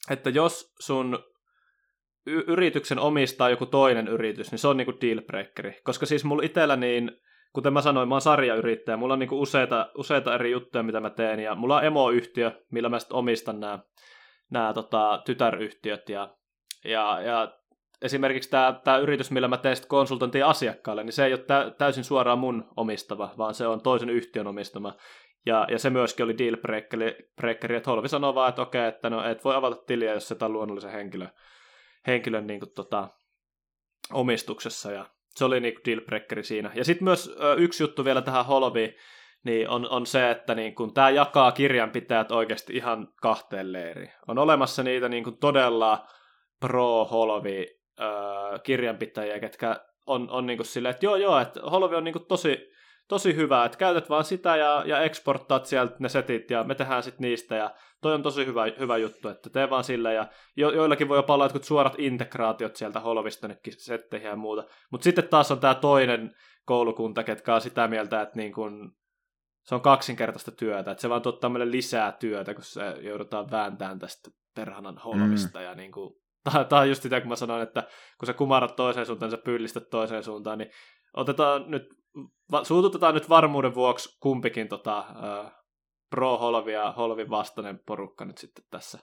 että 0.10 0.30
jos 0.30 0.74
sun 0.80 1.20
y- 2.28 2.43
yrityksen 2.48 3.00
omistaa 3.00 3.50
joku 3.50 3.66
toinen 3.66 4.08
yritys, 4.08 4.52
niin 4.52 4.60
se 4.60 4.68
on 4.68 4.78
niinku 4.78 4.93
dealbreakeri. 5.02 5.82
Koska 5.84 6.06
siis 6.06 6.26
mulla 6.26 6.43
itsellä 6.43 6.76
niin, 6.76 7.12
kuten 7.54 7.74
mä 7.74 7.82
sanoin, 7.82 8.10
mä 8.10 8.16
oon 8.16 8.22
sarjayrittäjä, 8.22 8.98
mulla 8.98 9.14
on 9.14 9.20
niinku 9.20 9.41
useita, 9.41 9.91
useita 9.98 10.36
eri 10.36 10.52
juttuja, 10.52 10.84
mitä 10.84 11.00
mä 11.00 11.10
teen, 11.10 11.39
ja 11.39 11.56
mulla 11.56 11.78
on 11.78 11.86
emoyhtiö, 11.86 12.52
millä 12.72 12.89
mä 12.89 13.00
sitten 13.00 13.18
omistan 13.18 13.60
nämä 14.50 14.74
tota, 14.74 15.22
tytäryhtiöt, 15.26 16.10
ja, 16.10 16.36
ja, 16.86 17.22
ja 17.22 17.58
esimerkiksi 18.02 18.50
tämä, 18.50 18.80
tämä 18.84 18.98
yritys, 18.98 19.32
millä 19.32 19.48
mä 19.48 19.58
teen 19.58 19.76
konsultantia 19.88 20.48
asiakkaalle, 20.48 21.04
niin 21.04 21.14
se 21.14 21.26
ei 21.26 21.34
ole 21.34 21.72
täysin 21.78 22.04
suoraan 22.04 22.39
mun 22.39 22.70
omistama, 22.76 23.34
vaan 23.38 23.54
se 23.54 23.68
on 23.68 23.82
toisen 23.82 24.10
yhtiön 24.10 24.48
omistama. 24.48 24.95
Ja, 25.45 25.68
ja 25.72 25.80
se 25.80 25.89
myöskin 25.89 26.24
oli 26.24 26.38
deal 26.38 26.58
breakeri, 27.36 27.76
että 27.76 27.89
Holvi 27.89 28.08
sanoi 28.08 28.36
vaan, 28.36 28.50
että 28.50 28.62
okei, 28.62 28.88
että 28.88 29.10
no, 29.10 29.30
et 29.30 29.43
voi 29.43 29.56
avata 29.56 29.76
tiliä, 29.76 30.14
jos 30.14 30.28
se 30.28 30.36
on 30.41 30.54
luonnollisen 30.54 30.91
henkilön, 30.91 31.30
henkilön 32.08 32.48
niin 32.48 32.60
kuin, 32.60 32.74
tota, 32.76 33.08
omistuksessa, 34.14 34.91
ja 34.91 35.06
se 35.36 35.45
oli 35.45 35.60
niin 35.60 35.74
kuin 35.74 35.86
deal 35.86 36.02
breakeri 36.02 36.43
siinä. 36.43 36.72
Ja 36.76 36.86
sitten 36.86 37.04
myös 37.04 37.36
yksi 37.58 37.84
juttu 37.84 38.06
vielä 38.06 38.22
tähän 38.22 38.45
Holviin, 38.45 38.95
niin 39.43 39.70
on, 39.70 39.89
on 39.89 40.06
se, 40.06 40.32
että 40.32 40.56
niin 40.56 40.76
kun 40.76 40.93
tämä 40.93 41.10
jakaa 41.10 41.52
kirjanpitäjät 41.52 42.32
oikeasti 42.32 42.74
ihan 42.74 43.08
kahteen 43.22 43.74
leiriin. 43.74 44.12
On 44.28 44.38
olemassa 44.38 44.84
niitä 44.84 45.10
niin 45.10 45.24
kun 45.24 45.38
todella 45.38 46.08
pro-holvi 46.60 47.76
öö, 48.00 48.60
kirjanpitäjiä, 48.60 49.39
ketkä 49.39 49.86
on, 50.06 50.30
on 50.30 50.45
niin 50.45 50.66
silleen, 50.66 50.91
että 50.91 51.06
joo 51.06 51.16
joo, 51.16 51.39
että 51.39 51.62
holvi 51.62 51.95
on 51.95 52.04
niin 52.04 52.26
tosi, 52.28 52.72
tosi 53.08 53.36
hyvä, 53.36 53.66
että 53.66 53.78
käytät 53.78 54.10
vaan 54.10 54.24
sitä 54.24 54.56
ja, 54.56 54.84
ja 54.86 55.02
exportaat 55.02 55.66
sieltä 55.66 55.95
ne 56.00 56.10
setit 56.10 56.52
ja 56.52 56.64
me 56.64 56.76
tehdään 56.76 57.04
sitten 57.04 57.22
niistä 57.22 57.56
ja 57.56 57.72
toi 58.02 58.14
on 58.14 58.24
tosi 58.24 58.45
hyvä, 58.45 58.64
hyvä 58.80 58.98
juttu, 58.98 59.30
että 59.30 59.50
tee 59.50 59.70
vaan 59.70 59.84
sille 59.84 60.14
ja 60.14 60.28
jo, 60.56 60.72
joillakin 60.72 61.10
voi 61.10 61.18
jopa 61.18 61.34
olla 61.34 61.45
jotkut 61.45 61.64
suorat 61.64 61.95
integraatiot 61.98 62.76
sieltä 62.76 63.00
holvista 63.00 63.48
nytkin 63.48 63.74
setteihin 63.78 64.30
ja 64.30 64.36
muuta, 64.36 64.64
mutta 64.91 65.04
sitten 65.04 65.28
taas 65.28 65.52
on 65.52 65.60
tämä 65.60 65.76
toinen 65.76 66.36
koulukunta, 66.66 67.24
ketkä 67.24 67.56
on 67.56 67.62
sitä 67.62 67.88
mieltä, 67.88 68.22
että 68.22 68.36
niin 68.36 68.54
kun 68.54 68.95
se 69.64 69.76
on 69.76 69.82
kaksinkertaista 69.82 70.52
työtä, 70.52 70.91
että 70.91 71.02
se 71.02 71.10
vaan 71.10 71.22
tuottaa 71.22 71.50
meille 71.50 71.72
lisää 71.72 72.12
työtä, 72.12 72.54
kun 72.54 72.64
se 72.64 72.82
joudutaan 73.02 73.52
vääntämään 73.52 74.00
tästä 74.00 74.32
perhanan 74.56 74.98
holmista 74.98 75.60
mm. 75.60 75.66
ja 75.66 75.76
niin 75.76 75.91
kuin, 75.91 76.14
tämä 76.70 76.82
on 76.82 76.90
just 76.90 77.04
sitä, 77.04 77.22
kun 77.22 77.30
mä 77.30 77.36
sanoin, 77.36 77.64
että 77.64 77.84
kun 78.18 78.28
sä 78.28 78.34
kumarat 78.34 78.76
toiseen 78.76 79.06
suuntaan, 79.06 79.32
sä 79.32 79.38
pyllistät 79.38 79.90
toiseen 79.90 80.24
suuntaan, 80.24 80.58
niin 80.58 80.72
otetaan 81.14 81.72
nyt, 81.72 81.84
suututetaan 82.64 83.14
nyt 83.14 83.30
varmuuden 83.30 83.76
vuoksi 83.76 84.18
kumpikin 84.20 84.68
tota, 84.68 85.00
uh, 85.00 85.52
pro-holvi 86.10 86.74
ja 86.74 86.92
holvin 86.92 87.30
vastainen 87.30 87.80
porukka 87.86 88.26
nyt 88.26 88.38
sitten 88.38 88.66
tässä 88.70 89.00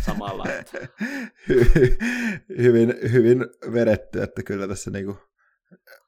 samalla. 0.00 0.44
Että. 0.60 0.78
hyvin, 2.58 2.94
hyvin 3.12 3.38
vedetty, 3.72 4.22
että 4.22 4.42
kyllä 4.42 4.68
tässä 4.68 4.90
niinku, 4.90 5.16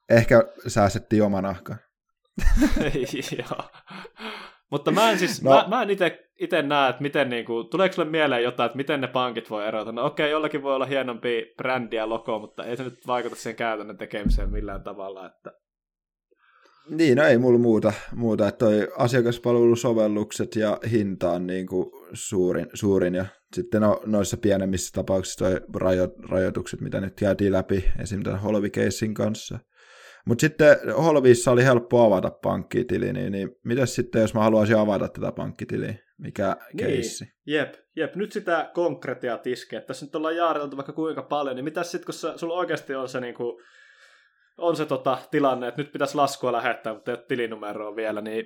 ehkä 0.09 0.43
säästettiin 0.67 1.23
oma 1.23 1.41
nahka. 1.41 1.75
Joo. 3.37 3.69
Mutta 4.71 4.91
mä 4.91 5.11
en 5.11 5.19
siis, 5.19 5.41
no. 5.41 5.51
mä, 5.51 5.65
mä 5.67 5.81
en 5.81 5.89
itse 6.39 6.61
näe, 6.61 6.89
että 6.89 7.01
miten 7.01 7.29
niinku, 7.29 7.63
tuleeko 7.63 7.95
sulle 7.95 8.09
mieleen 8.09 8.43
jotain, 8.43 8.65
että 8.65 8.77
miten 8.77 9.01
ne 9.01 9.07
pankit 9.07 9.49
voi 9.49 9.67
erota? 9.67 9.91
No 9.91 10.05
okei, 10.05 10.23
okay, 10.23 10.31
jollakin 10.31 10.63
voi 10.63 10.75
olla 10.75 10.85
hienompi 10.85 11.53
brändi 11.57 11.95
ja 11.95 12.09
logo, 12.09 12.39
mutta 12.39 12.63
ei 12.63 12.77
se 12.77 12.83
nyt 12.83 13.07
vaikuta 13.07 13.35
siihen 13.35 13.55
käytännön 13.55 13.97
tekemiseen 13.97 14.51
millään 14.51 14.83
tavalla, 14.83 15.25
että... 15.25 15.51
Niin, 16.89 17.17
no 17.17 17.23
ei 17.23 17.37
mulla 17.37 17.59
muuta, 17.59 17.93
muuta 18.15 18.47
että 18.47 18.65
toi 18.65 18.87
asiakaspalvelusovellukset 18.97 20.55
ja 20.55 20.77
hinta 20.91 21.31
on 21.31 21.47
niin 21.47 21.67
kuin 21.67 21.91
suurin, 22.13 22.67
suurin, 22.73 23.15
ja 23.15 23.25
sitten 23.55 23.81
no, 23.81 24.01
noissa 24.05 24.37
pienemmissä 24.37 24.91
tapauksissa 24.93 25.45
toi 25.45 25.61
rajo, 25.75 26.07
rajoitukset, 26.29 26.81
mitä 26.81 27.01
nyt 27.01 27.13
käytiin 27.15 27.51
läpi 27.51 27.85
esim. 27.99 28.23
tämän 28.23 28.39
Holvi-keissin 28.39 29.13
kanssa– 29.13 29.59
mutta 30.27 30.41
sitten 30.41 30.77
Holvissa 30.97 31.51
oli 31.51 31.63
helppo 31.63 32.03
avata 32.03 32.31
pankkitili, 32.31 33.13
niin, 33.13 33.31
niin 33.31 33.49
mitäs 33.65 33.95
sitten, 33.95 34.21
jos 34.21 34.33
mä 34.33 34.43
haluaisin 34.43 34.77
avata 34.77 35.07
tätä 35.07 35.31
pankkitiliä? 35.31 35.95
Mikä 36.17 36.55
niin. 36.73 36.87
keissi? 36.87 37.25
Jep, 37.45 37.73
jep, 37.95 38.15
nyt 38.15 38.31
sitä 38.31 38.71
konkretiaa 38.73 39.37
tiskee. 39.37 39.81
Tässä 39.81 40.05
nyt 40.05 40.15
ollaan 40.15 40.35
jaariteltu 40.35 40.77
vaikka 40.77 40.93
kuinka 40.93 41.21
paljon, 41.21 41.55
niin 41.55 41.63
mitäs 41.63 41.91
sitten, 41.91 42.05
kun 42.05 42.13
sä, 42.13 42.37
sulla 42.37 42.53
oikeasti 42.53 42.95
on 42.95 43.09
se, 43.09 43.19
niinku, 43.19 43.61
on 44.57 44.75
se 44.75 44.85
tota, 44.85 45.17
tilanne, 45.31 45.67
että 45.67 45.81
nyt 45.81 45.91
pitäisi 45.91 46.15
laskua 46.15 46.51
lähettää, 46.51 46.93
mutta 46.93 47.11
ei 47.11 47.17
ole 47.17 47.25
tilinumeroa 47.27 47.95
vielä, 47.95 48.21
niin 48.21 48.45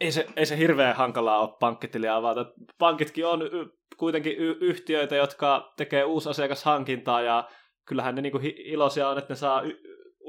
ei 0.00 0.12
se, 0.12 0.26
ei 0.36 0.46
se 0.46 0.58
hirveän 0.58 0.96
hankalaa 0.96 1.40
ole 1.40 1.56
pankkitiliä 1.60 2.16
avata. 2.16 2.52
Pankitkin 2.78 3.26
on 3.26 3.42
y- 3.42 3.68
kuitenkin 3.96 4.36
y- 4.38 4.58
yhtiöitä, 4.60 5.16
jotka 5.16 5.72
tekee 5.76 6.04
asiakashankintaa 6.30 7.22
ja 7.22 7.48
kyllähän 7.86 8.14
ne 8.14 8.22
niinku 8.22 8.40
iloisia 8.42 9.08
on, 9.08 9.18
että 9.18 9.32
ne 9.32 9.36
saa 9.36 9.62
y- 9.62 9.80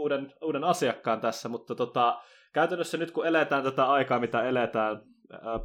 uuden, 0.02 0.34
uuden 0.42 0.64
asiakkaan 0.64 1.22
tässä, 1.22 1.50
mutta 1.50 1.76
tota, 1.76 2.22
käytännössä 2.54 2.98
nyt 2.98 3.12
kun 3.12 3.28
eletään 3.28 3.64
tätä 3.64 3.86
aikaa, 3.86 4.20
mitä 4.20 4.44
eletään 4.44 5.02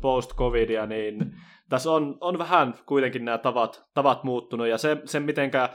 post-covidia, 0.01 0.87
niin 0.87 1.18
tässä 1.68 1.91
on, 1.91 2.18
on 2.20 2.39
vähän 2.39 2.74
kuitenkin 2.87 3.24
nämä 3.24 3.39
tavat, 3.39 3.84
tavat 3.95 4.24
muuttunut, 4.24 4.66
ja 4.66 4.78
se, 4.78 4.97
se 5.05 5.20
mitenkä, 5.20 5.68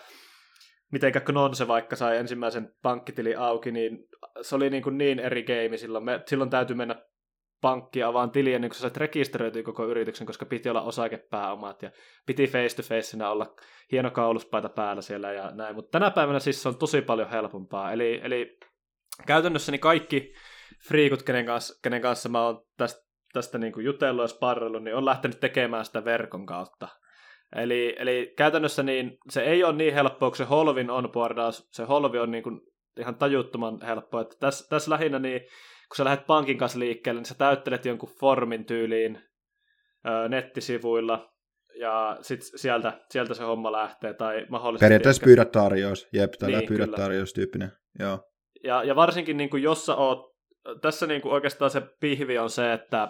mitenkä 0.91 1.19
Knonse 1.19 1.67
vaikka 1.67 1.95
sai 1.95 2.17
ensimmäisen 2.17 2.73
pankkitili 2.81 3.35
auki, 3.35 3.71
niin 3.71 4.07
se 4.41 4.55
oli 4.55 4.69
niin, 4.69 4.83
kuin 4.83 4.97
niin 4.97 5.19
eri 5.19 5.43
game 5.43 5.77
silloin. 5.77 6.03
Me, 6.03 6.23
silloin 6.25 6.49
täytyy 6.49 6.75
mennä 6.75 6.95
pankkia 7.61 8.13
vaan 8.13 8.31
tiliä, 8.31 8.59
niin 8.59 8.69
kuin 8.69 8.77
sä 8.77 8.91
rekisteröityä 8.97 9.63
koko 9.63 9.85
yrityksen, 9.85 10.27
koska 10.27 10.45
piti 10.45 10.69
olla 10.69 10.81
osakepääomat 10.81 11.81
ja 11.81 11.91
piti 12.25 12.47
face 12.47 12.75
to 12.75 12.83
face 12.83 13.25
olla 13.25 13.55
hieno 13.91 14.11
kauluspaita 14.11 14.69
päällä 14.69 15.01
siellä 15.01 15.33
ja 15.33 15.51
näin. 15.51 15.75
Mutta 15.75 15.91
tänä 15.99 16.11
päivänä 16.11 16.39
siis 16.39 16.63
se 16.63 16.69
on 16.69 16.77
tosi 16.77 17.01
paljon 17.01 17.29
helpompaa. 17.29 17.91
Eli, 17.91 18.21
eli 18.23 18.57
käytännössä 19.27 19.71
niin 19.71 19.79
kaikki 19.79 20.33
friikut, 20.87 21.23
kenen 21.23 21.45
kanssa, 21.45 21.79
kenen 21.83 22.01
kanssa 22.01 22.29
mä 22.29 22.45
oon 22.45 22.65
tästä, 22.77 23.01
tästä 23.33 23.57
niin 23.57 23.73
kuin 23.73 23.85
jutellut 23.85 24.23
ja 24.23 24.27
sparrellut, 24.27 24.83
niin 24.83 24.95
on 24.95 25.05
lähtenyt 25.05 25.39
tekemään 25.39 25.85
sitä 25.85 26.05
verkon 26.05 26.45
kautta. 26.45 26.87
Eli, 27.55 27.95
eli 27.99 28.33
käytännössä 28.37 28.83
niin 28.83 29.17
se 29.29 29.41
ei 29.41 29.63
ole 29.63 29.75
niin 29.75 29.93
helppoa, 29.93 30.29
kun 30.29 30.37
se 30.37 30.43
holvin 30.43 30.89
onboardaus, 30.89 31.67
se 31.71 31.83
holvi 31.83 32.19
on 32.19 32.31
niin 32.31 32.43
kuin 32.43 32.61
ihan 32.99 33.15
tajuttoman 33.15 33.81
helppoa. 33.81 34.21
Että 34.21 34.35
tässä, 34.39 34.69
tässä 34.69 34.91
lähinnä 34.91 35.19
niin 35.19 35.41
kun 35.91 35.95
sä 35.95 36.05
lähdet 36.05 36.27
pankin 36.27 36.57
kanssa 36.57 36.79
liikkeelle, 36.79 37.19
niin 37.19 37.25
sä 37.25 37.35
täyttelet 37.35 37.85
jonkun 37.85 38.09
formin 38.19 38.65
tyyliin 38.65 39.21
ö, 40.07 40.29
nettisivuilla, 40.29 41.33
ja 41.79 42.17
sit 42.21 42.39
sieltä, 42.55 42.99
sieltä 43.09 43.33
se 43.33 43.43
homma 43.43 43.71
lähtee, 43.71 44.13
tai 44.13 44.45
mahdollisesti... 44.49 44.85
Periaatteessa 44.85 45.19
ehkä... 45.19 45.25
pyydät 45.25 45.51
tarjous, 45.51 46.07
jep, 46.13 46.31
tällä 46.39 46.57
niin, 46.57 46.67
pyydät 46.67 46.91
tarjous 46.91 47.33
tyyppinen, 47.33 47.71
joo. 47.99 48.19
Ja, 48.63 48.83
ja 48.83 48.95
varsinkin 48.95 49.37
niin 49.37 49.49
kuin, 49.49 49.63
jos 49.63 49.85
sä 49.85 49.95
oot, 49.95 50.35
tässä 50.81 51.07
niin 51.07 51.21
kuin 51.21 51.33
oikeastaan 51.33 51.71
se 51.71 51.81
pihvi 51.99 52.37
on 52.37 52.49
se, 52.49 52.73
että 52.73 53.07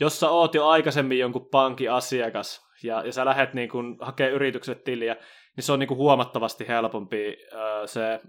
jos 0.00 0.20
sä 0.20 0.30
oot 0.30 0.54
jo 0.54 0.66
aikaisemmin 0.66 1.18
jonkun 1.18 1.48
pankin 1.50 1.92
asiakas, 1.92 2.60
ja, 2.82 3.02
ja 3.06 3.12
sä 3.12 3.24
lähdet 3.24 3.54
niin 3.54 3.68
kuin, 3.68 3.96
hakemaan 4.00 4.34
yritykset 4.34 4.84
tiliä, 4.84 5.16
niin 5.56 5.64
se 5.64 5.72
on 5.72 5.78
niin 5.78 5.88
kuin, 5.88 5.98
huomattavasti 5.98 6.68
helpompi 6.68 7.36
ö, 7.52 7.86
se, 7.86 8.20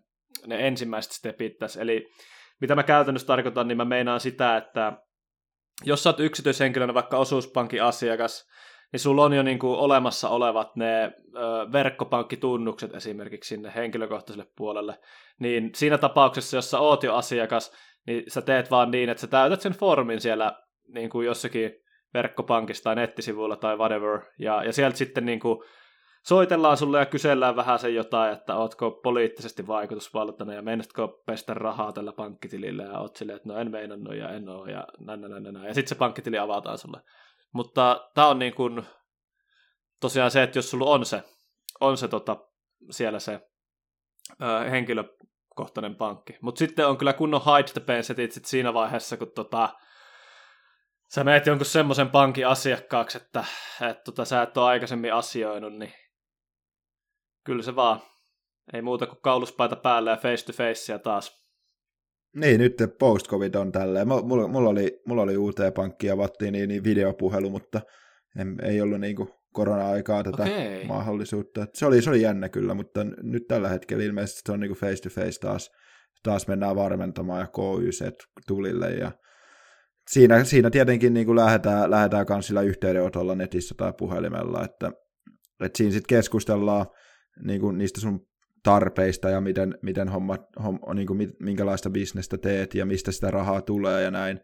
ne 0.47 0.67
ensimmäiset 0.67 1.11
stepit 1.11 1.57
tässä. 1.57 1.81
Eli 1.81 2.11
mitä 2.61 2.75
mä 2.75 2.83
käytännössä 2.83 3.27
tarkoitan, 3.27 3.67
niin 3.67 3.77
mä 3.77 3.85
meinaan 3.85 4.19
sitä, 4.19 4.57
että 4.57 4.93
jos 5.83 6.03
sä 6.03 6.09
oot 6.09 6.19
yksityishenkilönä 6.19 6.93
vaikka 6.93 7.17
osuuspankin 7.17 7.83
asiakas, 7.83 8.47
niin 8.91 8.99
sulla 8.99 9.23
on 9.23 9.33
jo 9.33 9.43
niin 9.43 9.59
kuin 9.59 9.79
olemassa 9.79 10.29
olevat 10.29 10.75
ne 10.75 11.11
verkkopankkitunnukset 11.71 12.95
esimerkiksi 12.95 13.47
sinne 13.47 13.71
henkilökohtaiselle 13.75 14.51
puolelle, 14.57 14.99
niin 15.39 15.69
siinä 15.75 15.97
tapauksessa, 15.97 16.57
jos 16.57 16.71
sä 16.71 16.79
oot 16.79 17.03
jo 17.03 17.15
asiakas, 17.15 17.71
niin 18.07 18.23
sä 18.27 18.41
teet 18.41 18.71
vaan 18.71 18.91
niin, 18.91 19.09
että 19.09 19.21
sä 19.21 19.27
täytät 19.27 19.61
sen 19.61 19.73
formin 19.73 20.21
siellä 20.21 20.61
niin 20.87 21.09
kuin 21.09 21.25
jossakin 21.25 21.71
verkkopankissa 22.13 22.83
tai 22.83 22.95
nettisivuilla 22.95 23.55
tai 23.55 23.77
whatever, 23.77 24.19
ja, 24.39 24.63
ja 24.63 24.73
sieltä 24.73 24.97
sitten 24.97 25.25
niin 25.25 25.39
kuin 25.39 25.59
soitellaan 26.27 26.77
sulle 26.77 26.99
ja 26.99 27.05
kysellään 27.05 27.55
vähän 27.55 27.79
sen 27.79 27.95
jotain, 27.95 28.33
että 28.33 28.55
ootko 28.55 28.91
poliittisesti 28.91 29.67
vaikutusvaltainen 29.67 30.55
ja 30.55 30.61
meinatko 30.61 31.07
pestä 31.25 31.53
rahaa 31.53 31.91
tällä 31.91 32.11
pankkitilillä 32.11 32.83
ja 32.83 32.99
oot 32.99 33.15
silleen, 33.15 33.35
että 33.35 33.49
no 33.49 33.57
en 33.57 33.71
meinannut 33.71 34.15
ja 34.15 34.29
en 34.29 34.49
oo 34.49 34.65
ja 34.65 34.87
näin, 34.99 35.21
näin, 35.21 35.43
näin, 35.43 35.53
näin. 35.53 35.67
Ja 35.67 35.73
sitten 35.73 35.89
se 35.89 35.95
pankkitili 35.95 36.37
avataan 36.37 36.77
sulle. 36.77 37.01
Mutta 37.53 38.09
tämä 38.13 38.27
on 38.27 38.39
niin 38.39 38.53
kuin, 38.53 38.85
tosiaan 39.99 40.31
se, 40.31 40.43
että 40.43 40.57
jos 40.57 40.71
sulla 40.71 40.85
on 40.85 41.05
se, 41.05 41.23
on 41.79 41.97
se 41.97 42.07
tota, 42.07 42.37
siellä 42.91 43.19
se 43.19 43.47
ö, 44.41 44.69
henkilökohtainen 44.69 45.95
pankki. 45.95 46.37
Mutta 46.41 46.59
sitten 46.59 46.87
on 46.87 46.97
kyllä 46.97 47.13
kunnon 47.13 47.41
hide 47.45 47.81
the 47.83 48.01
setit 48.01 48.31
sit 48.31 48.45
siinä 48.45 48.73
vaiheessa, 48.73 49.17
kun 49.17 49.31
tota, 49.35 49.69
sä 51.07 51.23
meet 51.23 51.45
jonkun 51.45 51.65
semmoisen 51.65 52.09
pankin 52.09 52.47
asiakkaaksi, 52.47 53.17
että, 53.17 53.45
että 53.89 54.03
tota, 54.03 54.25
sä 54.25 54.41
et 54.41 54.57
ole 54.57 54.65
aikaisemmin 54.65 55.13
asioinut, 55.13 55.73
niin 55.73 55.93
kyllä 57.45 57.63
se 57.63 57.75
vaan. 57.75 58.01
Ei 58.73 58.81
muuta 58.81 59.07
kuin 59.07 59.19
kauluspaita 59.21 59.75
päälle 59.75 60.09
ja 60.09 60.17
face 60.17 60.45
to 60.45 60.53
face 60.53 60.99
taas. 60.99 61.41
Niin, 62.35 62.59
nyt 62.59 62.75
post-covid 62.99 63.53
on 63.53 63.71
tälleen. 63.71 64.07
Mulla, 64.07 64.47
mulla, 64.47 64.69
oli, 64.69 65.01
mulla 65.07 65.21
oli 65.21 65.37
UT-pankki 65.37 66.07
ja 66.07 66.17
vattiin 66.17 66.53
niin, 66.53 66.69
niin 66.69 66.83
videopuhelu, 66.83 67.49
mutta 67.49 67.81
en, 68.39 68.57
ei 68.63 68.81
ollut 68.81 68.99
niin 68.99 69.15
kuin 69.15 69.29
korona-aikaa 69.53 70.23
tätä 70.23 70.43
okay. 70.43 70.85
mahdollisuutta. 70.87 71.67
Se 71.73 71.85
oli, 71.85 72.01
se 72.01 72.09
oli 72.09 72.21
jännä 72.21 72.49
kyllä, 72.49 72.73
mutta 72.73 73.03
nyt 73.23 73.47
tällä 73.47 73.69
hetkellä 73.69 74.03
ilmeisesti 74.03 74.41
se 74.45 74.51
on 74.51 74.59
niin 74.59 74.71
face 74.71 75.01
to 75.03 75.09
face 75.09 75.39
taas. 75.39 75.71
Taas 76.23 76.47
mennään 76.47 76.75
varmentamaan 76.75 77.41
ja 77.41 77.47
KYC 77.47 78.11
tulille 78.47 78.89
ja 78.89 79.11
siinä, 80.09 80.43
siinä 80.43 80.69
tietenkin 80.69 81.13
niin 81.13 81.25
kuin 81.25 81.35
lähdetään, 81.35 81.91
lähdetään 81.91 82.25
myös 82.29 82.47
sillä 82.47 82.61
yhteydenotolla 82.61 83.35
netissä 83.35 83.75
tai 83.77 83.93
puhelimella, 83.97 84.63
että, 84.63 84.91
että 85.63 85.77
siinä 85.77 85.91
sitten 85.91 86.17
keskustellaan 86.17 86.85
niin 87.43 87.61
kuin 87.61 87.77
niistä 87.77 88.01
sun 88.01 88.27
tarpeista 88.63 89.29
ja 89.29 89.41
miten, 89.41 89.77
miten 89.81 90.09
homma, 90.09 90.37
homma 90.63 90.93
niin 90.93 91.07
kuin, 91.07 91.33
minkälaista 91.39 91.89
bisnestä 91.89 92.37
teet 92.37 92.75
ja 92.75 92.85
mistä 92.85 93.11
sitä 93.11 93.31
rahaa 93.31 93.61
tulee 93.61 94.01
ja 94.01 94.11
näin, 94.11 94.39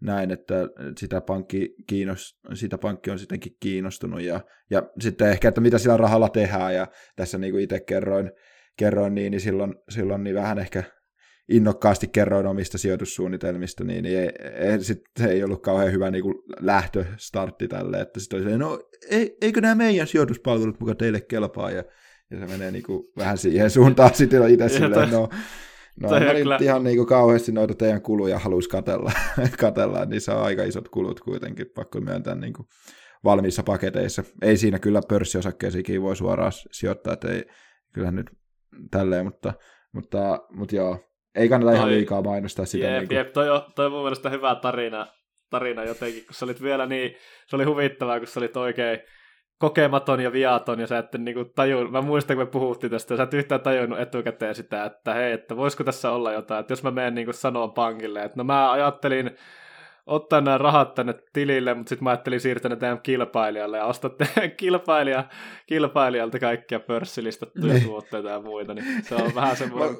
näin 0.00 0.30
että 0.30 0.54
sitä 0.98 1.20
pankki, 1.20 1.74
kiinnost, 1.86 2.38
sitä 2.54 2.78
pankki 2.78 3.10
on 3.10 3.18
sittenkin 3.18 3.56
kiinnostunut 3.60 4.22
ja, 4.22 4.40
ja 4.70 4.82
sitten 5.00 5.28
ehkä, 5.28 5.48
että 5.48 5.60
mitä 5.60 5.78
sillä 5.78 5.96
rahalla 5.96 6.28
tehdään 6.28 6.74
ja 6.74 6.86
tässä 7.16 7.38
niin 7.38 7.52
kuin 7.52 7.64
itse 7.64 7.80
kerroin, 7.80 8.32
kerroin 8.76 9.14
niin, 9.14 9.30
niin 9.30 9.40
silloin, 9.40 9.74
silloin 9.88 10.24
niin 10.24 10.36
vähän 10.36 10.58
ehkä 10.58 10.82
innokkaasti 11.48 12.08
kerroin 12.08 12.46
omista 12.46 12.78
sijoitussuunnitelmista, 12.78 13.84
niin, 13.84 14.02
niin 14.02 14.18
ei, 14.18 14.30
ei, 14.54 14.84
sit, 14.84 15.00
ei 15.28 15.44
ollut 15.44 15.62
kauhean 15.62 15.92
hyvä 15.92 16.10
niin 16.10 16.22
kuin 16.22 16.34
lähtöstartti 16.60 17.68
tälle, 17.68 18.00
että 18.00 18.20
sitten 18.20 18.42
oli 18.42 18.50
se, 18.50 18.58
no 18.58 18.80
ei, 19.10 19.36
eikö 19.40 19.60
nämä 19.60 19.74
meidän 19.74 20.06
sijoituspalvelut 20.06 20.80
mukaan 20.80 20.96
teille 20.96 21.20
kelpaa, 21.20 21.70
ja, 21.70 21.84
ja 22.30 22.38
se 22.38 22.46
menee 22.46 22.70
niin 22.70 22.82
kuin 22.82 23.04
vähän 23.16 23.38
siihen 23.38 23.70
suuntaan 23.70 24.14
sitten 24.14 24.50
itse 24.50 24.68
silleen, 24.68 25.10
no, 25.10 25.28
No 26.00 26.10
mä 26.10 26.18
nyt 26.18 26.42
kyllä... 26.42 26.58
ihan 26.60 26.84
niin 26.84 26.96
kuin 26.96 27.06
kauheasti 27.06 27.52
noita 27.52 27.74
teidän 27.74 28.02
kuluja 28.02 28.38
haluaisi 28.38 28.68
katella, 28.68 29.12
katella, 29.60 30.04
niin 30.04 30.20
se 30.20 30.32
on 30.32 30.42
aika 30.42 30.64
isot 30.64 30.88
kulut 30.88 31.20
kuitenkin, 31.20 31.66
pakko 31.74 32.00
myöntää 32.00 32.34
niin 32.34 32.52
kuin 32.52 32.68
valmiissa 33.24 33.62
paketeissa. 33.62 34.24
Ei 34.42 34.56
siinä 34.56 34.78
kyllä 34.78 35.00
pörssiosakkeisiinkin 35.08 36.02
voi 36.02 36.16
suoraan 36.16 36.52
sijoittaa, 36.52 37.12
että 37.12 37.32
ei 37.32 37.44
kyllä 37.92 38.10
nyt 38.10 38.30
tälleen, 38.90 39.24
mutta, 39.24 39.52
mutta, 39.92 40.38
mutta 40.50 40.76
joo, 40.76 40.98
ei 41.34 41.48
kannata 41.48 41.70
toi, 41.70 41.78
ihan 41.78 41.90
liikaa 41.90 42.22
mainostaa 42.22 42.66
sitä. 42.66 42.86
Jep, 42.86 42.98
niin 42.98 43.08
kuin... 43.08 43.16
jep, 43.16 43.32
toi, 43.32 43.50
on, 43.50 43.62
toi 43.76 43.86
on 43.86 43.92
mun 43.92 44.02
mielestä 44.02 44.30
hyvä 44.30 44.54
tarina, 44.54 45.06
tarina 45.50 45.84
jotenkin, 45.84 46.26
kun 46.26 46.34
sä 46.34 46.44
olit 46.44 46.62
vielä 46.62 46.86
niin, 46.86 47.16
se 47.46 47.56
oli 47.56 47.64
huvittavaa, 47.64 48.18
kun 48.18 48.28
sä 48.28 48.40
olit 48.40 48.56
oikein 48.56 48.98
kokematon 49.58 50.20
ja 50.20 50.32
viaton, 50.32 50.80
ja 50.80 50.86
sä 50.86 50.98
et 50.98 51.12
niinku 51.18 51.44
tajun, 51.44 51.92
mä 51.92 52.00
muistan, 52.00 52.36
kun 52.36 52.46
me 52.46 52.50
puhuttiin 52.50 52.90
tästä, 52.90 53.14
ja 53.14 53.16
sä 53.16 53.22
et 53.22 53.34
yhtään 53.34 53.60
tajunnut 53.60 54.00
etukäteen 54.00 54.54
sitä, 54.54 54.84
että 54.84 55.14
hei, 55.14 55.32
että 55.32 55.56
voisiko 55.56 55.84
tässä 55.84 56.10
olla 56.10 56.32
jotain, 56.32 56.60
että 56.60 56.72
jos 56.72 56.82
mä 56.82 56.90
menen 56.90 57.14
niinku 57.14 57.32
sanoa 57.32 57.68
pankille, 57.68 58.22
että 58.22 58.36
no 58.36 58.44
mä 58.44 58.72
ajattelin 58.72 59.30
ottaa 60.06 60.40
nämä 60.40 60.58
rahat 60.58 60.94
tänne 60.94 61.14
tilille, 61.32 61.74
mutta 61.74 61.88
sitten 61.88 62.04
mä 62.04 62.10
ajattelin 62.10 62.40
siirtää 62.40 62.68
ne 62.68 62.76
teidän 62.76 63.00
kilpailijalle 63.02 63.76
ja 63.76 63.84
ostaa 63.84 64.10
kilpailija, 64.56 65.24
kilpailijalta 65.66 66.38
kaikkia 66.38 66.80
pörssilistattuja 66.80 67.74
niin. 67.74 67.84
tuotteita 67.84 68.28
ja 68.28 68.40
muita, 68.40 68.74
niin 68.74 69.04
se 69.04 69.14
on 69.14 69.34
vähän 69.34 69.56
semmoinen 69.56 69.96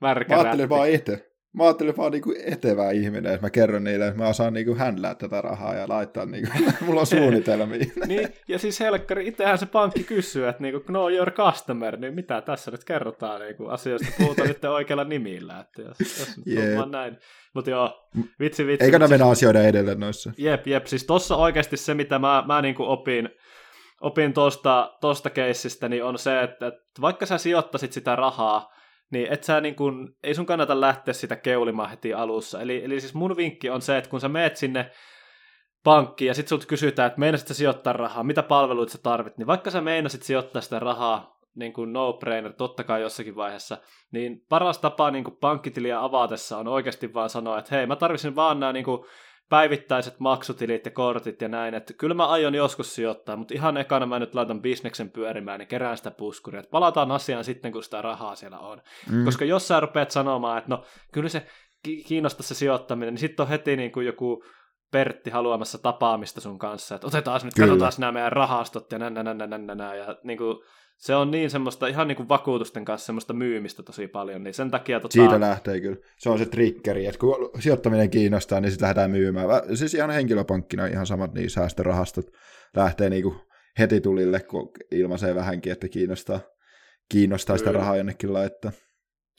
märkä 0.00 0.36
Mä 0.36 0.40
ajattelin 0.40 0.68
vaan 0.68 0.88
itse. 0.88 1.27
Mä 1.52 1.64
ajattelin 1.64 1.96
vaan 1.96 2.12
niinku 2.12 2.34
etevä 2.44 2.90
ihminen, 2.90 3.34
että 3.34 3.46
mä 3.46 3.50
kerron 3.50 3.84
niille, 3.84 4.06
että 4.06 4.18
mä 4.18 4.28
osaan 4.28 4.52
niinku 4.52 4.74
händlää 4.74 5.14
tätä 5.14 5.40
rahaa 5.40 5.74
ja 5.74 5.88
laittaa, 5.88 6.26
niinku, 6.26 6.50
mulla 6.84 7.00
on 7.00 7.06
suunnitelmia. 7.06 7.86
niin, 8.06 8.28
ja 8.48 8.58
siis 8.58 8.80
helkkari, 8.80 9.28
itsehän 9.28 9.58
se 9.58 9.66
pankki 9.66 10.04
kysyy, 10.04 10.48
että 10.48 10.62
niinku, 10.62 10.80
know 10.80 11.12
your 11.12 11.30
customer, 11.30 11.96
niin 11.96 12.14
mitä 12.14 12.40
tässä 12.40 12.70
nyt 12.70 12.84
kerrotaan 12.84 13.40
niinku, 13.40 13.66
asioista, 13.66 14.08
puhutaan 14.18 14.48
nyt 14.48 14.64
oikealla 14.64 15.04
nimillä, 15.04 15.60
että 15.60 15.82
jos, 15.82 16.18
jos 16.18 16.36
nyt 16.36 16.90
näin. 16.90 17.18
Mutta 17.54 17.70
joo, 17.70 18.10
vitsi 18.40 18.66
vitsi. 18.66 18.84
Eikä 18.84 18.98
ne 18.98 19.08
mennä 19.08 19.26
asioiden 19.26 19.64
edelle 19.64 19.94
noissa. 19.94 20.32
Jep, 20.38 20.66
jep, 20.66 20.86
siis 20.86 21.04
tossa 21.04 21.36
oikeasti 21.36 21.76
se, 21.76 21.94
mitä 21.94 22.18
mä, 22.18 22.44
mä 22.46 22.62
niinku 22.62 22.84
opin, 22.84 23.28
opin 24.00 24.32
tosta, 24.32 24.96
tosta 25.00 25.30
keissistä, 25.30 25.88
niin 25.88 26.04
on 26.04 26.18
se, 26.18 26.42
että, 26.42 26.66
että 26.66 27.00
vaikka 27.00 27.26
sä 27.26 27.38
sijoittasit 27.38 27.92
sitä 27.92 28.16
rahaa, 28.16 28.77
niin 29.10 29.32
et 29.32 29.44
sä 29.44 29.60
niin 29.60 29.74
kun, 29.74 30.16
ei 30.22 30.34
sun 30.34 30.46
kannata 30.46 30.80
lähteä 30.80 31.14
sitä 31.14 31.36
keulimaan 31.36 31.90
heti 31.90 32.14
alussa. 32.14 32.60
Eli, 32.60 32.84
eli 32.84 33.00
siis 33.00 33.14
mun 33.14 33.36
vinkki 33.36 33.70
on 33.70 33.82
se, 33.82 33.98
että 33.98 34.10
kun 34.10 34.20
sä 34.20 34.28
meet 34.28 34.56
sinne 34.56 34.90
pankkiin 35.84 36.26
ja 36.26 36.34
sit 36.34 36.48
sulta 36.48 36.66
kysytään, 36.66 37.06
että 37.06 37.20
meinasit 37.20 37.48
sijoittaa 37.48 37.92
rahaa, 37.92 38.24
mitä 38.24 38.42
palveluita 38.42 38.92
sä 38.92 38.98
tarvit, 39.02 39.38
niin 39.38 39.46
vaikka 39.46 39.70
sä 39.70 39.80
meinasit 39.80 40.22
sijoittaa 40.22 40.62
sitä 40.62 40.78
rahaa 40.78 41.38
niin 41.54 41.72
kuin 41.72 41.92
no-brainer, 41.92 42.52
totta 42.52 42.84
kai 42.84 43.02
jossakin 43.02 43.36
vaiheessa, 43.36 43.78
niin 44.10 44.44
paras 44.48 44.78
tapa 44.78 45.10
niin 45.10 45.24
pankkitiliä 45.40 46.02
avatessa 46.02 46.58
on 46.58 46.68
oikeasti 46.68 47.14
vaan 47.14 47.30
sanoa, 47.30 47.58
että 47.58 47.76
hei, 47.76 47.86
mä 47.86 47.96
tarvitsin 47.96 48.36
vaan 48.36 48.60
nämä 48.60 48.72
niin 48.72 48.84
kuin 48.84 49.04
päivittäiset 49.48 50.20
maksutilit 50.20 50.84
ja 50.84 50.90
kortit 50.90 51.42
ja 51.42 51.48
näin, 51.48 51.74
että 51.74 51.92
kyllä 51.92 52.14
mä 52.14 52.26
aion 52.26 52.54
joskus 52.54 52.94
sijoittaa, 52.94 53.36
mutta 53.36 53.54
ihan 53.54 53.76
ekana 53.76 54.06
mä 54.06 54.18
nyt 54.18 54.34
laitan 54.34 54.62
bisneksen 54.62 55.10
pyörimään 55.10 55.60
ja 55.60 55.66
kerään 55.66 55.96
sitä 55.96 56.10
puskuria, 56.10 56.60
että 56.60 56.70
palataan 56.70 57.12
asiaan 57.12 57.44
sitten, 57.44 57.72
kun 57.72 57.82
sitä 57.82 58.02
rahaa 58.02 58.34
siellä 58.34 58.58
on. 58.58 58.82
Mm. 59.10 59.24
Koska 59.24 59.44
jos 59.44 59.68
sä 59.68 59.80
rupeat 59.80 60.10
sanomaan, 60.10 60.58
että 60.58 60.70
no 60.70 60.84
kyllä 61.12 61.28
se 61.28 61.46
kiinnostaa 62.06 62.42
se 62.42 62.54
sijoittaminen, 62.54 63.14
niin 63.14 63.20
sitten 63.20 63.44
on 63.44 63.48
heti 63.48 63.76
niin 63.76 63.92
kuin 63.92 64.06
joku 64.06 64.44
Pertti 64.90 65.30
haluamassa 65.30 65.78
tapaamista 65.78 66.40
sun 66.40 66.58
kanssa, 66.58 66.94
että 66.94 67.06
otetaan 67.06 67.40
nyt, 67.44 67.54
Kyllä. 67.54 67.68
katsotaan 67.68 67.92
nämä 67.98 68.12
meidän 68.12 68.32
rahastot 68.32 68.92
ja 68.92 68.98
nä, 68.98 69.10
nä, 69.10 69.22
nä, 69.22 69.34
nä, 69.34 69.58
nä, 69.58 69.74
nä, 69.74 69.94
ja 69.94 70.16
niin 70.24 70.38
kuin, 70.38 70.56
se 70.98 71.14
on 71.14 71.30
niin 71.30 71.50
semmoista, 71.50 71.86
ihan 71.86 72.08
niin 72.08 72.16
kuin 72.16 72.28
vakuutusten 72.28 72.84
kanssa 72.84 73.06
semmoista 73.06 73.32
myymistä 73.32 73.82
tosi 73.82 74.08
paljon, 74.08 74.44
niin 74.44 74.54
sen 74.54 74.70
takia... 74.70 75.00
Tota... 75.00 75.12
Siitä 75.12 75.40
lähtee 75.40 75.80
kyllä. 75.80 75.96
Se 76.18 76.30
on 76.30 76.38
se 76.38 76.46
triggeri, 76.46 77.06
että 77.06 77.18
kun 77.18 77.50
sijoittaminen 77.58 78.10
kiinnostaa, 78.10 78.60
niin 78.60 78.70
sitten 78.70 78.84
lähdetään 78.86 79.10
myymään. 79.10 79.48
Siis 79.74 79.94
ihan 79.94 80.10
henkilöpankkina 80.10 80.86
ihan 80.86 81.06
samat 81.06 81.34
niin 81.34 81.50
säästörahastot 81.50 82.26
lähtee 82.76 83.10
niin 83.10 83.22
kuin 83.22 83.40
heti 83.78 84.00
tulille, 84.00 84.40
kun 84.40 84.70
ilmaisee 84.92 85.34
vähänkin, 85.34 85.72
että 85.72 85.88
kiinnostaa, 85.88 86.40
kiinnostaa 87.08 87.58
sitä 87.58 87.72
rahaa 87.72 87.96
jonnekin 87.96 88.32
laittaa. 88.32 88.72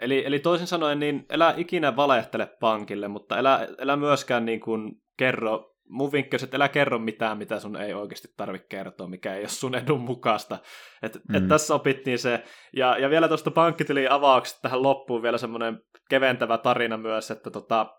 Eli, 0.02 0.26
eli 0.26 0.40
toisin 0.40 0.68
sanoen, 0.68 1.00
niin 1.00 1.26
älä 1.32 1.54
ikinä 1.58 1.96
valehtele 1.96 2.46
pankille, 2.60 3.08
mutta 3.08 3.36
älä, 3.38 3.68
älä 3.80 3.96
myöskään 3.96 4.46
niin 4.46 4.60
kuin 4.60 4.92
kerro 5.18 5.76
mun 5.90 6.12
vinkki 6.12 6.36
on, 6.36 6.44
että 6.44 6.58
älä 6.58 6.70
kerro 6.70 7.00
mitään, 7.00 7.38
mitä 7.38 7.60
sun 7.60 7.76
ei 7.76 7.94
oikeasti 7.94 8.28
tarvitse 8.38 8.68
kertoa, 8.68 9.08
mikä 9.08 9.34
ei 9.34 9.42
ole 9.42 9.48
sun 9.50 9.76
edun 9.76 10.02
mukaista. 10.02 10.58
Et, 11.02 11.20
mm. 11.30 11.36
et 11.36 11.48
tässä 11.48 11.76
opittiin 11.76 12.20
se. 12.20 12.44
Ja, 12.76 12.98
ja 12.98 13.10
vielä 13.10 13.28
tuosta 13.28 13.52
pankkitilin 13.52 14.12
avauksesta 14.12 14.62
tähän 14.62 14.84
loppuun 14.84 15.22
vielä 15.22 15.38
semmoinen 15.38 15.82
keventävä 16.10 16.58
tarina 16.58 16.98
myös, 16.98 17.32
että 17.32 17.52
tota, 17.52 17.96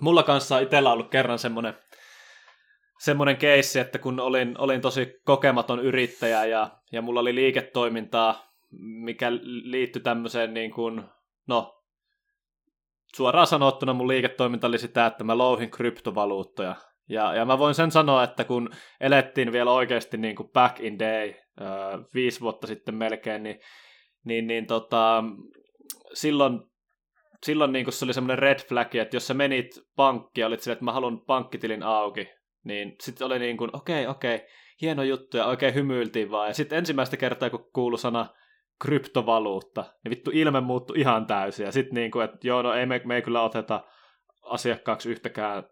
mulla 0.00 0.22
kanssa 0.22 0.58
itsellä 0.58 0.92
ollut 0.92 1.10
kerran 1.10 1.38
semmoinen 1.38 1.74
semmoinen 2.98 3.36
keissi, 3.36 3.78
että 3.78 3.98
kun 3.98 4.20
olin, 4.20 4.54
olin 4.58 4.80
tosi 4.80 5.20
kokematon 5.24 5.80
yrittäjä 5.80 6.44
ja, 6.44 6.70
ja 6.92 7.02
mulla 7.02 7.20
oli 7.20 7.34
liiketoimintaa, 7.34 8.52
mikä 8.80 9.32
liittyi 9.62 10.02
tämmöiseen 10.02 10.54
niin 10.54 10.70
kuin, 10.70 11.02
no, 11.48 11.81
suoraan 13.16 13.46
sanottuna 13.46 13.92
mun 13.92 14.08
liiketoiminta 14.08 14.66
oli 14.66 14.78
sitä, 14.78 15.06
että 15.06 15.24
mä 15.24 15.38
louhin 15.38 15.70
kryptovaluuttoja. 15.70 16.74
Ja, 17.08 17.34
ja 17.34 17.44
mä 17.44 17.58
voin 17.58 17.74
sen 17.74 17.90
sanoa, 17.90 18.24
että 18.24 18.44
kun 18.44 18.70
elettiin 19.00 19.52
vielä 19.52 19.72
oikeasti 19.72 20.16
niin 20.16 20.36
kuin 20.36 20.48
back 20.48 20.80
in 20.80 20.98
day, 20.98 21.34
äh, 21.60 22.00
viisi 22.14 22.40
vuotta 22.40 22.66
sitten 22.66 22.94
melkein, 22.94 23.42
niin, 23.42 23.60
niin, 24.24 24.46
niin 24.46 24.66
tota, 24.66 25.24
silloin, 26.14 26.60
silloin 27.42 27.72
niin 27.72 27.84
kuin 27.84 27.94
se 27.94 28.04
oli 28.04 28.12
semmoinen 28.12 28.38
red 28.38 28.58
flag, 28.68 28.94
että 28.94 29.16
jos 29.16 29.26
sä 29.26 29.34
menit 29.34 29.80
pankkiin 29.96 30.42
ja 30.42 30.46
olit 30.46 30.60
silleen, 30.60 30.74
että 30.74 30.84
mä 30.84 30.92
haluan 30.92 31.20
pankkitilin 31.20 31.82
auki, 31.82 32.28
niin 32.64 32.94
sitten 33.00 33.26
oli 33.26 33.38
niin 33.38 33.56
kuin, 33.56 33.76
okei, 33.76 34.02
okay, 34.02 34.10
okei, 34.10 34.34
okay, 34.34 34.48
hieno 34.82 35.02
juttu, 35.02 35.36
ja 35.36 35.46
oikein 35.46 35.74
hymyiltiin 35.74 36.30
vaan. 36.30 36.48
Ja 36.48 36.54
sitten 36.54 36.78
ensimmäistä 36.78 37.16
kertaa, 37.16 37.50
kun 37.50 37.70
kuului 37.72 37.98
sana 37.98 38.26
kryptovaluutta, 38.82 39.84
niin 40.04 40.10
vittu 40.10 40.30
ilme 40.34 40.60
muuttui 40.60 41.00
ihan 41.00 41.26
täysin. 41.26 41.66
Ja 41.66 41.72
sitten 41.72 41.94
niin 41.94 42.10
kuin, 42.10 42.24
että 42.24 42.38
joo, 42.42 42.62
no 42.62 42.74
ei 42.74 42.86
me, 42.86 43.00
me 43.04 43.16
ei 43.16 43.22
kyllä 43.22 43.42
oteta 43.42 43.84
asiakkaaksi 44.42 45.10
yhtäkään 45.10 45.62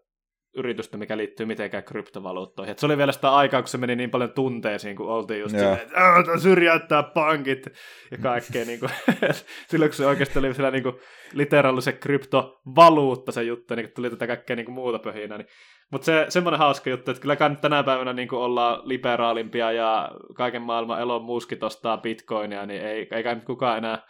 yritystä, 0.55 0.97
mikä 0.97 1.17
liittyy 1.17 1.45
mitenkään 1.45 1.83
kryptovaluuttoihin. 1.83 2.71
Et 2.71 2.79
se 2.79 2.85
oli 2.85 2.97
vielä 2.97 3.11
sitä 3.11 3.35
aikaa, 3.35 3.61
kun 3.61 3.67
se 3.67 3.77
meni 3.77 3.95
niin 3.95 4.09
paljon 4.09 4.31
tunteisiin, 4.31 4.95
kun 4.95 5.07
oltiin 5.07 5.39
just 5.39 5.55
silleen, 5.55 5.79
että 5.81 6.39
syrjäyttää 6.41 7.03
pankit 7.03 7.67
ja 8.11 8.17
kaikkea. 8.17 8.65
niin 8.65 8.79
kuin, 8.79 8.91
silloin, 9.69 9.91
kun 9.91 9.97
se 9.97 10.05
oikeasti 10.05 10.39
oli 10.39 10.53
siellä 10.53 10.71
niin 10.71 10.83
kuin, 10.83 10.95
literaalisen 11.33 11.97
kryptovaluutta 11.97 13.31
se 13.31 13.43
juttu, 13.43 13.75
niin 13.75 13.91
tuli 13.95 14.09
tätä 14.09 14.27
kaikkea 14.27 14.55
niin 14.55 14.65
kuin, 14.65 14.75
muuta 14.75 14.99
pöhinä, 14.99 15.37
niin 15.37 15.47
mutta 15.91 16.05
se, 16.05 16.25
semmoinen 16.29 16.59
hauska 16.59 16.89
juttu, 16.89 17.11
että 17.11 17.21
kyllä 17.21 17.55
tänä 17.61 17.83
päivänä 17.83 18.13
niin 18.13 18.33
ollaan 18.33 18.81
liberaalimpia 18.83 19.71
ja 19.71 20.11
kaiken 20.35 20.61
maailman 20.61 21.01
Elon 21.01 21.23
Musk 21.23 21.51
ostaa 21.61 21.97
bitcoinia, 21.97 22.65
niin 22.65 22.81
ei, 22.81 23.07
eikä 23.11 23.35
nyt 23.35 23.43
kukaan 23.43 23.77
enää 23.77 24.07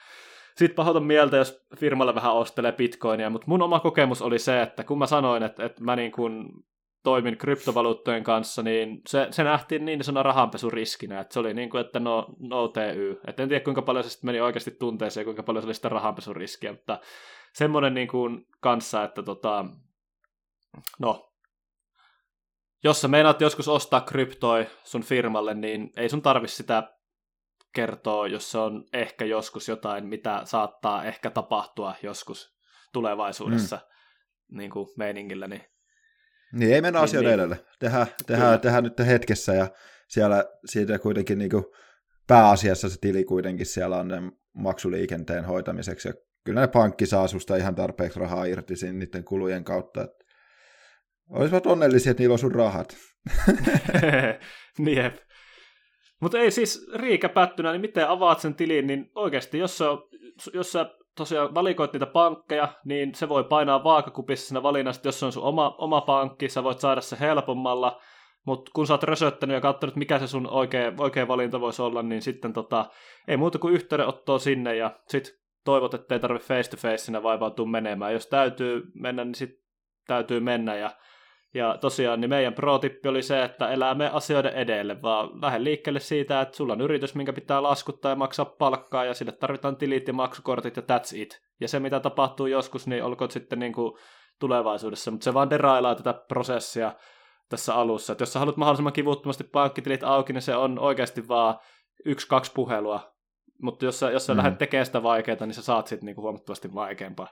sitten 0.57 0.75
pahoita 0.75 0.99
mieltä, 0.99 1.37
jos 1.37 1.65
firmalle 1.77 2.15
vähän 2.15 2.33
ostelee 2.33 2.71
bitcoinia, 2.71 3.29
mutta 3.29 3.47
mun 3.47 3.61
oma 3.61 3.79
kokemus 3.79 4.21
oli 4.21 4.39
se, 4.39 4.61
että 4.61 4.83
kun 4.83 4.97
mä 4.97 5.05
sanoin, 5.05 5.43
että, 5.43 5.65
että 5.65 5.83
mä 5.83 5.95
niin 5.95 6.11
kuin 6.11 6.45
toimin 7.03 7.37
kryptovaluuttojen 7.37 8.23
kanssa, 8.23 8.63
niin 8.63 9.01
se, 9.07 9.27
se 9.31 9.43
nähtiin 9.43 9.85
niin 9.85 10.03
sana 10.03 10.23
rahanpesuriskinä, 10.23 11.19
että 11.19 11.33
se 11.33 11.39
oli 11.39 11.53
niin 11.53 11.69
kuin, 11.69 11.81
että 11.81 11.99
no, 11.99 12.27
no 12.39 12.67
TY. 12.67 13.21
Et 13.27 13.39
en 13.39 13.49
tiedä, 13.49 13.63
kuinka 13.63 13.81
paljon 13.81 14.03
se 14.03 14.09
sitten 14.09 14.27
meni 14.27 14.41
oikeasti 14.41 14.71
tunteeseen, 14.71 15.25
kuinka 15.25 15.43
paljon 15.43 15.61
se 15.61 15.67
oli 15.67 15.73
sitä 15.73 15.89
rahanpesuriskiä, 15.89 16.71
mutta 16.71 16.99
semmoinen 17.53 17.93
niin 17.93 18.07
kuin 18.07 18.47
kanssa, 18.59 19.03
että 19.03 19.23
tota, 19.23 19.65
no, 20.99 21.30
jos 22.83 23.01
sä 23.01 23.07
meinaat 23.07 23.41
joskus 23.41 23.67
ostaa 23.67 24.01
kryptoi 24.01 24.67
sun 24.83 25.03
firmalle, 25.03 25.53
niin 25.53 25.89
ei 25.97 26.09
sun 26.09 26.21
tarvi 26.21 26.47
sitä 26.47 26.83
kertoa, 27.75 28.27
jos 28.27 28.51
se 28.51 28.57
on 28.57 28.85
ehkä 28.93 29.25
joskus 29.25 29.67
jotain, 29.67 30.05
mitä 30.05 30.41
saattaa 30.43 31.05
ehkä 31.05 31.29
tapahtua 31.29 31.95
joskus 32.03 32.55
tulevaisuudessa 32.93 33.75
mm. 33.75 34.57
niin 34.57 34.71
kuin 34.71 34.87
meiningillä. 34.97 35.47
Niin, 35.47 35.63
niin 36.53 36.73
ei 36.73 36.81
mennä 36.81 36.99
niin, 36.99 37.03
asioiden 37.03 37.29
niin. 37.29 37.39
edelle. 37.39 37.65
Tehdään, 37.79 38.07
tehdään, 38.27 38.59
tehdään 38.59 38.83
nyt 38.83 38.99
hetkessä 38.99 39.53
ja 39.53 39.67
siellä 40.07 40.45
siitä 40.65 40.99
kuitenkin 40.99 41.37
niin 41.37 41.51
kuin 41.51 41.65
pääasiassa 42.27 42.89
se 42.89 42.97
tili 43.01 43.23
kuitenkin 43.23 43.65
siellä 43.65 43.97
on 43.97 44.07
ne 44.07 44.17
maksuliikenteen 44.53 45.45
hoitamiseksi, 45.45 46.07
ja 46.07 46.13
kyllä 46.43 46.61
ne 46.61 46.67
pankki 46.67 47.05
saa 47.05 47.27
susta 47.27 47.55
ihan 47.55 47.75
tarpeeksi 47.75 48.19
rahaa 48.19 48.45
irti 48.45 48.73
niiden 48.93 49.23
kulujen 49.23 49.63
kautta, 49.63 50.03
että 50.03 50.20
olisivat 51.31 51.67
onnellisia, 51.67 52.11
että 52.11 52.21
niillä 52.21 52.33
on 52.33 52.39
sun 52.39 52.55
rahat. 52.55 52.97
Niep. 54.77 55.15
Mutta 56.21 56.39
ei 56.39 56.51
siis 56.51 56.91
Riika 56.95 57.29
päättynä, 57.29 57.71
niin 57.71 57.81
miten 57.81 58.09
avaat 58.09 58.39
sen 58.39 58.55
tilin, 58.55 58.87
niin 58.87 59.11
oikeasti 59.15 59.57
jos 59.57 59.77
sä, 59.77 59.85
jos 60.53 60.71
sä 60.71 60.85
tosiaan 61.17 61.55
valikoit 61.55 61.93
niitä 61.93 62.05
pankkeja, 62.05 62.67
niin 62.85 63.15
se 63.15 63.29
voi 63.29 63.43
painaa 63.43 63.83
vaakakupissa 63.83 64.47
siinä 64.47 64.63
valinnassa, 64.63 65.01
jos 65.07 65.19
se 65.19 65.25
on 65.25 65.31
sun 65.31 65.43
oma, 65.43 65.75
oma 65.77 66.01
pankki, 66.01 66.49
sä 66.49 66.63
voit 66.63 66.79
saada 66.79 67.01
se 67.01 67.17
helpommalla, 67.19 68.01
mutta 68.45 68.71
kun 68.75 68.87
sä 68.87 68.93
oot 68.93 69.03
rösöttänyt 69.03 69.53
ja 69.53 69.61
katsonut, 69.61 69.95
mikä 69.95 70.19
se 70.19 70.27
sun 70.27 70.49
oikea, 70.49 70.93
oikea 70.97 71.27
valinta 71.27 71.61
voisi 71.61 71.81
olla, 71.81 72.01
niin 72.01 72.21
sitten 72.21 72.53
tota, 72.53 72.85
ei 73.27 73.37
muuta 73.37 73.59
kuin 73.59 73.73
yhteydenottoa 73.73 74.39
sinne 74.39 74.75
ja 74.75 74.99
sit 75.07 75.41
toivot, 75.65 75.93
että 75.93 76.15
ei 76.15 76.19
tarvitse 76.19 76.47
face 76.47 76.69
to 76.69 76.77
face 76.77 77.23
vaivautua 77.23 77.65
menemään. 77.65 78.13
Jos 78.13 78.27
täytyy 78.27 78.83
mennä, 78.93 79.25
niin 79.25 79.35
sitten 79.35 79.61
täytyy 80.07 80.39
mennä 80.39 80.75
ja 80.75 80.91
ja 81.53 81.77
tosiaan 81.81 82.21
niin 82.21 82.29
meidän 82.29 82.53
pro-tippi 82.53 83.09
oli 83.09 83.21
se, 83.21 83.43
että 83.43 83.69
elämme 83.69 84.09
asioiden 84.13 84.53
edelle, 84.53 85.01
vaan 85.01 85.41
lähde 85.41 85.63
liikkeelle 85.63 85.99
siitä, 85.99 86.41
että 86.41 86.57
sulla 86.57 86.73
on 86.73 86.81
yritys, 86.81 87.15
minkä 87.15 87.33
pitää 87.33 87.63
laskuttaa 87.63 88.11
ja 88.11 88.15
maksaa 88.15 88.45
palkkaa, 88.45 89.05
ja 89.05 89.13
sille 89.13 89.31
tarvitaan 89.31 89.75
tilit 89.75 90.07
ja 90.07 90.13
maksukortit, 90.13 90.75
ja 90.75 90.81
that's 90.81 91.17
it. 91.17 91.41
Ja 91.59 91.67
se, 91.67 91.79
mitä 91.79 91.99
tapahtuu 91.99 92.45
joskus, 92.45 92.87
niin 92.87 93.03
olkoon 93.03 93.31
sitten 93.31 93.59
niin 93.59 93.73
kuin 93.73 93.93
tulevaisuudessa, 94.39 95.11
mutta 95.11 95.23
se 95.23 95.33
vaan 95.33 95.49
derailaa 95.49 95.95
tätä 95.95 96.13
prosessia 96.13 96.93
tässä 97.49 97.75
alussa. 97.75 98.13
Että 98.13 98.21
jos 98.21 98.33
sä 98.33 98.39
haluat 98.39 98.57
mahdollisimman 98.57 98.93
kivuttomasti 98.93 99.43
pankkitilit 99.43 100.03
auki, 100.03 100.33
niin 100.33 100.41
se 100.41 100.55
on 100.55 100.79
oikeasti 100.79 101.27
vaan 101.27 101.59
yksi-kaksi 102.05 102.51
puhelua. 102.55 103.11
Mutta 103.61 103.85
jos 103.85 103.99
sä, 103.99 104.11
jos 104.11 104.25
sä 104.25 104.33
mm. 104.33 104.37
lähdet 104.37 104.57
tekemään 104.57 104.85
sitä 104.85 105.03
vaikeaa, 105.03 105.37
niin 105.45 105.53
sä 105.53 105.61
saat 105.61 105.87
sitten 105.87 106.05
niinku 106.05 106.21
huomattavasti 106.21 106.73
vaikeampaa. 106.73 107.27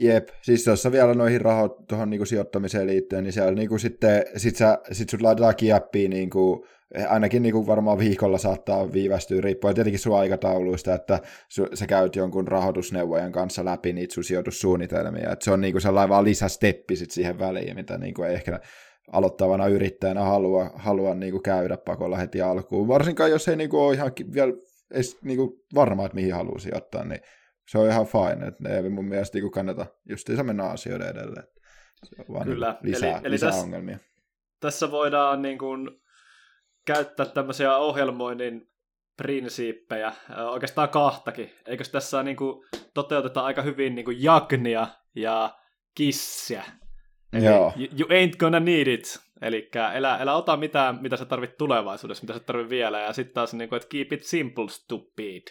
Jep, 0.00 0.28
siis 0.42 0.64
tuossa 0.64 0.92
vielä 0.92 1.14
noihin 1.14 1.40
raho, 1.40 1.68
tuohon 1.68 2.10
niinku 2.10 2.24
sijoittamiseen 2.24 2.86
liittyen, 2.86 3.24
niin 3.24 3.32
siellä 3.32 3.52
niinku 3.52 3.78
sitten, 3.78 4.24
sit, 4.36 4.56
sä, 4.56 4.78
sit 4.92 5.08
sut 5.08 5.22
laitetaan 5.22 5.56
kieppiin 5.56 6.10
niinku, 6.10 6.66
ainakin 7.08 7.42
niinku 7.42 7.66
varmaan 7.66 7.98
viikolla 7.98 8.38
saattaa 8.38 8.92
viivästyä, 8.92 9.40
riippuen 9.40 9.74
tietenkin 9.74 9.98
sun 9.98 10.18
aikatauluista, 10.18 10.94
että 10.94 11.20
su, 11.48 11.66
sä 11.74 11.86
käyt 11.86 12.16
jonkun 12.16 12.48
rahoitusneuvojan 12.48 13.32
kanssa 13.32 13.64
läpi 13.64 13.92
niitä 13.92 14.14
sun 14.14 14.24
sijoitussuunnitelmia, 14.24 15.32
että 15.32 15.44
se 15.44 15.50
on 15.50 15.60
niinku 15.60 15.80
sellainen 15.80 16.08
vaan 16.08 16.24
lisästeppi 16.24 16.96
sit 16.96 17.10
siihen 17.10 17.38
väliin, 17.38 17.74
mitä 17.74 17.98
niinku 17.98 18.22
ei 18.22 18.34
ehkä 18.34 18.60
aloittavana 19.12 19.66
yrittäjänä 19.66 20.24
halua, 20.24 20.70
halua 20.74 21.14
niinku 21.14 21.40
käydä 21.40 21.76
pakolla 21.76 22.16
heti 22.16 22.40
alkuun, 22.40 22.88
varsinkaan 22.88 23.30
jos 23.30 23.48
ei 23.48 23.56
niinku 23.56 23.80
ole 23.80 23.94
ihan 23.94 24.12
vielä 24.34 24.52
edes 24.90 25.22
niinku 25.22 25.64
varma, 25.74 26.04
että 26.04 26.14
mihin 26.14 26.34
haluaa 26.34 26.58
sijoittaa, 26.58 27.04
niin 27.04 27.20
se 27.68 27.78
on 27.78 27.88
ihan 27.88 28.06
fine, 28.06 28.46
että 28.46 28.68
ne 28.68 28.76
ei 28.76 28.88
mun 28.88 29.08
mielestä 29.08 29.38
niin 29.38 29.50
kannata 29.50 29.86
justiinsa 30.08 30.44
mennä 30.44 30.64
asioiden 30.64 31.08
edelleen. 31.08 31.46
Se 32.04 32.16
on 32.18 32.34
vaan 32.34 32.44
Kyllä. 32.46 32.78
lisää, 32.82 33.10
eli, 33.10 33.20
eli 33.24 33.30
lisää 33.30 33.48
tässä, 33.48 33.64
ongelmia. 33.64 33.98
Tässä 34.60 34.90
voidaan 34.90 35.42
niin 35.42 35.58
kuin, 35.58 35.90
käyttää 36.86 37.26
tämmöisiä 37.26 37.76
ohjelmoinnin 37.76 38.70
prinsiippejä, 39.16 40.12
oikeastaan 40.50 40.88
kahtakin. 40.88 41.50
Eikö 41.66 41.84
tässä 41.92 42.22
niin 42.22 42.36
kuin, 42.36 42.64
toteuteta 42.94 43.40
aika 43.40 43.62
hyvin 43.62 43.94
niin 43.94 44.04
kuin 44.04 44.22
jagnia 44.22 44.86
ja 45.14 45.58
kissiä? 45.94 46.64
Eli 47.32 47.44
Joo. 47.44 47.72
You, 47.76 47.88
you 47.98 48.08
ain't 48.08 48.36
gonna 48.38 48.60
need 48.60 48.86
it. 48.86 49.18
Eli 49.42 49.70
älä, 49.94 50.14
älä 50.20 50.34
ota 50.34 50.56
mitään, 50.56 50.98
mitä 51.02 51.16
sä 51.16 51.24
tarvit 51.24 51.56
tulevaisuudessa, 51.58 52.24
mitä 52.24 52.32
sä 52.32 52.40
tarvit 52.40 52.68
vielä, 52.68 53.00
ja 53.00 53.12
sitten 53.12 53.34
taas 53.34 53.54
niin 53.54 53.68
kuin, 53.68 53.76
että 53.76 53.88
keep 53.88 54.12
it 54.12 54.22
simple, 54.22 54.68
stupid. 54.68 55.42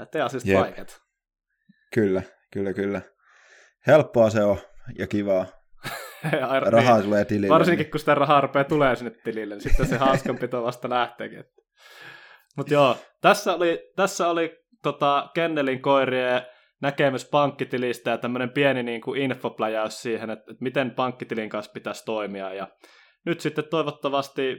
Ja 0.00 0.06
tee 0.06 0.22
asiasta 0.22 0.50
yep. 0.50 0.60
vaikeat. 0.60 1.00
Kyllä, 1.94 2.22
kyllä, 2.52 2.72
kyllä. 2.72 3.00
Helppoa 3.86 4.30
se 4.30 4.44
on 4.44 4.58
ja 4.98 5.06
kivaa. 5.06 5.46
rahaa 6.70 6.96
niin. 6.96 7.04
tulee 7.04 7.24
tilille. 7.24 7.54
Varsinkin 7.54 7.84
niin. 7.84 7.90
kun 7.90 8.00
sitä 8.00 8.14
rahaa 8.14 8.40
rupeaa 8.40 8.64
tulee 8.64 8.96
sinne 8.96 9.10
tilille, 9.24 9.54
niin 9.54 9.62
sitten 9.62 9.86
se 9.86 9.96
hauskanpito 9.96 10.62
vasta 10.64 10.90
lähteekin. 10.90 11.44
Mutta 12.56 12.74
joo, 12.74 12.96
tässä 13.20 13.54
oli, 13.54 13.92
tässä 13.96 14.28
oli 14.28 14.56
tota, 14.82 15.30
Kennelin 15.34 15.82
koirien 15.82 16.42
näkemys 16.82 17.24
pankkitilistä 17.24 18.10
ja 18.10 18.18
tämmöinen 18.18 18.50
pieni 18.50 18.82
niin 18.82 19.00
kuin 19.00 19.22
infopläjäys 19.22 20.02
siihen, 20.02 20.30
että, 20.30 20.50
että 20.50 20.62
miten 20.64 20.90
pankkitilin 20.90 21.48
kanssa 21.50 21.72
pitäisi 21.72 22.04
toimia. 22.04 22.54
Ja 22.54 22.68
nyt 23.26 23.40
sitten 23.40 23.64
toivottavasti, 23.70 24.56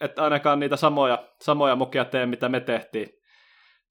että 0.00 0.22
ainakaan 0.22 0.60
niitä 0.60 0.76
samoja, 0.76 1.28
samoja 1.40 1.76
mukia 1.76 2.04
tee, 2.04 2.26
mitä 2.26 2.48
me 2.48 2.60
tehtiin 2.60 3.08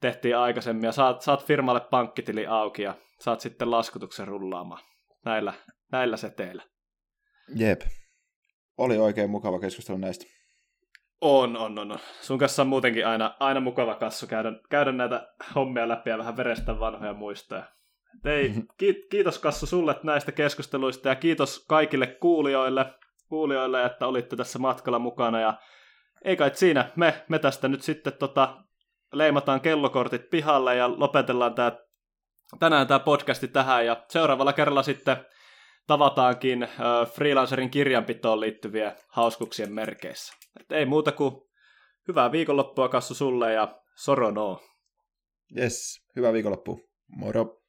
tehtiin 0.04 0.38
aikaisemmin, 0.38 0.84
ja 0.84 0.92
saat, 0.92 1.22
saat 1.22 1.46
firmalle 1.46 1.80
pankkitili 1.80 2.48
auki, 2.48 2.82
ja 2.82 2.96
saat 3.20 3.40
sitten 3.40 3.72
laskutuksen 3.72 4.28
rullaamaan 4.28 4.82
näillä, 5.26 5.54
näillä 5.92 6.18
seteillä. 6.18 6.64
Jep. 7.56 7.82
Oli 8.78 8.98
oikein 8.98 9.30
mukava 9.30 9.60
keskustelu 9.60 9.98
näistä. 9.98 10.26
On, 11.22 11.58
on, 11.58 11.80
on. 11.80 12.00
Sun 12.22 12.40
kanssa 12.40 12.62
on 12.62 12.68
muutenkin 12.68 13.08
aina, 13.08 13.36
aina 13.40 13.60
mukava 13.60 13.96
kassu 13.96 14.28
käydä, 14.28 14.52
käydä 14.70 14.92
näitä 14.92 15.28
hommia 15.56 15.88
läpi 15.88 16.10
ja 16.10 16.18
vähän 16.18 16.38
verestä 16.38 16.80
vanhoja 16.80 17.14
muistoja. 17.14 17.64
Ei, 18.26 18.54
kiitos 19.12 19.40
Kassu 19.40 19.66
sulle 19.66 19.96
näistä 20.04 20.32
keskusteluista 20.32 21.10
ja 21.10 21.16
kiitos 21.16 21.66
kaikille 21.70 22.08
kuulijoille, 22.08 22.86
kuulijoille 23.30 23.86
että 23.86 24.08
olitte 24.08 24.36
tässä 24.36 24.60
matkalla 24.60 25.00
mukana. 25.00 25.40
Ja 25.40 25.54
ei 26.24 26.36
kai 26.36 26.52
siinä, 26.54 26.92
me, 26.96 27.24
me 27.30 27.40
tästä 27.40 27.68
nyt 27.68 27.82
sitten 27.82 28.14
tota, 28.14 28.64
leimataan 29.14 29.62
kellokortit 29.62 30.30
pihalle 30.30 30.76
ja 30.76 31.00
lopetellaan 31.00 31.56
tää, 31.56 31.72
tänään 32.60 32.88
tämä 32.88 33.00
podcasti 33.00 33.48
tähän 33.48 33.86
ja 33.86 34.06
seuraavalla 34.10 34.54
kerralla 34.54 34.84
sitten 34.84 35.18
tavataankin 35.88 36.68
freelancerin 37.16 37.70
kirjanpitoon 37.70 38.40
liittyviä 38.40 38.96
hauskuksien 39.08 39.74
merkeissä. 39.74 40.34
Et 40.60 40.72
ei 40.72 40.86
muuta 40.86 41.12
kuin 41.12 41.36
hyvää 42.08 42.32
viikonloppua 42.32 42.90
Kassu 42.90 43.14
sulle 43.14 43.54
ja 43.54 43.80
sorono. 43.96 44.60
Yes, 45.58 46.06
hyvää 46.16 46.34
viikonloppua. 46.34 46.78
Moro. 47.08 47.63